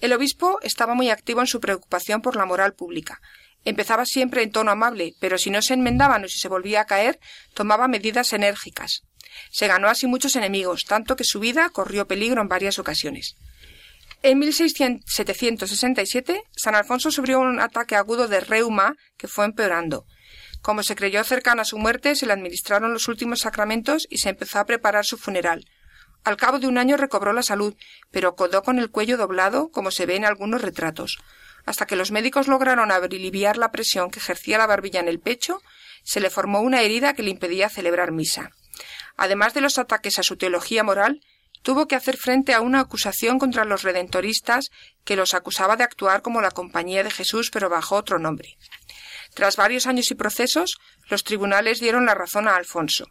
El 0.00 0.12
obispo 0.14 0.58
estaba 0.62 0.94
muy 0.94 1.10
activo 1.10 1.40
en 1.40 1.46
su 1.46 1.60
preocupación 1.60 2.22
por 2.22 2.34
la 2.34 2.46
moral 2.46 2.72
pública. 2.72 3.20
Empezaba 3.64 4.06
siempre 4.06 4.42
en 4.42 4.50
tono 4.50 4.70
amable, 4.70 5.14
pero 5.20 5.36
si 5.36 5.50
no 5.50 5.60
se 5.60 5.74
enmendaban 5.74 6.24
o 6.24 6.28
si 6.28 6.38
se 6.38 6.48
volvía 6.48 6.80
a 6.80 6.86
caer, 6.86 7.20
tomaba 7.52 7.88
medidas 7.88 8.32
enérgicas. 8.32 9.02
Se 9.50 9.66
ganó 9.66 9.88
así 9.88 10.06
muchos 10.06 10.36
enemigos, 10.36 10.84
tanto 10.86 11.16
que 11.16 11.24
su 11.24 11.40
vida 11.40 11.70
corrió 11.70 12.06
peligro 12.06 12.42
en 12.42 12.48
varias 12.48 12.78
ocasiones. 12.78 13.36
En 14.22 14.38
1767, 14.38 16.42
San 16.54 16.74
Alfonso 16.74 17.10
sufrió 17.10 17.40
un 17.40 17.58
ataque 17.58 17.96
agudo 17.96 18.28
de 18.28 18.40
reuma 18.40 18.96
que 19.16 19.28
fue 19.28 19.46
empeorando. 19.46 20.04
Como 20.60 20.82
se 20.82 20.94
creyó 20.94 21.24
cercana 21.24 21.62
a 21.62 21.64
su 21.64 21.78
muerte, 21.78 22.14
se 22.14 22.26
le 22.26 22.34
administraron 22.34 22.92
los 22.92 23.08
últimos 23.08 23.40
sacramentos 23.40 24.06
y 24.10 24.18
se 24.18 24.28
empezó 24.28 24.58
a 24.58 24.66
preparar 24.66 25.06
su 25.06 25.16
funeral. 25.16 25.64
Al 26.22 26.36
cabo 26.36 26.58
de 26.58 26.66
un 26.66 26.76
año 26.76 26.98
recobró 26.98 27.32
la 27.32 27.42
salud, 27.42 27.74
pero 28.10 28.36
quedó 28.36 28.62
con 28.62 28.78
el 28.78 28.90
cuello 28.90 29.16
doblado, 29.16 29.70
como 29.70 29.90
se 29.90 30.04
ve 30.04 30.16
en 30.16 30.26
algunos 30.26 30.60
retratos. 30.60 31.16
Hasta 31.64 31.86
que 31.86 31.96
los 31.96 32.10
médicos 32.10 32.46
lograron 32.46 32.92
aliviar 32.92 33.56
la 33.56 33.70
presión 33.70 34.10
que 34.10 34.18
ejercía 34.18 34.58
la 34.58 34.66
barbilla 34.66 35.00
en 35.00 35.08
el 35.08 35.20
pecho, 35.20 35.62
se 36.02 36.20
le 36.20 36.28
formó 36.28 36.60
una 36.60 36.82
herida 36.82 37.14
que 37.14 37.22
le 37.22 37.30
impedía 37.30 37.70
celebrar 37.70 38.12
misa. 38.12 38.50
Además 39.20 39.52
de 39.52 39.60
los 39.60 39.76
ataques 39.76 40.18
a 40.18 40.22
su 40.22 40.38
teología 40.38 40.82
moral, 40.82 41.20
tuvo 41.60 41.86
que 41.86 41.94
hacer 41.94 42.16
frente 42.16 42.54
a 42.54 42.62
una 42.62 42.80
acusación 42.80 43.38
contra 43.38 43.66
los 43.66 43.82
redentoristas 43.82 44.70
que 45.04 45.14
los 45.14 45.34
acusaba 45.34 45.76
de 45.76 45.84
actuar 45.84 46.22
como 46.22 46.40
la 46.40 46.50
Compañía 46.50 47.04
de 47.04 47.10
Jesús 47.10 47.50
pero 47.50 47.68
bajo 47.68 47.96
otro 47.96 48.18
nombre. 48.18 48.56
Tras 49.34 49.56
varios 49.56 49.86
años 49.86 50.10
y 50.10 50.14
procesos, 50.14 50.78
los 51.10 51.22
tribunales 51.22 51.80
dieron 51.80 52.06
la 52.06 52.14
razón 52.14 52.48
a 52.48 52.56
Alfonso. 52.56 53.08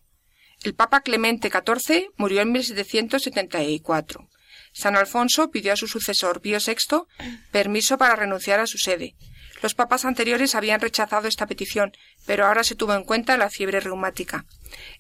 El 0.64 0.74
Papa 0.74 1.02
Clemente 1.02 1.52
XIV 1.52 2.08
murió 2.18 2.42
en 2.42 2.54
1774. 2.54 4.28
San 4.74 4.98
Alfonso 4.98 5.52
pidió 5.52 5.74
a 5.74 5.78
su 5.78 5.88
sucesor 5.88 6.42
Pío 6.42 6.58
VI 6.58 7.04
permiso 7.52 8.00
para 8.00 8.16
renunciar 8.16 8.60
a 8.60 8.66
su 8.66 8.80
sede. 8.80 9.14
Los 9.62 9.76
papas 9.76 10.06
anteriores 10.06 10.56
habían 10.56 10.80
rechazado 10.80 11.28
esta 11.28 11.46
petición, 11.46 11.92
pero 12.26 12.46
ahora 12.46 12.64
se 12.64 12.76
tuvo 12.76 12.94
en 12.94 13.04
cuenta 13.04 13.38
la 13.38 13.50
fiebre 13.50 13.80
reumática. 13.80 14.46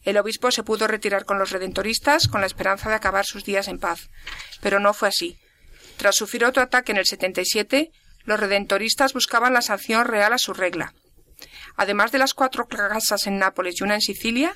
El 0.03 0.17
obispo 0.17 0.51
se 0.51 0.63
pudo 0.63 0.87
retirar 0.87 1.25
con 1.25 1.39
los 1.39 1.51
redentoristas 1.51 2.27
con 2.27 2.41
la 2.41 2.47
esperanza 2.47 2.89
de 2.89 2.95
acabar 2.95 3.25
sus 3.25 3.45
días 3.45 3.67
en 3.67 3.79
paz. 3.79 4.09
Pero 4.61 4.79
no 4.79 4.93
fue 4.93 5.07
así. 5.07 5.37
Tras 5.97 6.15
sufrir 6.15 6.45
otro 6.45 6.61
ataque 6.61 6.91
en 6.91 6.97
el 6.97 7.05
77, 7.05 7.91
los 8.25 8.39
redentoristas 8.39 9.13
buscaban 9.13 9.53
la 9.53 9.61
sanción 9.61 10.05
real 10.05 10.33
a 10.33 10.37
su 10.37 10.53
regla. 10.53 10.93
Además 11.77 12.11
de 12.11 12.17
las 12.17 12.33
cuatro 12.33 12.67
casas 12.67 13.27
en 13.27 13.39
Nápoles 13.39 13.79
y 13.79 13.83
una 13.83 13.95
en 13.95 14.01
Sicilia, 14.01 14.53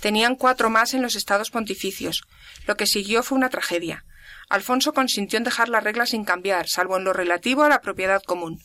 tenían 0.00 0.36
cuatro 0.36 0.68
más 0.68 0.92
en 0.92 1.00
los 1.00 1.16
estados 1.16 1.50
pontificios. 1.50 2.22
Lo 2.66 2.76
que 2.76 2.86
siguió 2.86 3.22
fue 3.22 3.38
una 3.38 3.48
tragedia. 3.48 4.04
Alfonso 4.50 4.92
consintió 4.92 5.38
en 5.38 5.44
dejar 5.44 5.70
la 5.70 5.80
regla 5.80 6.04
sin 6.04 6.24
cambiar, 6.24 6.68
salvo 6.68 6.98
en 6.98 7.04
lo 7.04 7.12
relativo 7.12 7.62
a 7.62 7.68
la 7.68 7.80
propiedad 7.80 8.22
común. 8.22 8.60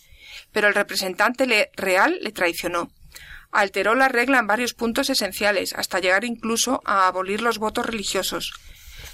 Pero 0.52 0.68
el 0.68 0.76
representante 0.76 1.72
real 1.76 2.20
le 2.22 2.32
traicionó. 2.32 2.91
Alteró 3.52 3.95
la 3.95 4.08
regla 4.08 4.39
en 4.39 4.47
varios 4.47 4.74
puntos 4.74 5.10
esenciales, 5.10 5.74
hasta 5.74 5.99
llegar 5.99 6.24
incluso 6.24 6.82
a 6.86 7.08
abolir 7.08 7.41
los 7.41 7.58
votos 7.58 7.86
religiosos. 7.86 8.54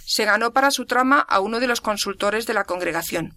Se 0.06 0.26
ganó 0.26 0.54
para 0.54 0.72
su 0.72 0.86
trama 0.86 1.20
a 1.20 1.40
uno 1.40 1.60
de 1.60 1.68
los 1.68 1.82
consultores 1.82 2.46
de 2.46 2.54
la 2.54 2.66
congregación. 2.66 3.36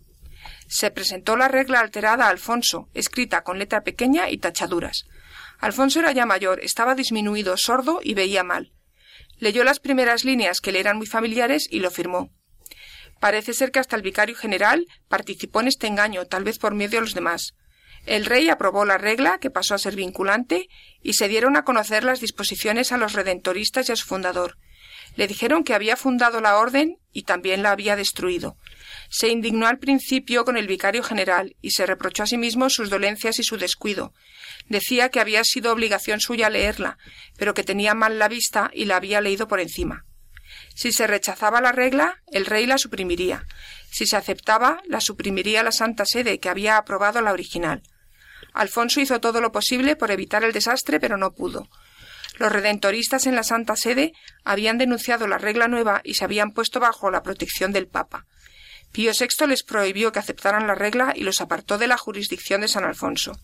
Se 0.69 0.91
presentó 0.91 1.37
la 1.37 1.49
regla 1.49 1.81
alterada 1.81 2.27
a 2.27 2.29
Alfonso, 2.29 2.89
escrita 2.95 3.43
con 3.43 3.59
letra 3.59 3.83
pequeña 3.83 4.31
y 4.31 4.39
tachaduras. 4.39 5.05
Alfonso 5.59 6.01
era 6.01 6.13
ya 6.13 6.27
mayor, 6.27 6.61
estaba 6.63 6.95
disminuido, 6.95 7.57
sordo 7.57 8.01
y 8.03 8.15
veía 8.15 8.45
mal. 8.45 8.73
Leyó 9.39 9.65
las 9.65 9.81
primeras 9.81 10.25
líneas 10.25 10.61
que 10.61 10.71
le 10.71 10.81
eran 10.81 10.97
muy 10.97 11.07
familiares 11.07 11.67
y 11.71 11.81
lo 11.81 11.91
firmó. 11.91 12.31
Parece 13.21 13.53
ser 13.53 13.71
que 13.71 13.79
hasta 13.79 13.97
el 13.97 14.03
vicario 14.03 14.37
general 14.37 14.87
participó 15.09 15.61
en 15.61 15.69
este 15.69 15.87
engaño, 15.87 16.27
tal 16.27 16.45
vez 16.45 16.59
por 16.59 16.75
medio 16.75 17.01
de 17.01 17.07
los 17.07 17.15
demás. 17.15 17.55
El 18.07 18.25
rey 18.25 18.49
aprobó 18.49 18.85
la 18.85 18.99
regla, 18.99 19.39
que 19.39 19.51
pasó 19.51 19.75
a 19.75 19.79
ser 19.79 19.95
vinculante, 19.95 20.69
y 21.03 21.15
se 21.15 21.29
dieron 21.29 21.57
a 21.57 21.65
conocer 21.65 22.05
las 22.05 22.21
disposiciones 22.21 22.93
a 22.93 22.99
los 22.99 23.13
redentoristas 23.13 23.89
y 23.89 23.93
a 23.93 23.97
su 23.97 24.07
fundador. 24.07 24.57
Le 25.17 25.27
dijeron 25.27 25.65
que 25.65 25.75
había 25.75 25.97
fundado 25.97 26.41
la 26.41 26.57
orden 26.57 26.99
y 27.13 27.25
también 27.25 27.63
la 27.63 27.73
había 27.73 27.97
destruido. 27.97 28.57
Se 29.09 29.29
indignó 29.29 29.67
al 29.67 29.79
principio 29.79 30.45
con 30.45 30.57
el 30.57 30.67
vicario 30.67 31.03
general 31.03 31.57
y 31.61 31.73
se 31.73 31.85
reprochó 31.85 32.23
a 32.23 32.27
sí 32.27 32.39
mismo 32.39 32.71
sus 32.71 32.91
dolencias 32.91 33.39
y 33.39 33.43
su 33.43 33.57
descuido. 33.57 34.13
Decía 34.69 35.09
que 35.09 35.21
había 35.21 35.43
sido 35.45 35.73
obligación 35.73 36.21
suya 36.21 36.49
leerla, 36.49 36.97
pero 37.37 37.55
que 37.55 37.65
tenía 37.65 37.95
mal 37.95 38.19
la 38.19 38.29
vista 38.29 38.71
y 38.73 38.85
la 38.85 38.97
había 38.97 39.21
leído 39.21 39.49
por 39.49 39.61
encima. 39.61 40.05
Si 40.75 40.93
se 40.93 41.07
rechazaba 41.07 41.61
la 41.61 41.73
regla, 41.73 42.23
el 42.33 42.47
rey 42.47 42.67
la 42.67 42.79
suprimiría. 42.79 43.47
Si 43.91 44.07
se 44.07 44.17
aceptaba, 44.17 44.81
la 44.87 45.01
suprimiría 45.01 45.63
la 45.63 45.73
Santa 45.73 46.07
Sede, 46.07 46.39
que 46.39 46.49
había 46.49 46.77
aprobado 46.77 47.21
la 47.21 47.33
original. 47.33 47.83
Alfonso 48.53 49.01
hizo 49.01 49.21
todo 49.21 49.41
lo 49.41 49.53
posible 49.53 49.97
por 49.97 50.11
evitar 50.11 50.45
el 50.45 50.53
desastre, 50.53 51.01
pero 51.01 51.17
no 51.17 51.33
pudo. 51.33 51.69
Los 52.39 52.53
redentoristas 52.53 53.27
en 53.27 53.35
la 53.35 53.43
Santa 53.43 53.77
Sede 53.77 54.13
habían 54.45 54.79
denunciado 54.79 55.27
la 55.27 55.39
regla 55.39 55.69
nueva 55.69 56.01
y 56.05 56.15
se 56.15 56.25
habían 56.25 56.53
puesto 56.53 56.81
bajo 56.81 57.11
la 57.11 57.23
protección 57.23 57.73
del 57.73 57.87
Papa. 57.87 58.27
Pío 58.93 59.13
VI 59.13 59.47
les 59.47 59.63
prohibió 59.63 60.11
que 60.11 60.19
aceptaran 60.19 60.67
la 60.67 60.75
regla 60.75 61.13
y 61.15 61.23
los 61.23 61.41
apartó 61.41 61.79
de 61.79 61.87
la 61.87 61.99
jurisdicción 61.99 62.63
de 62.63 62.69
San 62.69 62.85
Alfonso. 62.85 63.39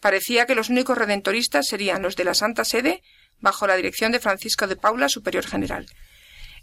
Parecía 0.00 0.46
que 0.46 0.54
los 0.54 0.68
únicos 0.68 0.96
redentoristas 0.96 1.66
serían 1.66 2.02
los 2.02 2.16
de 2.16 2.24
la 2.24 2.34
Santa 2.34 2.64
Sede, 2.64 3.02
bajo 3.40 3.66
la 3.66 3.76
dirección 3.76 4.12
de 4.12 4.20
Francisco 4.20 4.66
de 4.66 4.76
Paula, 4.76 5.08
superior 5.08 5.46
general. 5.46 5.86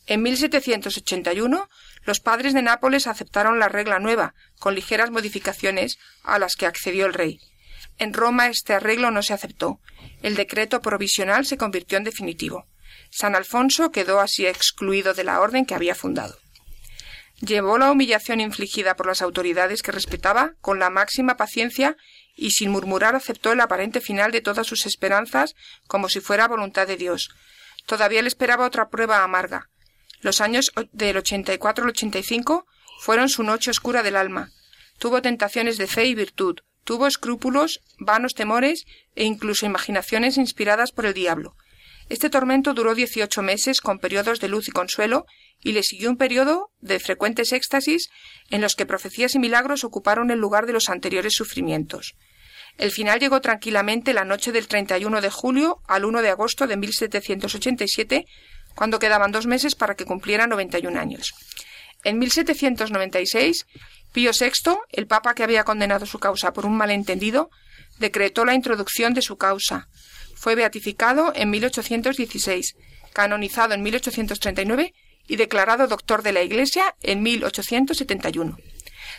En 0.08 0.22
1781, 0.22 1.68
los 2.04 2.20
padres 2.20 2.54
de 2.54 2.62
Nápoles 2.62 3.08
aceptaron 3.08 3.60
la 3.60 3.70
regla 3.70 4.00
nueva, 4.00 4.36
con 4.60 4.76
ligeras 4.76 5.10
modificaciones, 5.10 5.98
a 6.24 6.38
las 6.38 6.56
que 6.56 6.68
accedió 6.68 7.08
el 7.08 7.14
rey. 7.14 7.40
En 7.98 8.14
Roma 8.14 8.48
este 8.48 8.74
arreglo 8.74 9.12
no 9.12 9.24
se 9.24 9.34
aceptó. 9.34 9.80
El 10.22 10.36
decreto 10.36 10.82
provisional 10.82 11.46
se 11.46 11.58
convirtió 11.58 11.98
en 11.98 12.04
definitivo. 12.04 12.68
San 13.10 13.36
Alfonso 13.36 13.92
quedó 13.92 14.20
así 14.20 14.46
excluido 14.46 15.14
de 15.14 15.24
la 15.24 15.40
orden 15.40 15.66
que 15.66 15.76
había 15.76 15.96
fundado. 15.96 16.38
Llevó 17.42 17.78
la 17.78 17.92
humillación 17.92 18.40
infligida 18.40 18.96
por 18.96 19.08
las 19.08 19.22
autoridades 19.22 19.82
que 19.82 19.92
respetaba 19.92 20.54
con 20.62 20.80
la 20.80 20.90
máxima 20.90 21.38
paciencia 21.38 21.98
y 22.36 22.52
sin 22.52 22.72
murmurar 22.72 23.16
aceptó 23.16 23.52
el 23.52 23.62
aparente 23.62 24.02
final 24.02 24.32
de 24.32 24.42
todas 24.42 24.68
sus 24.68 24.86
esperanzas 24.86 25.56
como 25.88 26.10
si 26.10 26.22
fuera 26.22 26.48
voluntad 26.48 26.88
de 26.88 26.98
Dios. 26.98 27.30
Todavía 27.86 28.22
le 28.22 28.28
esperaba 28.28 28.66
otra 28.66 28.90
prueba 28.90 29.24
amarga. 29.24 29.70
Los 30.22 30.42
años 30.42 30.72
del 30.92 31.18
84 31.18 31.84
al 31.84 31.90
85 31.92 32.66
fueron 33.00 33.30
su 33.30 33.44
noche 33.44 33.70
oscura 33.70 34.02
del 34.02 34.16
alma. 34.16 34.52
Tuvo 34.98 35.22
tentaciones 35.22 35.78
de 35.78 35.88
fe 35.88 36.06
y 36.06 36.16
virtud, 36.16 36.62
tuvo 36.86 37.08
escrúpulos, 37.08 37.82
vanos 38.00 38.34
temores 38.34 38.86
e 39.16 39.26
incluso 39.26 39.66
imaginaciones 39.66 40.38
inspiradas 40.38 40.94
por 40.94 41.06
el 41.06 41.14
diablo. 41.14 41.56
Este 42.08 42.30
tormento 42.30 42.74
duró 42.74 42.94
dieciocho 42.94 43.42
meses 43.42 43.82
con 43.82 44.00
periodos 44.00 44.40
de 44.40 44.48
luz 44.48 44.68
y 44.68 44.72
consuelo, 44.72 45.26
y 45.62 45.72
le 45.72 45.82
siguió 45.82 46.12
un 46.12 46.18
periodo 46.18 46.70
de 46.80 47.00
frecuentes 47.00 47.52
éxtasis 47.52 48.10
en 48.52 48.62
los 48.62 48.76
que 48.76 48.86
profecías 48.86 49.34
y 49.34 49.40
milagros 49.40 49.84
ocuparon 49.84 50.30
el 50.30 50.40
lugar 50.40 50.68
de 50.68 50.74
los 50.74 50.90
anteriores 50.90 51.34
sufrimientos. 51.34 52.14
El 52.78 52.92
final 52.92 53.20
llegó 53.20 53.42
tranquilamente 53.42 54.14
la 54.14 54.26
noche 54.26 54.52
del 54.52 54.68
31 54.68 55.22
de 55.22 55.30
julio 55.30 55.82
al 55.88 56.06
1 56.06 56.22
de 56.22 56.30
agosto 56.30 56.68
de 56.68 56.78
1787, 56.78 58.26
cuando 58.76 59.00
quedaban 59.00 59.32
dos 59.32 59.48
meses 59.48 59.74
para 59.74 59.96
que 59.96 60.06
cumpliera 60.06 60.46
91 60.46 61.00
años. 61.00 61.34
En 62.04 62.20
1796, 62.20 63.66
Pío 64.16 64.32
VI, 64.32 64.78
el 64.92 65.08
papa 65.08 65.34
que 65.34 65.44
había 65.44 65.66
condenado 65.66 66.06
su 66.06 66.20
causa 66.20 66.54
por 66.54 66.66
un 66.66 66.78
malentendido, 66.78 67.50
decretó 68.00 68.46
la 68.46 68.54
introducción 68.54 69.14
de 69.14 69.22
su 69.22 69.36
causa. 69.36 69.90
Fue 70.38 70.56
beatificado 70.56 71.34
en 71.36 71.50
1816, 71.50 72.76
canonizado 73.12 73.74
en 73.74 73.84
1839 73.84 74.94
y 75.28 75.36
declarado 75.36 75.88
doctor 75.88 76.24
de 76.24 76.32
la 76.32 76.44
Iglesia 76.44 76.96
en 77.02 77.24
1871. 77.24 78.58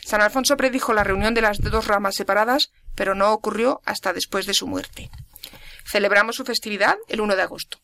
San 0.03 0.22
Alfonso 0.22 0.57
predijo 0.57 0.94
la 0.94 1.05
reunión 1.05 1.34
de 1.34 1.42
las 1.42 1.59
dos 1.59 1.86
ramas 1.86 2.14
separadas, 2.14 2.70
pero 2.94 3.14
no 3.14 3.34
ocurrió 3.34 3.82
hasta 3.84 4.14
después 4.14 4.47
de 4.47 4.55
su 4.55 4.66
muerte. 4.66 5.11
Celebramos 5.84 6.36
su 6.36 6.44
festividad 6.47 6.97
el 7.09 7.20
1 7.20 7.36
de 7.36 7.42
agosto. 7.42 7.78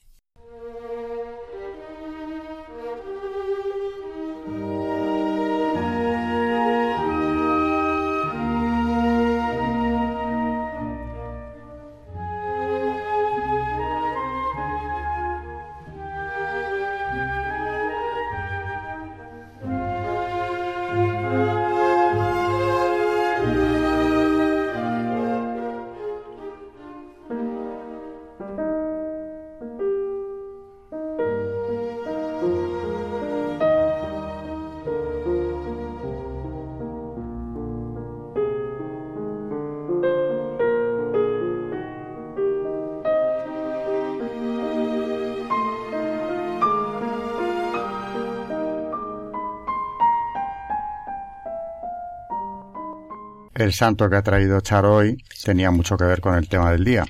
El 53.62 53.72
santo 53.72 54.08
que 54.10 54.16
ha 54.16 54.22
traído 54.22 54.60
Charo 54.60 54.96
hoy 54.96 55.22
tenía 55.44 55.70
mucho 55.70 55.96
que 55.96 56.04
ver 56.04 56.20
con 56.20 56.34
el 56.34 56.48
tema 56.48 56.70
del 56.70 56.84
día, 56.84 57.04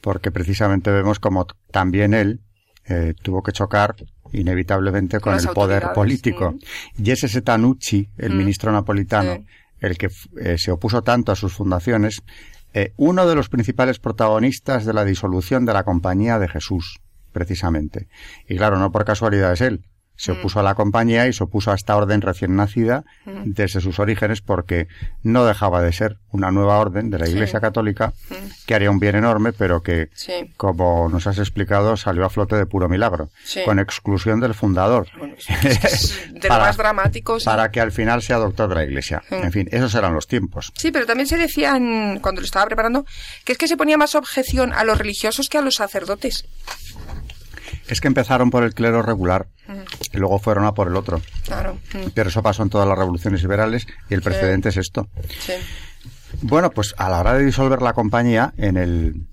porque 0.00 0.30
precisamente 0.30 0.90
vemos 0.90 1.18
como 1.18 1.46
también 1.70 2.14
él 2.14 2.40
eh, 2.86 3.14
tuvo 3.22 3.42
que 3.42 3.52
chocar 3.52 3.96
inevitablemente 4.32 5.20
con, 5.20 5.38
el 5.38 5.48
poder 5.48 5.92
político. 5.94 6.54
Y 6.96 7.10
ese 7.10 7.28
Setanucci, 7.28 8.10
el 8.18 8.34
mm. 8.34 8.36
ministro 8.36 8.72
napolitano, 8.72 9.44
el 9.80 9.96
que 9.96 10.08
eh, 10.40 10.58
se 10.58 10.70
opuso 10.70 11.02
tanto 11.02 11.32
a 11.32 11.36
sus 11.36 11.52
fundaciones, 11.52 12.22
eh, 12.74 12.92
uno 12.96 13.26
de 13.26 13.34
los 13.34 13.48
principales 13.48 13.98
protagonistas 13.98 14.84
de 14.84 14.92
la 14.92 15.04
disolución 15.04 15.64
de 15.64 15.72
la 15.72 15.84
Compañía 15.84 16.38
de 16.38 16.48
Jesús, 16.48 17.00
precisamente. 17.32 18.08
Y 18.48 18.56
claro, 18.56 18.78
no 18.78 18.92
por 18.92 19.04
casualidad 19.04 19.52
es 19.52 19.60
él, 19.62 19.84
se 20.18 20.32
opuso 20.32 20.58
a 20.58 20.62
la 20.64 20.74
compañía 20.74 21.28
y 21.28 21.32
se 21.32 21.44
opuso 21.44 21.70
a 21.70 21.76
esta 21.76 21.96
orden 21.96 22.20
recién 22.20 22.56
nacida 22.56 23.04
desde 23.44 23.80
sus 23.80 23.98
orígenes 24.00 24.42
porque 24.42 24.88
no 25.22 25.44
dejaba 25.46 25.80
de 25.80 25.92
ser 25.92 26.18
una 26.32 26.50
nueva 26.50 26.78
orden 26.78 27.08
de 27.08 27.18
la 27.20 27.28
Iglesia 27.28 27.60
Católica 27.60 28.12
que 28.66 28.74
haría 28.74 28.90
un 28.90 28.98
bien 28.98 29.14
enorme, 29.14 29.52
pero 29.52 29.82
que, 29.82 30.10
Sí. 30.14 30.52
como 30.56 31.08
nos 31.08 31.26
has 31.28 31.38
explicado, 31.38 31.96
salió 31.96 32.24
a 32.26 32.30
flote 32.30 32.56
de 32.56 32.66
puro 32.66 32.88
milagro, 32.88 33.30
Sí. 33.44 33.60
con 33.64 33.78
exclusión 33.78 34.40
del 34.40 34.54
fundador. 34.54 35.06
Bueno, 35.16 35.34
es 35.38 36.18
lo 36.34 36.40
Para- 36.48 36.64
más 36.64 36.76
dramático. 36.76 37.38
Para 37.44 37.70
que 37.70 37.80
al 37.80 37.92
final 37.92 38.20
sea 38.20 38.38
doctor 38.38 38.68
de 38.68 38.74
la 38.74 38.84
Iglesia. 38.84 39.22
En 39.30 39.52
fin, 39.52 39.68
esos 39.70 39.94
eran 39.94 40.12
los 40.14 40.26
tiempos. 40.26 40.72
Sí, 40.76 40.90
pero 40.90 41.06
también 41.06 41.28
se 41.28 41.36
decía 41.38 41.70
cuando 42.20 42.40
lo 42.40 42.44
estaba 42.44 42.66
preparando 42.66 43.06
que 43.44 43.52
es 43.52 43.58
que 43.58 43.68
se 43.68 43.76
ponía 43.76 43.96
más 43.96 44.16
objeción 44.16 44.72
a 44.72 44.82
los 44.82 44.98
religiosos 44.98 45.48
que 45.48 45.58
a 45.58 45.62
los 45.62 45.76
sacerdotes. 45.76 46.44
Es 47.88 48.00
que 48.00 48.08
empezaron 48.08 48.50
por 48.50 48.64
el 48.64 48.74
clero 48.74 49.02
regular 49.02 49.48
y 50.12 50.18
luego 50.18 50.38
fueron 50.38 50.64
a 50.64 50.74
por 50.74 50.88
el 50.88 50.96
otro. 50.96 51.20
Claro. 51.44 51.78
Pero 52.14 52.28
eso 52.28 52.42
pasó 52.42 52.62
en 52.62 52.70
todas 52.70 52.86
las 52.86 52.98
revoluciones 52.98 53.42
liberales 53.42 53.86
y 54.08 54.14
el 54.14 54.22
precedente 54.22 54.68
es 54.68 54.76
esto. 54.76 55.08
Sí. 55.40 55.54
Bueno, 56.42 56.70
pues 56.70 56.94
a 56.98 57.08
la 57.08 57.20
hora 57.20 57.34
de 57.34 57.44
disolver 57.44 57.82
la 57.82 57.94
compañía, 57.94 58.52
en 58.58 58.76
el, 58.76 59.26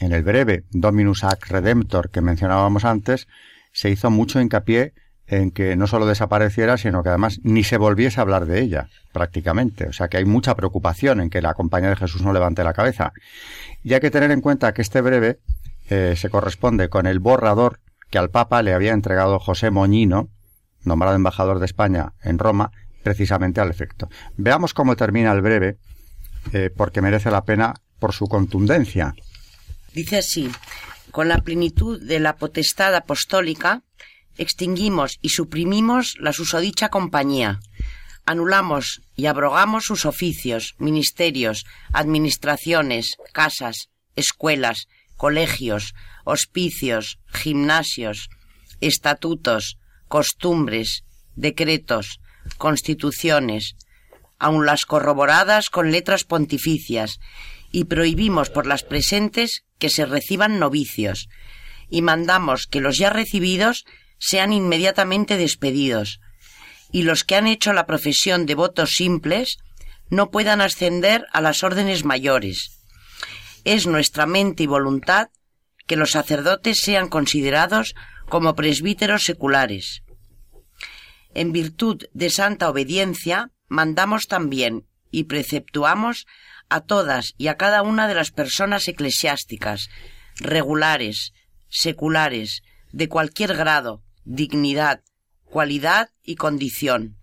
en 0.00 0.12
el 0.12 0.22
breve 0.22 0.64
Dominus 0.70 1.24
Ac 1.24 1.46
Redemptor 1.48 2.10
que 2.10 2.20
mencionábamos 2.20 2.84
antes, 2.84 3.28
se 3.72 3.90
hizo 3.90 4.10
mucho 4.10 4.40
hincapié 4.40 4.92
en 5.26 5.50
que 5.50 5.74
no 5.76 5.86
solo 5.86 6.06
desapareciera, 6.06 6.76
sino 6.76 7.02
que 7.02 7.08
además 7.08 7.40
ni 7.42 7.64
se 7.64 7.78
volviese 7.78 8.20
a 8.20 8.22
hablar 8.22 8.46
de 8.46 8.60
ella, 8.60 8.88
prácticamente. 9.12 9.86
O 9.88 9.92
sea 9.92 10.08
que 10.08 10.18
hay 10.18 10.24
mucha 10.24 10.54
preocupación 10.54 11.20
en 11.20 11.30
que 11.30 11.40
la 11.40 11.54
compañía 11.54 11.90
de 11.90 11.96
Jesús 11.96 12.22
no 12.22 12.32
levante 12.32 12.62
la 12.62 12.74
cabeza. 12.74 13.12
Y 13.82 13.94
hay 13.94 14.00
que 14.00 14.10
tener 14.10 14.30
en 14.30 14.40
cuenta 14.40 14.74
que 14.74 14.82
este 14.82 15.00
breve 15.00 15.38
eh, 15.88 16.14
se 16.16 16.28
corresponde 16.28 16.88
con 16.88 17.06
el 17.06 17.20
borrador 17.20 17.80
que 18.14 18.18
al 18.18 18.30
Papa 18.30 18.62
le 18.62 18.72
había 18.72 18.92
entregado 18.92 19.40
José 19.40 19.72
Moñino, 19.72 20.28
nombrado 20.84 21.16
embajador 21.16 21.58
de 21.58 21.66
España 21.66 22.12
en 22.22 22.38
Roma, 22.38 22.70
precisamente 23.02 23.60
al 23.60 23.70
efecto. 23.70 24.08
Veamos 24.36 24.72
cómo 24.72 24.94
termina 24.94 25.32
el 25.32 25.42
breve, 25.42 25.78
eh, 26.52 26.70
porque 26.70 27.02
merece 27.02 27.32
la 27.32 27.44
pena 27.44 27.74
por 27.98 28.12
su 28.12 28.28
contundencia. 28.28 29.16
Dice 29.94 30.18
así, 30.18 30.48
con 31.10 31.26
la 31.26 31.38
plenitud 31.38 32.00
de 32.00 32.20
la 32.20 32.36
potestad 32.36 32.94
apostólica, 32.94 33.82
extinguimos 34.38 35.18
y 35.20 35.30
suprimimos 35.30 36.14
la 36.20 36.32
susodicha 36.32 36.90
compañía, 36.90 37.58
anulamos 38.26 39.02
y 39.16 39.26
abrogamos 39.26 39.86
sus 39.86 40.06
oficios, 40.06 40.76
ministerios, 40.78 41.66
administraciones, 41.92 43.16
casas, 43.32 43.88
escuelas, 44.14 44.86
colegios, 45.16 45.94
hospicios, 46.24 47.18
gimnasios, 47.26 48.28
estatutos, 48.80 49.78
costumbres, 50.08 51.04
decretos, 51.36 52.20
constituciones, 52.58 53.76
aun 54.38 54.66
las 54.66 54.84
corroboradas 54.84 55.70
con 55.70 55.92
letras 55.92 56.24
pontificias, 56.24 57.20
y 57.70 57.84
prohibimos 57.84 58.50
por 58.50 58.66
las 58.66 58.82
presentes 58.82 59.64
que 59.78 59.90
se 59.90 60.06
reciban 60.06 60.58
novicios, 60.58 61.28
y 61.90 62.02
mandamos 62.02 62.66
que 62.66 62.80
los 62.80 62.98
ya 62.98 63.10
recibidos 63.10 63.84
sean 64.18 64.52
inmediatamente 64.52 65.36
despedidos, 65.36 66.20
y 66.92 67.02
los 67.02 67.24
que 67.24 67.36
han 67.36 67.46
hecho 67.46 67.72
la 67.72 67.86
profesión 67.86 68.46
de 68.46 68.54
votos 68.54 68.92
simples 68.92 69.58
no 70.10 70.30
puedan 70.30 70.60
ascender 70.60 71.26
a 71.32 71.40
las 71.40 71.62
órdenes 71.62 72.04
mayores. 72.04 72.78
Es 73.64 73.86
nuestra 73.86 74.26
mente 74.26 74.62
y 74.62 74.66
voluntad 74.66 75.28
que 75.86 75.96
los 75.96 76.12
sacerdotes 76.12 76.80
sean 76.80 77.08
considerados 77.08 77.94
como 78.28 78.54
presbíteros 78.54 79.24
seculares. 79.24 80.02
En 81.34 81.52
virtud 81.52 82.04
de 82.12 82.30
santa 82.30 82.68
obediencia, 82.68 83.50
mandamos 83.68 84.26
también 84.26 84.86
y 85.10 85.24
preceptuamos 85.24 86.26
a 86.68 86.80
todas 86.80 87.34
y 87.36 87.48
a 87.48 87.56
cada 87.56 87.82
una 87.82 88.08
de 88.08 88.14
las 88.14 88.30
personas 88.30 88.88
eclesiásticas, 88.88 89.88
regulares, 90.36 91.32
seculares, 91.68 92.62
de 92.92 93.08
cualquier 93.08 93.56
grado, 93.56 94.02
dignidad, 94.24 95.02
cualidad 95.44 96.10
y 96.22 96.36
condición, 96.36 97.16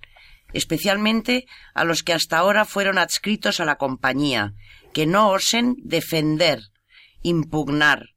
especialmente 0.54 1.46
a 1.74 1.84
los 1.84 2.04
que 2.04 2.14
hasta 2.14 2.38
ahora 2.38 2.66
fueron 2.66 2.98
adscritos 2.98 3.60
a 3.60 3.66
la 3.66 3.78
compañía, 3.78 4.54
que 4.94 5.06
no 5.06 5.30
osen 5.30 5.76
defender, 5.84 6.62
impugnar, 7.24 8.10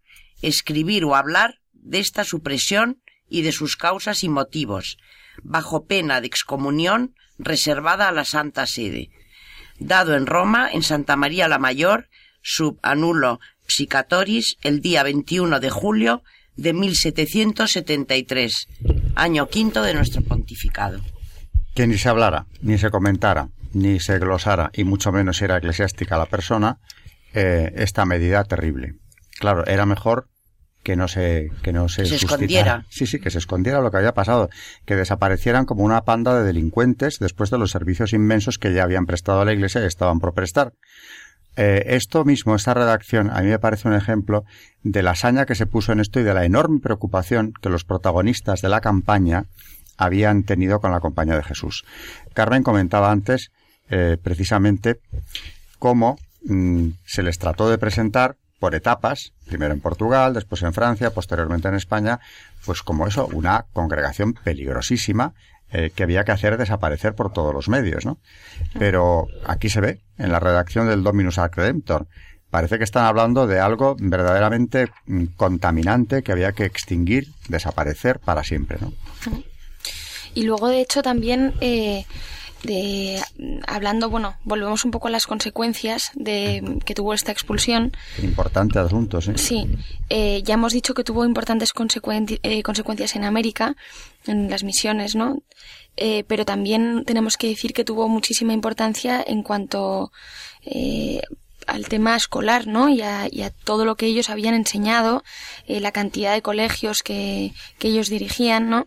escribir 0.43 1.05
o 1.05 1.15
hablar 1.15 1.61
de 1.73 1.99
esta 1.99 2.25
supresión 2.25 3.03
y 3.29 3.43
de 3.43 3.53
sus 3.53 3.77
causas 3.77 4.25
y 4.25 4.29
motivos, 4.29 4.99
bajo 5.43 5.87
pena 5.87 6.21
de 6.21 6.27
excomunión 6.27 7.15
reservada 7.39 8.09
a 8.09 8.13
la 8.13 8.25
Santa 8.25 8.67
Sede. 8.67 9.11
Dado 9.79 10.15
en 10.15 10.27
Roma, 10.27 10.71
en 10.73 10.83
Santa 10.83 11.17
María 11.17 11.49
la 11.49 11.59
Mayor, 11.59 12.09
sub 12.43 12.79
annulo 12.83 13.41
psicatoris, 13.67 14.57
el 14.63 14.81
día 14.81 15.03
21 15.03 15.59
de 15.61 15.71
julio 15.71 16.23
de 16.57 16.73
1773, 16.73 18.69
año 19.17 19.49
quinto 19.49 19.83
de 19.83 19.95
nuestro 19.95 20.23
pontificado. 20.23 21.01
Que 21.75 21.87
ni 21.87 21.99
se 21.99 22.09
hablara, 22.09 22.47
ni 22.61 22.79
se 22.79 22.91
comentara, 22.91 23.49
ni 23.73 23.99
se 23.99 24.19
glosara, 24.19 24.71
y 24.73 24.85
mucho 24.85 25.11
menos 25.11 25.43
era 25.43 25.57
eclesiástica 25.57 26.17
la 26.17 26.27
persona, 26.27 26.79
eh, 27.33 27.73
esta 27.75 28.05
medida 28.05 28.45
terrible. 28.45 28.95
Claro, 29.39 29.67
era 29.67 29.87
mejor 29.87 30.29
que 30.85 30.97
no 30.97 31.09
se 31.09 31.51
que 31.63 31.73
no 31.73 31.89
se, 31.89 32.03
Que 32.03 32.09
se 32.11 32.17
escondiera. 32.17 32.85
Sí, 32.91 33.07
sí, 33.07 33.19
que 33.19 33.31
se 33.31 33.39
escondiera 33.39 33.81
lo 33.81 33.91
que 33.91 33.97
había 33.97 34.15
pasado, 34.15 34.51
que 34.85 34.95
desaparecieran 34.95 35.65
como 35.65 35.83
una 35.83 36.03
panda 36.03 36.39
de 36.39 36.45
delincuentes 36.45 37.19
después 37.19 37.51
de 37.51 37.59
los 37.59 37.71
servicios 37.71 38.13
inmensos 38.13 38.59
que 38.59 38.73
ya 38.73 38.85
habían 38.85 39.07
prestado 39.07 39.41
a 39.41 39.45
la 39.45 39.53
Iglesia 39.53 39.83
y 39.83 39.87
estaban 39.87 40.21
por 40.21 40.35
prestar. 40.35 40.75
Eh, 41.57 41.85
esto 41.95 42.25
mismo, 42.25 42.55
esta 42.55 42.75
redacción, 42.75 43.31
a 43.31 43.41
mí 43.41 43.49
me 43.49 43.59
parece 43.59 43.89
un 43.89 43.95
ejemplo 43.95 44.45
de 44.83 45.03
la 45.03 45.13
hazaña 45.13 45.47
que 45.47 45.55
se 45.55 45.67
puso 45.67 45.93
en 45.93 46.01
esto 46.01 46.21
y 46.21 46.25
de 46.25 46.35
la 46.35 46.45
enorme 46.45 46.81
preocupación 46.81 47.53
que 47.61 47.71
los 47.71 47.85
protagonistas 47.85 48.61
de 48.61 48.69
la 48.69 48.81
campaña 48.81 49.47
habían 49.97 50.43
tenido 50.43 50.81
con 50.81 50.91
la 50.91 51.01
compañía 51.01 51.37
de 51.37 51.45
Jesús. 51.45 51.85
Carmen 52.35 52.65
comentaba 52.65 53.11
antes, 53.11 53.53
eh, 53.89 54.17
precisamente, 54.21 55.01
cómo 55.79 56.19
mm, 56.45 56.89
se 57.07 57.23
les 57.23 57.39
trató 57.39 57.71
de 57.71 57.79
presentar 57.79 58.37
por 58.65 58.75
etapas, 58.75 59.35
primero 59.45 59.75
en 59.75 59.81
Portugal, 59.83 60.33
después 60.33 60.63
en 60.63 60.73
Francia, 60.73 61.11
posteriormente 61.11 61.69
en 61.69 61.75
España, 61.75 62.21
pues 62.65 62.81
como 62.81 63.07
eso, 63.07 63.27
una 63.27 63.67
congregación 63.75 64.33
peligrosísima 64.33 65.35
eh, 65.71 65.93
que 65.95 66.03
había 66.03 66.25
que 66.25 66.33
hacer 66.33 66.57
desaparecer 66.57 67.15
por 67.15 67.31
todos 67.31 67.53
los 67.53 67.69
medios, 67.69 68.07
¿no? 68.07 68.17
Pero 68.79 69.27
aquí 69.45 69.69
se 69.69 69.83
ve, 69.83 70.01
en 70.17 70.33
la 70.33 70.41
redacción 70.41 70.89
del 70.89 71.03
Dominus 71.03 71.37
Ac 71.37 71.55
Redemptor, 71.59 72.07
parece 72.49 72.79
que 72.79 72.85
están 72.85 73.05
hablando 73.05 73.47
de 73.47 73.61
algo 73.61 73.97
verdaderamente 74.01 74.89
mm, 75.05 75.25
contaminante 75.37 76.23
que 76.23 76.33
había 76.33 76.53
que 76.53 76.65
extinguir, 76.65 77.29
desaparecer 77.51 78.19
para 78.19 78.45
siempre, 78.45 78.79
¿no? 78.81 78.95
Y 80.33 80.45
luego, 80.45 80.69
de 80.69 80.81
hecho, 80.81 81.03
también 81.03 81.53
eh, 81.61 82.07
de 82.65 83.21
hablando, 83.67 84.11
bueno, 84.11 84.37
volvemos 84.45 84.85
un 84.85 84.91
poco 84.91 85.09
a 85.09 85.11
las 85.11 85.27
consecuencias 85.27 86.11
de 86.15 86.79
que 86.85 86.95
tuvo 86.95 87.15
esta 87.15 87.33
expulsión. 87.33 87.93
Importante 88.23 88.79
asunto, 88.79 89.21
sí. 89.21 89.33
Sí, 89.37 89.69
eh, 90.09 90.43
ya 90.43 90.55
hemos 90.55 90.73
dicho 90.73 90.95
que 90.95 91.05
tuvo 91.05 91.25
importantes 91.25 91.73
consecuenti- 91.75 92.41
eh, 92.43 92.63
consecuencias 92.63 93.15
en 93.17 93.25
América, 93.25 93.77
en 94.27 94.51
las 94.51 94.65
misiones, 94.65 95.15
¿no? 95.15 95.43
Eh, 95.97 96.25
pero 96.27 96.45
también 96.45 97.05
tenemos 97.07 97.37
que 97.37 97.47
decir 97.49 97.73
que 97.73 97.85
tuvo 97.85 98.09
muchísima 98.09 98.53
importancia 98.53 99.23
en 99.25 99.43
cuanto 99.43 100.11
eh, 100.63 101.21
al 101.67 101.89
tema 101.89 102.17
escolar, 102.17 102.67
¿no? 102.67 102.89
Y 102.89 103.03
a, 103.03 103.29
todo 103.65 103.85
lo 103.85 103.97
que 103.97 104.07
ellos 104.07 104.31
habían 104.31 104.55
enseñado, 104.55 105.23
eh, 105.67 105.81
la 105.81 105.93
cantidad 105.93 106.33
de 106.33 106.43
colegios 106.43 107.03
que, 107.03 107.53
que 107.79 107.89
ellos 107.89 108.09
dirigían, 108.09 108.69
¿no? 108.69 108.87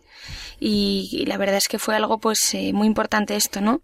Y, 0.60 1.24
la 1.26 1.36
verdad 1.36 1.56
es 1.56 1.68
que 1.68 1.78
fue 1.78 1.94
algo, 1.94 2.18
pues, 2.18 2.52
eh, 2.54 2.72
muy 2.72 2.86
importante 2.86 3.36
esto, 3.36 3.60
¿no? 3.60 3.80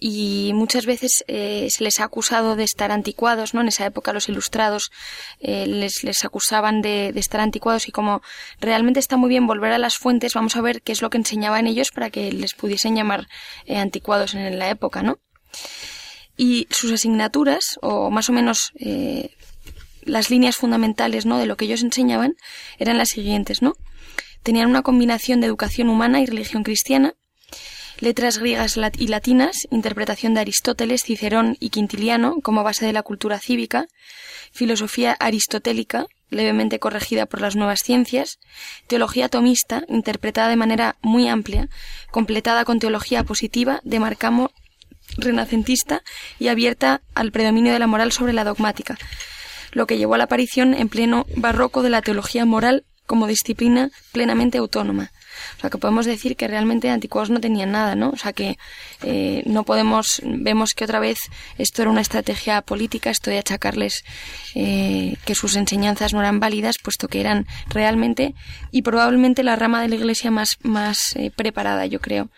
Y 0.00 0.52
muchas 0.54 0.86
veces 0.86 1.24
eh, 1.28 1.68
se 1.70 1.84
les 1.84 2.00
ha 2.00 2.04
acusado 2.04 2.56
de 2.56 2.64
estar 2.64 2.90
anticuados, 2.90 3.54
¿no? 3.54 3.60
En 3.60 3.68
esa 3.68 3.86
época 3.86 4.12
los 4.12 4.28
ilustrados 4.28 4.90
eh, 5.40 5.66
les, 5.66 6.02
les 6.02 6.24
acusaban 6.24 6.82
de, 6.82 7.12
de 7.12 7.20
estar 7.20 7.40
anticuados 7.40 7.88
y 7.88 7.92
como 7.92 8.22
realmente 8.60 8.98
está 8.98 9.16
muy 9.16 9.28
bien 9.28 9.46
volver 9.46 9.72
a 9.72 9.78
las 9.78 9.96
fuentes, 9.96 10.34
vamos 10.34 10.56
a 10.56 10.62
ver 10.62 10.82
qué 10.82 10.92
es 10.92 11.02
lo 11.02 11.10
que 11.10 11.18
enseñaban 11.18 11.66
ellos 11.66 11.90
para 11.92 12.10
que 12.10 12.32
les 12.32 12.54
pudiesen 12.54 12.96
llamar 12.96 13.28
anticuados 13.68 14.34
en 14.34 14.58
la 14.58 14.70
época, 14.70 15.02
¿no? 15.02 15.20
Y 16.40 16.66
sus 16.70 16.90
asignaturas, 16.90 17.78
o 17.82 18.10
más 18.10 18.30
o 18.30 18.32
menos 18.32 18.72
eh, 18.78 19.36
las 20.06 20.30
líneas 20.30 20.56
fundamentales 20.56 21.26
¿no? 21.26 21.36
de 21.36 21.44
lo 21.44 21.58
que 21.58 21.66
ellos 21.66 21.82
enseñaban, 21.82 22.34
eran 22.78 22.96
las 22.96 23.10
siguientes, 23.10 23.60
¿no? 23.60 23.74
Tenían 24.42 24.70
una 24.70 24.80
combinación 24.80 25.42
de 25.42 25.48
educación 25.48 25.90
humana 25.90 26.22
y 26.22 26.24
religión 26.24 26.62
cristiana, 26.62 27.12
letras 27.98 28.38
griegas 28.38 28.78
y 28.96 29.08
latinas, 29.08 29.68
interpretación 29.70 30.32
de 30.32 30.40
Aristóteles, 30.40 31.02
Cicerón 31.02 31.58
y 31.60 31.68
Quintiliano 31.68 32.40
como 32.42 32.64
base 32.64 32.86
de 32.86 32.94
la 32.94 33.02
cultura 33.02 33.38
cívica, 33.38 33.86
filosofía 34.50 35.12
aristotélica, 35.20 36.06
levemente 36.30 36.78
corregida 36.78 37.26
por 37.26 37.42
las 37.42 37.54
nuevas 37.54 37.80
ciencias, 37.80 38.38
teología 38.86 39.28
tomista, 39.28 39.84
interpretada 39.88 40.48
de 40.48 40.56
manera 40.56 40.96
muy 41.02 41.28
amplia, 41.28 41.68
completada 42.10 42.64
con 42.64 42.78
teología 42.78 43.24
positiva 43.24 43.82
de 43.84 44.00
Marcamo 44.00 44.52
renacentista 45.16 46.02
y 46.38 46.48
abierta 46.48 47.00
al 47.14 47.32
predominio 47.32 47.72
de 47.72 47.78
la 47.78 47.86
moral 47.86 48.12
sobre 48.12 48.32
la 48.32 48.44
dogmática, 48.44 48.98
lo 49.72 49.86
que 49.86 49.98
llevó 49.98 50.14
a 50.14 50.18
la 50.18 50.24
aparición 50.24 50.74
en 50.74 50.88
pleno 50.88 51.26
barroco 51.36 51.82
de 51.82 51.90
la 51.90 52.02
teología 52.02 52.44
moral 52.44 52.84
como 53.06 53.26
disciplina 53.26 53.90
plenamente 54.12 54.58
autónoma. 54.58 55.10
O 55.58 55.60
sea, 55.60 55.70
que 55.70 55.78
podemos 55.78 56.06
decir 56.06 56.36
que 56.36 56.48
realmente 56.48 56.90
anticuados 56.90 57.30
no 57.30 57.40
tenían 57.40 57.72
nada, 57.72 57.94
¿no? 57.94 58.10
O 58.10 58.16
sea, 58.16 58.32
que 58.32 58.58
eh, 59.02 59.42
no 59.46 59.64
podemos, 59.64 60.20
vemos 60.24 60.74
que 60.74 60.84
otra 60.84 61.00
vez 61.00 61.30
esto 61.58 61.82
era 61.82 61.90
una 61.90 62.00
estrategia 62.00 62.62
política, 62.62 63.10
esto 63.10 63.30
de 63.30 63.38
achacarles 63.38 64.04
eh, 64.54 65.16
que 65.24 65.34
sus 65.34 65.56
enseñanzas 65.56 66.12
no 66.12 66.20
eran 66.20 66.40
válidas, 66.40 66.76
puesto 66.78 67.08
que 67.08 67.20
eran 67.20 67.46
realmente 67.68 68.34
y 68.70 68.82
probablemente 68.82 69.42
la 69.42 69.56
rama 69.56 69.82
de 69.82 69.88
la 69.88 69.96
Iglesia 69.96 70.30
más, 70.30 70.58
más 70.62 71.16
eh, 71.16 71.30
preparada, 71.34 71.86
yo 71.86 72.00
creo. 72.00 72.28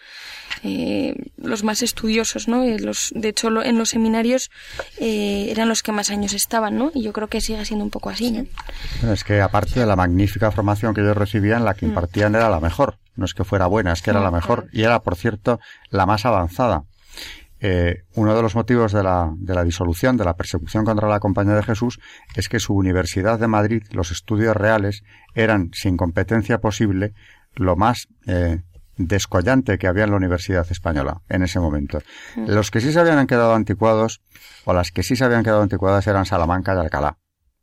Eh, 0.64 1.14
los 1.38 1.64
más 1.64 1.82
estudiosos, 1.82 2.46
¿no? 2.46 2.62
Eh, 2.62 2.78
los, 2.78 3.12
de 3.14 3.28
hecho, 3.28 3.48
en 3.64 3.78
los 3.78 3.90
seminarios 3.90 4.50
eh, 4.98 5.48
eran 5.50 5.68
los 5.68 5.82
que 5.82 5.90
más 5.90 6.10
años 6.10 6.34
estaban, 6.34 6.76
¿no? 6.76 6.92
Y 6.94 7.02
yo 7.02 7.12
creo 7.12 7.26
que 7.26 7.40
sigue 7.40 7.64
siendo 7.64 7.84
un 7.84 7.90
poco 7.90 8.10
así, 8.10 8.30
¿no? 8.30 9.12
es 9.12 9.24
que 9.24 9.40
aparte 9.40 9.80
de 9.80 9.86
la 9.86 9.96
magnífica 9.96 10.52
formación 10.52 10.94
que 10.94 11.00
ellos 11.00 11.16
recibían, 11.16 11.64
la 11.64 11.74
que 11.74 11.86
mm. 11.86 11.88
impartían 11.88 12.34
era 12.34 12.48
la 12.48 12.60
mejor. 12.60 12.91
No 13.14 13.24
es 13.24 13.34
que 13.34 13.44
fuera 13.44 13.66
buena, 13.66 13.92
es 13.92 14.02
que 14.02 14.10
era 14.10 14.20
la 14.20 14.30
mejor. 14.30 14.68
Y 14.72 14.82
era, 14.82 15.00
por 15.00 15.16
cierto, 15.16 15.60
la 15.90 16.06
más 16.06 16.24
avanzada. 16.24 16.84
uno 18.14 18.34
de 18.34 18.42
los 18.42 18.54
motivos 18.54 18.92
de 18.92 19.02
la, 19.02 19.30
de 19.36 19.54
la, 19.54 19.64
disolución, 19.64 20.16
de 20.16 20.24
la 20.24 20.34
persecución 20.34 20.84
contra 20.84 21.08
la 21.08 21.20
Compañía 21.20 21.54
de 21.54 21.62
Jesús, 21.62 22.00
es 22.34 22.48
que 22.48 22.58
su 22.58 22.74
Universidad 22.74 23.38
de 23.38 23.48
Madrid, 23.48 23.82
los 23.92 24.10
estudios 24.10 24.56
reales, 24.56 25.02
eran, 25.34 25.70
sin 25.72 25.96
competencia 25.96 26.58
posible, 26.58 27.12
lo 27.54 27.76
más 27.76 28.08
descollante 28.96 29.78
que 29.78 29.86
había 29.86 30.04
en 30.04 30.10
la 30.10 30.16
Universidad 30.16 30.66
Española 30.70 31.22
en 31.28 31.42
ese 31.42 31.60
momento. 31.60 32.00
Mm. 32.36 32.50
Los 32.50 32.70
que 32.70 32.80
sí 32.80 32.92
se 32.92 33.00
habían 33.00 33.26
quedado 33.26 33.54
anticuados, 33.54 34.20
o 34.64 34.72
las 34.72 34.90
que 34.90 35.02
sí 35.02 35.16
se 35.16 35.24
habían 35.24 35.42
quedado 35.42 35.62
anticuadas 35.62 36.06
eran 36.06 36.26
Salamanca 36.26 36.74
y 36.74 36.78
Alcalá, 36.78 37.18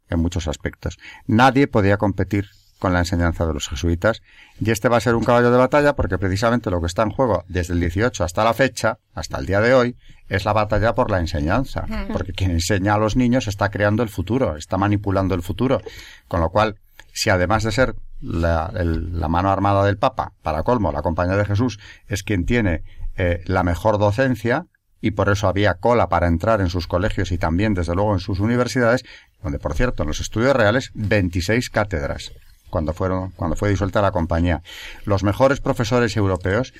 en 0.10 0.20
muchos 0.20 0.48
aspectos. 0.48 0.98
Nadie 1.28 1.68
podía 1.68 1.98
competir 1.98 2.50
con 2.80 2.94
la 2.94 3.00
enseñanza 3.00 3.46
de 3.46 3.54
los 3.54 3.68
jesuitas, 3.68 4.22
y 4.60 4.72
este 4.72 4.90
va 4.90 4.98
a 4.98 5.02
ser 5.02 5.16
un 5.16 5.24
caballo 5.24 5.52
de 5.52 5.58
batalla 5.58 5.96
porque 5.96 6.18
precisamente 6.18 6.72
lo 6.72 6.80
que 6.80 6.88
está 6.88 7.04
en 7.04 7.12
juego 7.12 7.44
desde 7.48 7.74
el 7.74 7.82
18 7.82 8.24
hasta 8.24 8.44
la 8.44 8.54
fecha, 8.54 8.98
hasta 9.14 9.38
el 9.38 9.46
día 9.46 9.60
de 9.60 9.74
hoy, 9.74 9.98
es 10.30 10.46
la 10.46 10.54
batalla 10.54 10.96
por 10.96 11.12
la 11.12 11.20
enseñanza, 11.20 11.86
porque 12.14 12.34
quien 12.34 12.52
enseña 12.52 12.94
a 12.94 12.98
los 12.98 13.16
niños 13.16 13.48
está 13.48 13.70
creando 13.70 14.02
el 14.02 14.10
futuro, 14.10 14.56
está 14.56 14.78
manipulando 14.78 15.36
el 15.36 15.42
futuro, 15.42 15.82
con 16.28 16.40
lo 16.40 16.50
cual, 16.50 16.76
si 17.12 17.30
además 17.30 17.64
de 17.64 17.72
ser 17.72 17.96
la, 18.22 18.72
la, 18.74 19.28
mano 19.28 19.52
armada 19.52 19.84
del 19.84 19.98
Papa, 19.98 20.34
para 20.42 20.64
colmo, 20.64 20.92
la 20.92 21.02
Compañía 21.02 21.36
de 21.36 21.46
Jesús 21.46 21.80
es 22.08 22.24
quien 22.24 22.46
tiene 22.46 22.84
eh, 23.18 23.42
la 23.46 23.64
mejor 23.64 23.98
docencia 23.98 24.68
y 25.02 25.12
por 25.12 25.30
eso 25.30 25.48
había 25.48 25.76
cola 25.76 26.10
para 26.10 26.28
entrar 26.28 26.62
en 26.62 26.70
sus 26.70 26.88
colegios 26.88 27.32
y 27.32 27.38
también, 27.38 27.74
desde 27.74 27.96
luego, 27.96 28.14
en 28.14 28.20
sus 28.20 28.40
universidades, 28.40 29.04
donde, 29.42 29.60
por 29.60 29.74
cierto, 29.74 30.04
en 30.04 30.08
los 30.08 30.20
estudios 30.20 30.56
reales, 30.56 30.92
26 30.94 31.70
cátedras 31.70 32.32
cuando 32.70 32.94
fueron 32.94 33.32
cuando 33.32 33.56
fue 33.56 33.70
disuelta 33.70 34.02
la 34.02 34.12
compañía. 34.12 34.62
Los 35.06 35.24
mejores 35.24 35.60
profesores 35.60 36.16
europeos 36.18 36.74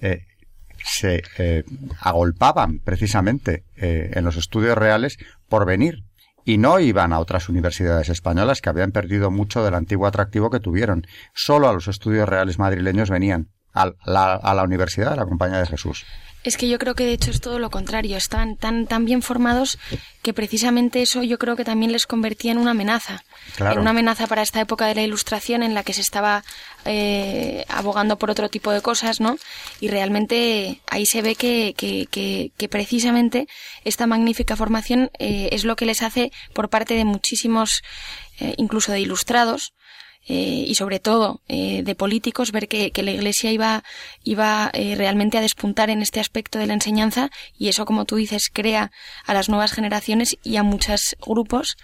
eh, 0.00 0.26
se 0.84 1.22
eh, 1.38 1.64
agolpaban 2.00 2.80
precisamente 2.80 3.64
en 3.76 4.24
los 4.24 4.36
estudios 4.36 4.76
reales 4.76 5.18
por 5.48 5.64
venir 5.64 6.04
y 6.44 6.58
no 6.58 6.80
iban 6.80 7.12
a 7.12 7.20
otras 7.20 7.48
universidades 7.48 8.08
españolas 8.08 8.60
que 8.60 8.68
habían 8.68 8.92
perdido 8.92 9.30
mucho 9.30 9.64
del 9.64 9.74
antiguo 9.74 10.06
atractivo 10.06 10.50
que 10.50 10.60
tuvieron. 10.60 11.06
Solo 11.34 11.68
a 11.68 11.72
los 11.72 11.88
estudios 11.88 12.28
reales 12.28 12.58
madrileños 12.58 13.10
venían 13.10 13.48
la, 13.74 14.34
a 14.34 14.54
la 14.54 14.62
Universidad 14.62 15.10
de 15.10 15.16
la 15.16 15.24
Compañía 15.24 15.58
de 15.58 15.66
Jesús. 15.66 16.04
Es 16.44 16.56
que 16.56 16.68
yo 16.68 16.78
creo 16.78 16.94
que 16.94 17.04
de 17.04 17.12
hecho 17.12 17.30
es 17.30 17.40
todo 17.40 17.58
lo 17.58 17.70
contrario. 17.70 18.16
Están 18.16 18.56
tan, 18.56 18.86
tan 18.86 19.04
bien 19.04 19.22
formados 19.22 19.78
que 20.22 20.32
precisamente 20.32 21.02
eso 21.02 21.22
yo 21.22 21.38
creo 21.38 21.56
que 21.56 21.64
también 21.64 21.92
les 21.92 22.06
convertía 22.06 22.52
en 22.52 22.58
una 22.58 22.72
amenaza. 22.72 23.22
En 23.58 23.78
una 23.78 23.90
amenaza 23.90 24.26
para 24.26 24.42
esta 24.42 24.60
época 24.60 24.86
de 24.86 24.94
la 24.94 25.02
Ilustración 25.02 25.62
en 25.62 25.74
la 25.74 25.84
que 25.84 25.92
se 25.92 26.00
estaba 26.00 26.44
eh, 26.84 27.64
abogando 27.68 28.18
por 28.18 28.30
otro 28.30 28.48
tipo 28.48 28.72
de 28.72 28.80
cosas, 28.80 29.20
¿no? 29.20 29.36
Y 29.80 29.88
realmente 29.88 30.80
ahí 30.88 31.06
se 31.06 31.22
ve 31.22 31.34
que, 31.36 31.74
que, 31.76 32.08
que, 32.56 32.68
precisamente 32.68 33.46
esta 33.84 34.06
magnífica 34.06 34.56
formación 34.56 35.10
eh, 35.18 35.50
es 35.52 35.64
lo 35.64 35.76
que 35.76 35.86
les 35.86 36.02
hace 36.02 36.32
por 36.54 36.70
parte 36.70 36.94
de 36.94 37.04
muchísimos, 37.04 37.82
eh, 38.40 38.54
incluso 38.56 38.92
de 38.92 39.00
ilustrados, 39.00 39.74
eh, 40.28 40.64
y 40.68 40.74
sobre 40.76 41.00
todo 41.00 41.40
eh, 41.48 41.82
de 41.82 41.94
políticos 41.96 42.52
ver 42.52 42.68
que, 42.68 42.92
la 43.02 43.10
Iglesia 43.10 43.50
iba, 43.50 43.82
iba 44.22 44.70
eh, 44.72 44.94
realmente 44.96 45.36
a 45.36 45.40
despuntar 45.40 45.90
en 45.90 46.00
este 46.00 46.20
aspecto 46.20 46.60
de 46.60 46.66
la 46.68 46.74
enseñanza 46.74 47.30
y 47.58 47.68
eso, 47.68 47.84
como 47.84 48.04
tú 48.04 48.16
dices, 48.16 48.48
crea 48.52 48.92
a 49.26 49.34
las 49.34 49.48
nuevas 49.48 49.72
generaciones 49.72 50.36
y 50.44 50.56
a 50.56 50.62
muchos 50.62 51.16
grupos 51.26 51.76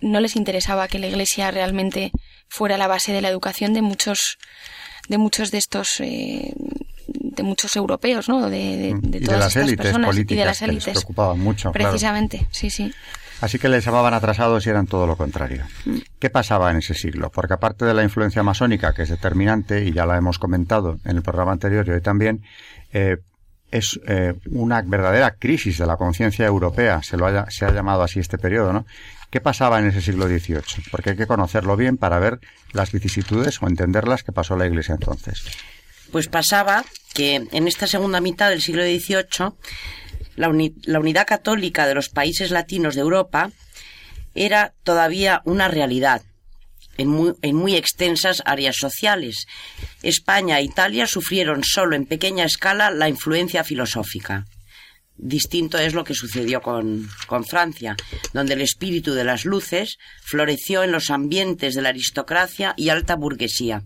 no 0.00 0.20
les 0.20 0.34
interesaba 0.34 0.88
que 0.88 0.98
la 0.98 1.08
Iglesia 1.08 1.50
realmente 1.50 2.10
fuera 2.48 2.78
la 2.78 2.88
base 2.88 3.12
de 3.12 3.20
la 3.20 3.28
educación 3.28 3.74
de 3.74 3.82
muchos 3.82 4.38
de 5.08 5.18
muchos 5.18 5.50
de 5.50 5.58
estos 5.58 5.98
de 5.98 7.42
muchos 7.42 7.76
europeos, 7.76 8.28
¿no? 8.28 8.48
De, 8.48 8.94
de, 9.02 9.20
todas 9.20 9.40
las 9.40 9.48
estas 9.48 9.68
élites 9.68 9.84
personas 9.84 10.08
políticas 10.08 10.36
y 10.36 10.38
de 10.38 10.44
las 10.46 10.58
que 10.58 10.66
les 10.66 10.74
élites. 10.76 10.92
preocupaban 10.94 11.38
mucho. 11.38 11.72
Precisamente, 11.72 12.46
sí, 12.50 12.70
sí. 12.70 12.90
Así 13.44 13.58
que 13.58 13.68
les 13.68 13.84
llamaban 13.84 14.14
atrasados 14.14 14.66
y 14.66 14.70
eran 14.70 14.86
todo 14.86 15.06
lo 15.06 15.16
contrario. 15.16 15.66
Mm. 15.84 15.98
¿Qué 16.18 16.30
pasaba 16.30 16.70
en 16.70 16.78
ese 16.78 16.94
siglo? 16.94 17.30
Porque 17.30 17.52
aparte 17.52 17.84
de 17.84 17.92
la 17.92 18.02
influencia 18.02 18.42
masónica, 18.42 18.94
que 18.94 19.02
es 19.02 19.10
determinante, 19.10 19.84
y 19.84 19.92
ya 19.92 20.06
la 20.06 20.16
hemos 20.16 20.38
comentado 20.38 20.98
en 21.04 21.18
el 21.18 21.22
programa 21.22 21.52
anterior 21.52 21.86
y 21.86 21.90
hoy 21.90 22.00
también, 22.00 22.42
eh, 22.94 23.18
es 23.70 24.00
eh, 24.06 24.32
una 24.50 24.80
verdadera 24.80 25.32
crisis 25.32 25.76
de 25.76 25.84
la 25.84 25.98
conciencia 25.98 26.46
europea, 26.46 27.02
se, 27.02 27.18
lo 27.18 27.26
haya, 27.26 27.44
se 27.50 27.66
ha 27.66 27.70
llamado 27.70 28.02
así 28.02 28.18
este 28.18 28.38
periodo, 28.38 28.72
¿no? 28.72 28.86
¿Qué 29.28 29.42
pasaba 29.42 29.78
en 29.78 29.88
ese 29.88 30.00
siglo 30.00 30.26
XVIII? 30.26 30.84
Porque 30.90 31.10
hay 31.10 31.16
que 31.16 31.26
conocerlo 31.26 31.76
bien 31.76 31.98
para 31.98 32.18
ver 32.18 32.40
las 32.72 32.92
vicisitudes 32.92 33.60
o 33.60 33.66
entenderlas 33.66 34.22
que 34.22 34.32
pasó 34.32 34.56
la 34.56 34.66
Iglesia 34.66 34.94
entonces. 34.94 35.44
Pues 36.10 36.28
pasaba 36.28 36.82
que 37.12 37.46
en 37.52 37.68
esta 37.68 37.86
segunda 37.86 38.22
mitad 38.22 38.48
del 38.48 38.62
siglo 38.62 38.84
XVIII 38.84 39.52
la, 40.36 40.48
unidad 40.48 41.26
católica 41.26 41.86
de 41.86 41.94
los 41.94 42.08
países 42.08 42.50
latinos 42.50 42.94
de 42.94 43.02
Europa 43.02 43.50
era 44.34 44.74
todavía 44.82 45.42
una 45.44 45.68
realidad 45.68 46.22
en 46.96 47.08
muy, 47.08 47.34
en 47.42 47.56
muy, 47.56 47.74
extensas 47.74 48.42
áreas 48.46 48.76
sociales. 48.76 49.46
España 50.02 50.58
e 50.58 50.64
Italia 50.64 51.06
sufrieron 51.06 51.64
solo 51.64 51.96
en 51.96 52.06
pequeña 52.06 52.44
escala 52.44 52.90
la 52.90 53.08
influencia 53.08 53.64
filosófica. 53.64 54.44
Distinto 55.16 55.78
es 55.78 55.94
lo 55.94 56.02
que 56.02 56.14
sucedió 56.14 56.60
con, 56.60 57.08
Francia, 57.46 57.96
donde 58.32 58.54
el 58.54 58.60
espíritu 58.60 59.14
de 59.14 59.24
las 59.24 59.44
luces 59.44 59.98
floreció 60.22 60.82
en 60.82 60.90
los 60.90 61.10
ambientes 61.10 61.74
de 61.74 61.82
la 61.82 61.90
aristocracia 61.90 62.74
y 62.76 62.88
alta 62.88 63.14
burguesía, 63.14 63.82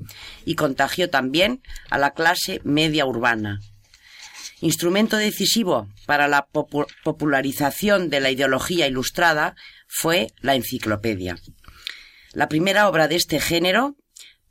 y 0.46 0.54
contagió 0.54 1.10
también 1.10 1.62
a 1.90 1.98
la 1.98 2.12
clase 2.12 2.62
media 2.64 3.04
urbana, 3.04 3.60
Instrumento 4.60 5.16
decisivo 5.16 5.86
para 6.06 6.26
la 6.26 6.48
popularización 7.04 8.10
de 8.10 8.18
la 8.20 8.30
ideología 8.30 8.88
ilustrada 8.88 9.54
fue 9.86 10.32
la 10.40 10.56
enciclopedia. 10.56 11.36
La 12.32 12.48
primera 12.48 12.88
obra 12.88 13.06
de 13.06 13.14
este 13.16 13.40
género, 13.40 13.94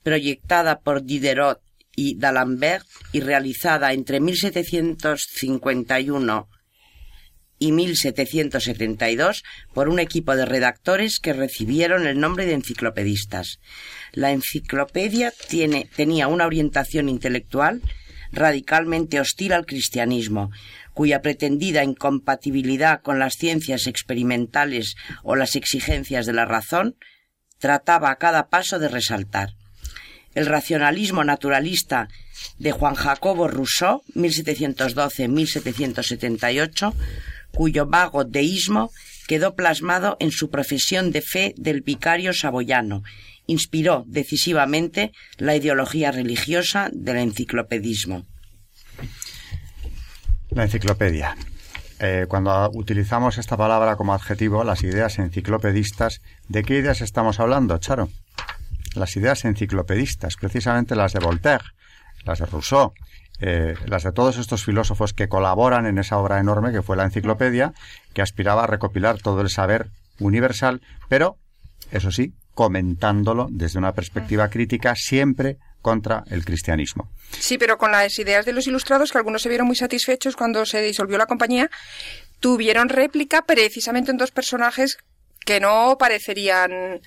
proyectada 0.03 0.79
por 0.79 1.03
Diderot 1.03 1.59
y 1.95 2.15
d'Alembert 2.17 2.85
y 3.11 3.19
realizada 3.19 3.91
entre 3.91 4.21
1751 4.21 6.47
y 7.59 7.71
1772 7.71 9.43
por 9.73 9.89
un 9.89 9.97
equipo 9.99 10.35
de 10.35 10.45
redactores 10.45 11.17
que 11.19 11.33
recibieron 11.33 12.05
el 12.07 12.19
nombre 12.19 12.45
de 12.45 12.53
enciclopedistas. 12.53 13.59
La 14.13 14.31
enciclopedia 14.31 15.33
tiene, 15.49 15.89
tenía 15.95 16.27
una 16.27 16.45
orientación 16.45 17.09
intelectual 17.09 17.81
radicalmente 18.31 19.19
hostil 19.19 19.53
al 19.53 19.65
cristianismo, 19.65 20.51
cuya 20.93 21.21
pretendida 21.21 21.83
incompatibilidad 21.83 23.01
con 23.01 23.19
las 23.19 23.35
ciencias 23.35 23.87
experimentales 23.87 24.95
o 25.23 25.35
las 25.35 25.55
exigencias 25.55 26.25
de 26.25 26.33
la 26.33 26.45
razón 26.45 26.95
trataba 27.59 28.11
a 28.11 28.17
cada 28.17 28.49
paso 28.49 28.79
de 28.79 28.87
resaltar. 28.87 29.49
El 30.33 30.45
racionalismo 30.45 31.23
naturalista 31.23 32.09
de 32.59 32.71
Juan 32.71 32.95
Jacobo 32.95 33.47
Rousseau, 33.47 34.03
1712-1778, 34.13 36.93
cuyo 37.51 37.87
vago 37.87 38.23
deísmo 38.23 38.91
quedó 39.27 39.55
plasmado 39.55 40.17
en 40.19 40.31
su 40.31 40.49
profesión 40.49 41.11
de 41.11 41.21
fe 41.21 41.53
del 41.57 41.81
vicario 41.81 42.33
saboyano 42.33 43.03
inspiró 43.47 44.03
decisivamente 44.05 45.11
la 45.37 45.55
ideología 45.55 46.11
religiosa 46.11 46.89
del 46.93 47.17
enciclopedismo. 47.17 48.25
La 50.51 50.63
enciclopedia. 50.63 51.35
eh, 51.99 52.25
cuando 52.27 52.69
utilizamos 52.73 53.39
esta 53.39 53.57
palabra 53.57 53.95
como 53.95 54.13
adjetivo, 54.13 54.63
las 54.63 54.83
ideas 54.83 55.17
enciclopedistas, 55.17 56.21
¿de 56.47 56.63
qué 56.63 56.77
ideas 56.77 57.01
estamos 57.01 57.39
hablando, 57.39 57.77
Charo? 57.79 58.09
Las 58.93 59.15
ideas 59.15 59.45
enciclopedistas, 59.45 60.35
precisamente 60.35 60.95
las 60.95 61.13
de 61.13 61.19
Voltaire, 61.19 61.63
las 62.23 62.39
de 62.39 62.45
Rousseau, 62.45 62.93
eh, 63.39 63.75
las 63.85 64.03
de 64.03 64.11
todos 64.11 64.37
estos 64.37 64.63
filósofos 64.63 65.13
que 65.13 65.27
colaboran 65.27 65.85
en 65.85 65.97
esa 65.97 66.17
obra 66.17 66.39
enorme 66.39 66.71
que 66.71 66.81
fue 66.81 66.97
la 66.97 67.03
enciclopedia, 67.03 67.73
que 68.13 68.21
aspiraba 68.21 68.63
a 68.63 68.67
recopilar 68.67 69.19
todo 69.19 69.41
el 69.41 69.49
saber 69.49 69.89
universal, 70.19 70.81
pero, 71.09 71.37
eso 71.91 72.11
sí, 72.11 72.33
comentándolo 72.53 73.47
desde 73.49 73.79
una 73.79 73.93
perspectiva 73.93 74.49
crítica 74.49 74.95
siempre 74.95 75.57
contra 75.81 76.23
el 76.29 76.43
cristianismo. 76.43 77.09
Sí, 77.39 77.57
pero 77.57 77.77
con 77.77 77.91
las 77.91 78.17
ideas 78.19 78.45
de 78.45 78.53
los 78.53 78.67
ilustrados, 78.67 79.11
que 79.11 79.17
algunos 79.17 79.41
se 79.41 79.49
vieron 79.49 79.67
muy 79.67 79.75
satisfechos 79.75 80.35
cuando 80.35 80.65
se 80.65 80.81
disolvió 80.81 81.17
la 81.17 81.27
compañía, 81.27 81.69
tuvieron 82.39 82.89
réplica 82.89 83.43
precisamente 83.43 84.11
en 84.11 84.17
dos 84.17 84.31
personajes 84.31 84.97
que 85.47 85.61
no 85.61 85.95
parecerían 85.97 86.99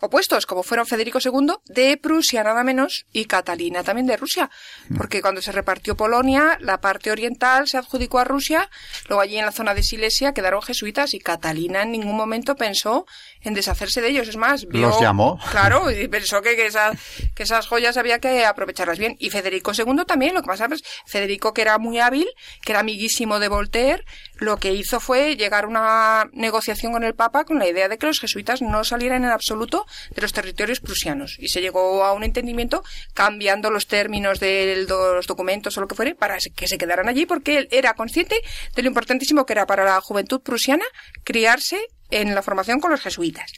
opuestos, 0.00 0.46
como 0.46 0.62
fueron 0.62 0.86
Federico 0.86 1.18
II 1.22 1.54
de 1.66 1.96
Prusia 1.96 2.44
nada 2.44 2.62
menos 2.62 3.06
y 3.12 3.24
Catalina 3.24 3.82
también 3.82 4.06
de 4.06 4.16
Rusia, 4.16 4.48
porque 4.96 5.20
cuando 5.20 5.42
se 5.42 5.50
repartió 5.50 5.96
Polonia, 5.96 6.58
la 6.60 6.80
parte 6.80 7.10
oriental 7.10 7.66
se 7.66 7.76
adjudicó 7.76 8.20
a 8.20 8.24
Rusia, 8.24 8.70
luego 9.08 9.20
allí 9.20 9.36
en 9.36 9.44
la 9.44 9.50
zona 9.50 9.74
de 9.74 9.82
Silesia 9.82 10.32
quedaron 10.32 10.62
jesuitas 10.62 11.12
y 11.12 11.18
Catalina 11.18 11.82
en 11.82 11.90
ningún 11.90 12.16
momento 12.16 12.54
pensó 12.54 13.04
en 13.48 13.54
deshacerse 13.54 14.00
de 14.00 14.08
ellos, 14.08 14.28
es 14.28 14.36
más, 14.36 14.66
vio, 14.68 14.88
Los 14.88 15.00
llamó. 15.00 15.38
Claro, 15.50 15.90
y 15.90 16.06
pensó 16.08 16.40
que, 16.42 16.54
que, 16.56 16.66
esa- 16.66 16.92
que 17.34 17.42
esas 17.42 17.66
joyas 17.66 17.96
había 17.96 18.18
que 18.20 18.44
aprovecharlas 18.46 18.98
bien. 18.98 19.16
Y 19.18 19.30
Federico 19.30 19.72
II 19.76 20.04
también, 20.06 20.34
lo 20.34 20.42
que 20.42 20.46
pasa 20.46 20.68
es 20.70 20.82
Federico 21.06 21.52
que 21.52 21.62
era 21.62 21.78
muy 21.78 21.98
hábil, 21.98 22.28
que 22.62 22.72
era 22.72 22.80
amiguísimo 22.80 23.40
de 23.40 23.48
Voltaire, 23.48 24.04
lo 24.36 24.58
que 24.58 24.72
hizo 24.72 25.00
fue 25.00 25.36
llegar 25.36 25.64
a 25.64 25.68
una 25.68 26.30
negociación 26.32 26.92
con 26.92 27.02
el 27.04 27.14
Papa 27.14 27.44
con 27.44 27.58
la 27.58 27.66
idea 27.68 27.88
de 27.88 27.98
que 27.98 28.06
los 28.06 28.20
jesuitas 28.20 28.62
no 28.62 28.84
salieran 28.84 29.24
en 29.24 29.30
absoluto 29.30 29.84
de 30.14 30.22
los 30.22 30.32
territorios 30.32 30.80
prusianos. 30.80 31.36
Y 31.38 31.48
se 31.48 31.60
llegó 31.60 32.04
a 32.04 32.12
un 32.12 32.22
entendimiento 32.22 32.84
cambiando 33.14 33.70
los 33.70 33.86
términos 33.86 34.38
de 34.40 34.86
los 34.88 35.26
documentos 35.26 35.76
o 35.76 35.80
lo 35.80 35.88
que 35.88 35.94
fuere 35.94 36.14
para 36.14 36.36
que 36.54 36.68
se 36.68 36.78
quedaran 36.78 37.08
allí 37.08 37.26
porque 37.26 37.58
él 37.58 37.68
era 37.70 37.94
consciente 37.94 38.40
de 38.74 38.82
lo 38.82 38.88
importantísimo 38.88 39.46
que 39.46 39.54
era 39.54 39.66
para 39.66 39.84
la 39.84 40.00
juventud 40.00 40.40
prusiana 40.40 40.84
criarse 41.24 41.78
en 42.10 42.34
la 42.34 42.42
formación 42.42 42.80
con 42.80 42.90
los 42.90 43.00
jesuitas. 43.00 43.52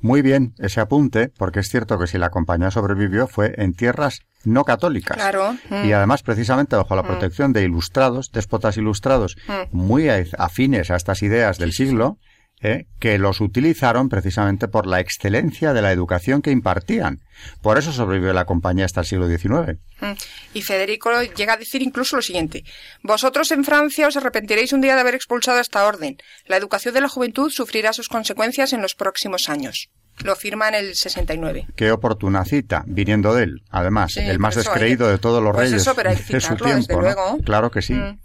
Muy 0.00 0.20
bien 0.20 0.54
ese 0.58 0.80
apunte, 0.80 1.28
porque 1.28 1.60
es 1.60 1.68
cierto 1.68 1.98
que 1.98 2.06
si 2.06 2.18
la 2.18 2.30
compañía 2.30 2.70
sobrevivió 2.70 3.28
fue 3.28 3.54
en 3.56 3.72
tierras 3.74 4.20
no 4.44 4.64
católicas. 4.64 5.16
Claro. 5.16 5.52
Mm. 5.70 5.84
Y 5.84 5.92
además, 5.92 6.22
precisamente 6.24 6.74
bajo 6.74 6.96
la 6.96 7.04
protección 7.04 7.52
de 7.52 7.62
ilustrados, 7.62 8.32
déspotas 8.32 8.76
ilustrados, 8.76 9.36
Mm. 9.46 9.76
muy 9.76 10.08
afines 10.08 10.90
a 10.90 10.96
estas 10.96 11.22
ideas 11.22 11.58
del 11.58 11.72
siglo, 11.72 12.18
eh, 12.62 12.86
que 13.00 13.18
los 13.18 13.40
utilizaron 13.40 14.08
precisamente 14.08 14.68
por 14.68 14.86
la 14.86 15.00
excelencia 15.00 15.72
de 15.72 15.82
la 15.82 15.90
educación 15.92 16.42
que 16.42 16.50
impartían. 16.50 17.20
Por 17.60 17.76
eso 17.78 17.92
sobrevivió 17.92 18.32
la 18.32 18.44
compañía 18.44 18.84
hasta 18.84 19.00
el 19.00 19.06
siglo 19.06 19.26
XIX. 19.28 19.78
Mm. 20.00 20.12
Y 20.54 20.62
Federico 20.62 21.10
llega 21.36 21.54
a 21.54 21.56
decir 21.56 21.82
incluso 21.82 22.16
lo 22.16 22.22
siguiente. 22.22 22.62
Vosotros 23.02 23.50
en 23.50 23.64
Francia 23.64 24.06
os 24.06 24.16
arrepentiréis 24.16 24.72
un 24.72 24.80
día 24.80 24.94
de 24.94 25.00
haber 25.00 25.14
expulsado 25.14 25.58
esta 25.60 25.84
orden. 25.86 26.18
La 26.46 26.56
educación 26.56 26.94
de 26.94 27.00
la 27.00 27.08
juventud 27.08 27.50
sufrirá 27.50 27.92
sus 27.92 28.08
consecuencias 28.08 28.72
en 28.72 28.80
los 28.82 28.94
próximos 28.94 29.48
años. 29.48 29.88
Lo 30.22 30.36
firma 30.36 30.68
en 30.68 30.74
el 30.74 30.94
69. 30.94 31.66
Qué 31.74 31.90
oportuna 31.90 32.44
cita, 32.44 32.84
viniendo 32.86 33.34
de 33.34 33.44
él, 33.44 33.62
además, 33.70 34.12
Sí, 34.12 34.20
el 34.20 34.38
más 34.38 34.56
hay 34.56 34.62
descreído 34.62 35.06
que- 35.06 35.12
de 35.12 35.18
todos 35.18 35.42
los 35.42 35.52
pues 35.54 35.70
reyes 35.70 35.82
eso, 35.82 35.94
pero 35.94 36.10
hay 36.10 36.16
que 36.16 36.22
de 36.34 36.40
su 36.40 36.54
desde 36.54 36.64
tiempo. 36.64 36.94
¿no? 36.96 37.00
luego. 37.00 37.38
Claro 37.44 37.70
que 37.70 37.80
sí. 37.82 37.94
Mm. 37.94 38.18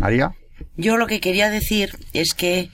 María. 0.00 0.32
Yo 0.76 0.96
lo 0.96 1.06
que 1.06 1.20
quería 1.20 1.48
decir 1.50 1.96
es 2.12 2.34
que 2.34 2.70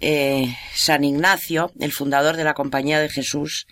eh, 0.00 0.54
San 0.74 1.04
Ignacio, 1.04 1.72
el 1.80 1.92
fundador 1.92 2.36
de 2.36 2.44
la 2.44 2.54
Compañía 2.54 3.00
de 3.00 3.08
Jesús, 3.08 3.66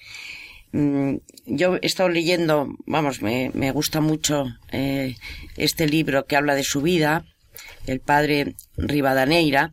mm, 0.73 1.17
yo 1.47 1.77
he 1.77 1.87
estado 1.87 2.09
leyendo, 2.09 2.69
vamos, 2.87 3.23
me, 3.23 3.51
me 3.55 3.71
gusta 3.71 4.01
mucho 4.01 4.47
eh, 4.73 5.17
este 5.57 5.87
libro 5.87 6.27
que 6.27 6.37
habla 6.37 6.55
de 6.55 6.65
su 6.65 6.83
vida, 6.83 7.25
el 7.87 8.01
padre 8.01 8.55
Rivadaneira, 8.77 9.73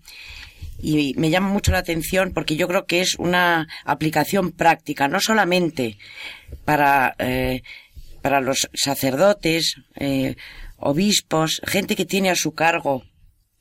y 0.79 1.13
me 1.17 1.29
llama 1.29 1.47
mucho 1.47 1.71
la 1.71 1.77
atención 1.77 2.31
porque 2.33 2.55
yo 2.55 2.67
creo 2.67 2.85
que 2.85 3.01
es 3.01 3.15
una 3.15 3.67
aplicación 3.85 4.51
práctica, 4.51 5.07
no 5.07 5.19
solamente 5.19 5.97
para, 6.65 7.15
eh, 7.19 7.63
para 8.21 8.41
los 8.41 8.69
sacerdotes, 8.73 9.77
eh, 9.95 10.35
obispos, 10.77 11.61
gente 11.65 11.95
que 11.95 12.05
tiene 12.05 12.29
a 12.29 12.35
su 12.35 12.53
cargo 12.53 13.03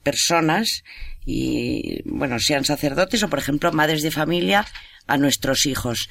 personas 0.02 0.82
y, 1.24 2.02
bueno, 2.04 2.38
sean 2.38 2.64
sacerdotes 2.64 3.22
o, 3.22 3.28
por 3.28 3.38
ejemplo, 3.38 3.72
madres 3.72 4.02
de 4.02 4.10
familia 4.10 4.66
a 5.06 5.16
nuestros 5.16 5.66
hijos. 5.66 6.08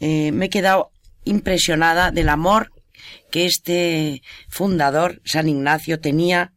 Eh, 0.00 0.32
me 0.32 0.46
he 0.46 0.50
quedado 0.50 0.90
impresionada 1.24 2.10
del 2.10 2.28
amor 2.28 2.72
que 3.30 3.46
este 3.46 4.22
fundador, 4.48 5.20
San 5.24 5.48
Ignacio, 5.48 6.00
tenía 6.00 6.52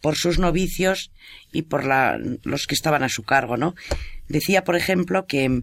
por 0.00 0.16
sus 0.16 0.38
novicios 0.38 1.10
y 1.52 1.62
por 1.62 1.84
los 2.44 2.66
que 2.66 2.74
estaban 2.74 3.02
a 3.02 3.08
su 3.08 3.22
cargo, 3.22 3.56
¿no? 3.56 3.74
Decía, 4.28 4.64
por 4.64 4.76
ejemplo, 4.76 5.26
que 5.26 5.62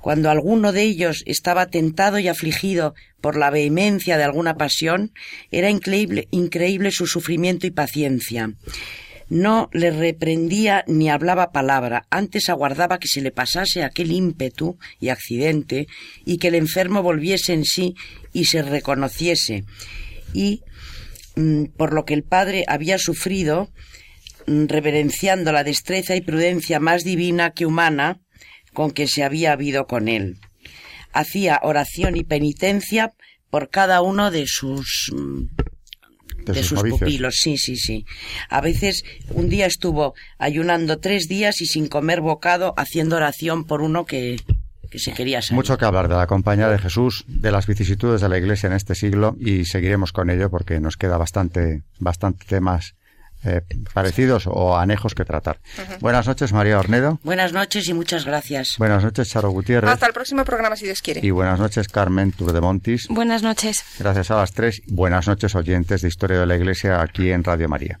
cuando 0.00 0.30
alguno 0.30 0.72
de 0.72 0.82
ellos 0.82 1.22
estaba 1.26 1.66
tentado 1.66 2.18
y 2.18 2.28
afligido 2.28 2.94
por 3.20 3.36
la 3.36 3.50
vehemencia 3.50 4.16
de 4.18 4.24
alguna 4.24 4.56
pasión, 4.56 5.12
era 5.50 5.70
increíble, 5.70 6.28
increíble 6.30 6.90
su 6.90 7.06
sufrimiento 7.06 7.66
y 7.66 7.70
paciencia. 7.70 8.52
No 9.28 9.68
le 9.72 9.90
reprendía 9.90 10.84
ni 10.86 11.10
hablaba 11.10 11.50
palabra, 11.50 12.06
antes 12.10 12.48
aguardaba 12.48 12.98
que 12.98 13.08
se 13.08 13.20
le 13.20 13.32
pasase 13.32 13.82
aquel 13.82 14.12
ímpetu 14.12 14.78
y 15.00 15.08
accidente 15.08 15.88
y 16.24 16.38
que 16.38 16.48
el 16.48 16.54
enfermo 16.54 17.02
volviese 17.02 17.52
en 17.52 17.64
sí 17.64 17.94
y 18.32 18.44
se 18.44 18.62
reconociese. 18.62 19.64
Y 20.32 20.62
mm, 21.34 21.64
por 21.76 21.92
lo 21.92 22.04
que 22.04 22.14
el 22.14 22.22
padre 22.22 22.64
había 22.68 22.98
sufrido, 22.98 23.68
mm, 24.46 24.66
reverenciando 24.66 25.50
la 25.50 25.64
destreza 25.64 26.14
y 26.14 26.20
prudencia 26.20 26.78
más 26.78 27.02
divina 27.02 27.50
que 27.50 27.66
humana 27.66 28.20
con 28.74 28.92
que 28.92 29.08
se 29.08 29.24
había 29.24 29.52
habido 29.52 29.88
con 29.88 30.06
él. 30.06 30.38
Hacía 31.12 31.58
oración 31.62 32.16
y 32.16 32.22
penitencia 32.22 33.14
por 33.50 33.70
cada 33.70 34.02
uno 34.02 34.30
de 34.30 34.46
sus 34.46 35.10
mm, 35.12 35.46
De, 36.46 36.52
de 36.52 36.62
sus, 36.62 36.80
sus 36.80 36.90
pupilos, 36.90 37.36
sí, 37.40 37.58
sí, 37.58 37.76
sí. 37.76 38.06
A 38.48 38.60
veces 38.60 39.04
un 39.30 39.48
día 39.48 39.66
estuvo 39.66 40.14
ayunando 40.38 40.98
tres 40.98 41.28
días 41.28 41.60
y 41.60 41.66
sin 41.66 41.88
comer 41.88 42.20
bocado 42.20 42.72
haciendo 42.76 43.16
oración 43.16 43.64
por 43.64 43.82
uno 43.82 44.06
que, 44.06 44.36
que 44.88 44.98
se 44.98 45.12
quería 45.12 45.42
salir. 45.42 45.56
Mucho 45.56 45.76
que 45.76 45.84
hablar 45.84 46.08
de 46.08 46.14
la 46.14 46.26
compañía 46.26 46.68
de 46.68 46.78
Jesús, 46.78 47.24
de 47.26 47.50
las 47.50 47.66
vicisitudes 47.66 48.20
de 48.20 48.28
la 48.28 48.38
Iglesia 48.38 48.68
en 48.68 48.74
este 48.74 48.94
siglo 48.94 49.36
y 49.40 49.64
seguiremos 49.64 50.12
con 50.12 50.30
ello 50.30 50.50
porque 50.50 50.80
nos 50.80 50.96
queda 50.96 51.16
bastante, 51.16 51.82
bastante 51.98 52.46
temas 52.46 52.94
eh, 53.46 53.62
parecidos 53.92 54.46
o 54.46 54.76
anejos 54.76 55.14
que 55.14 55.24
tratar. 55.24 55.60
Buenas 56.00 56.26
noches, 56.26 56.52
María 56.52 56.78
Ornedo. 56.78 57.18
Buenas 57.22 57.52
noches 57.52 57.88
y 57.88 57.94
muchas 57.94 58.24
gracias. 58.24 58.76
Buenas 58.78 59.04
noches, 59.04 59.28
Charo 59.28 59.50
Gutiérrez. 59.50 59.90
Hasta 59.90 60.06
el 60.06 60.12
próximo 60.12 60.44
programa, 60.44 60.76
si 60.76 60.84
Dios 60.86 61.02
quiere. 61.02 61.20
Y 61.22 61.30
buenas 61.30 61.58
noches, 61.58 61.88
Carmen 61.88 62.32
Turdemontis. 62.32 63.08
Buenas 63.08 63.42
noches. 63.42 63.84
Gracias 63.98 64.30
a 64.30 64.36
las 64.36 64.52
tres. 64.52 64.82
Buenas 64.86 65.26
noches, 65.28 65.54
oyentes 65.54 66.02
de 66.02 66.08
Historia 66.08 66.40
de 66.40 66.46
la 66.46 66.56
Iglesia 66.56 67.00
aquí 67.00 67.30
en 67.30 67.44
Radio 67.44 67.68
María. 67.68 68.00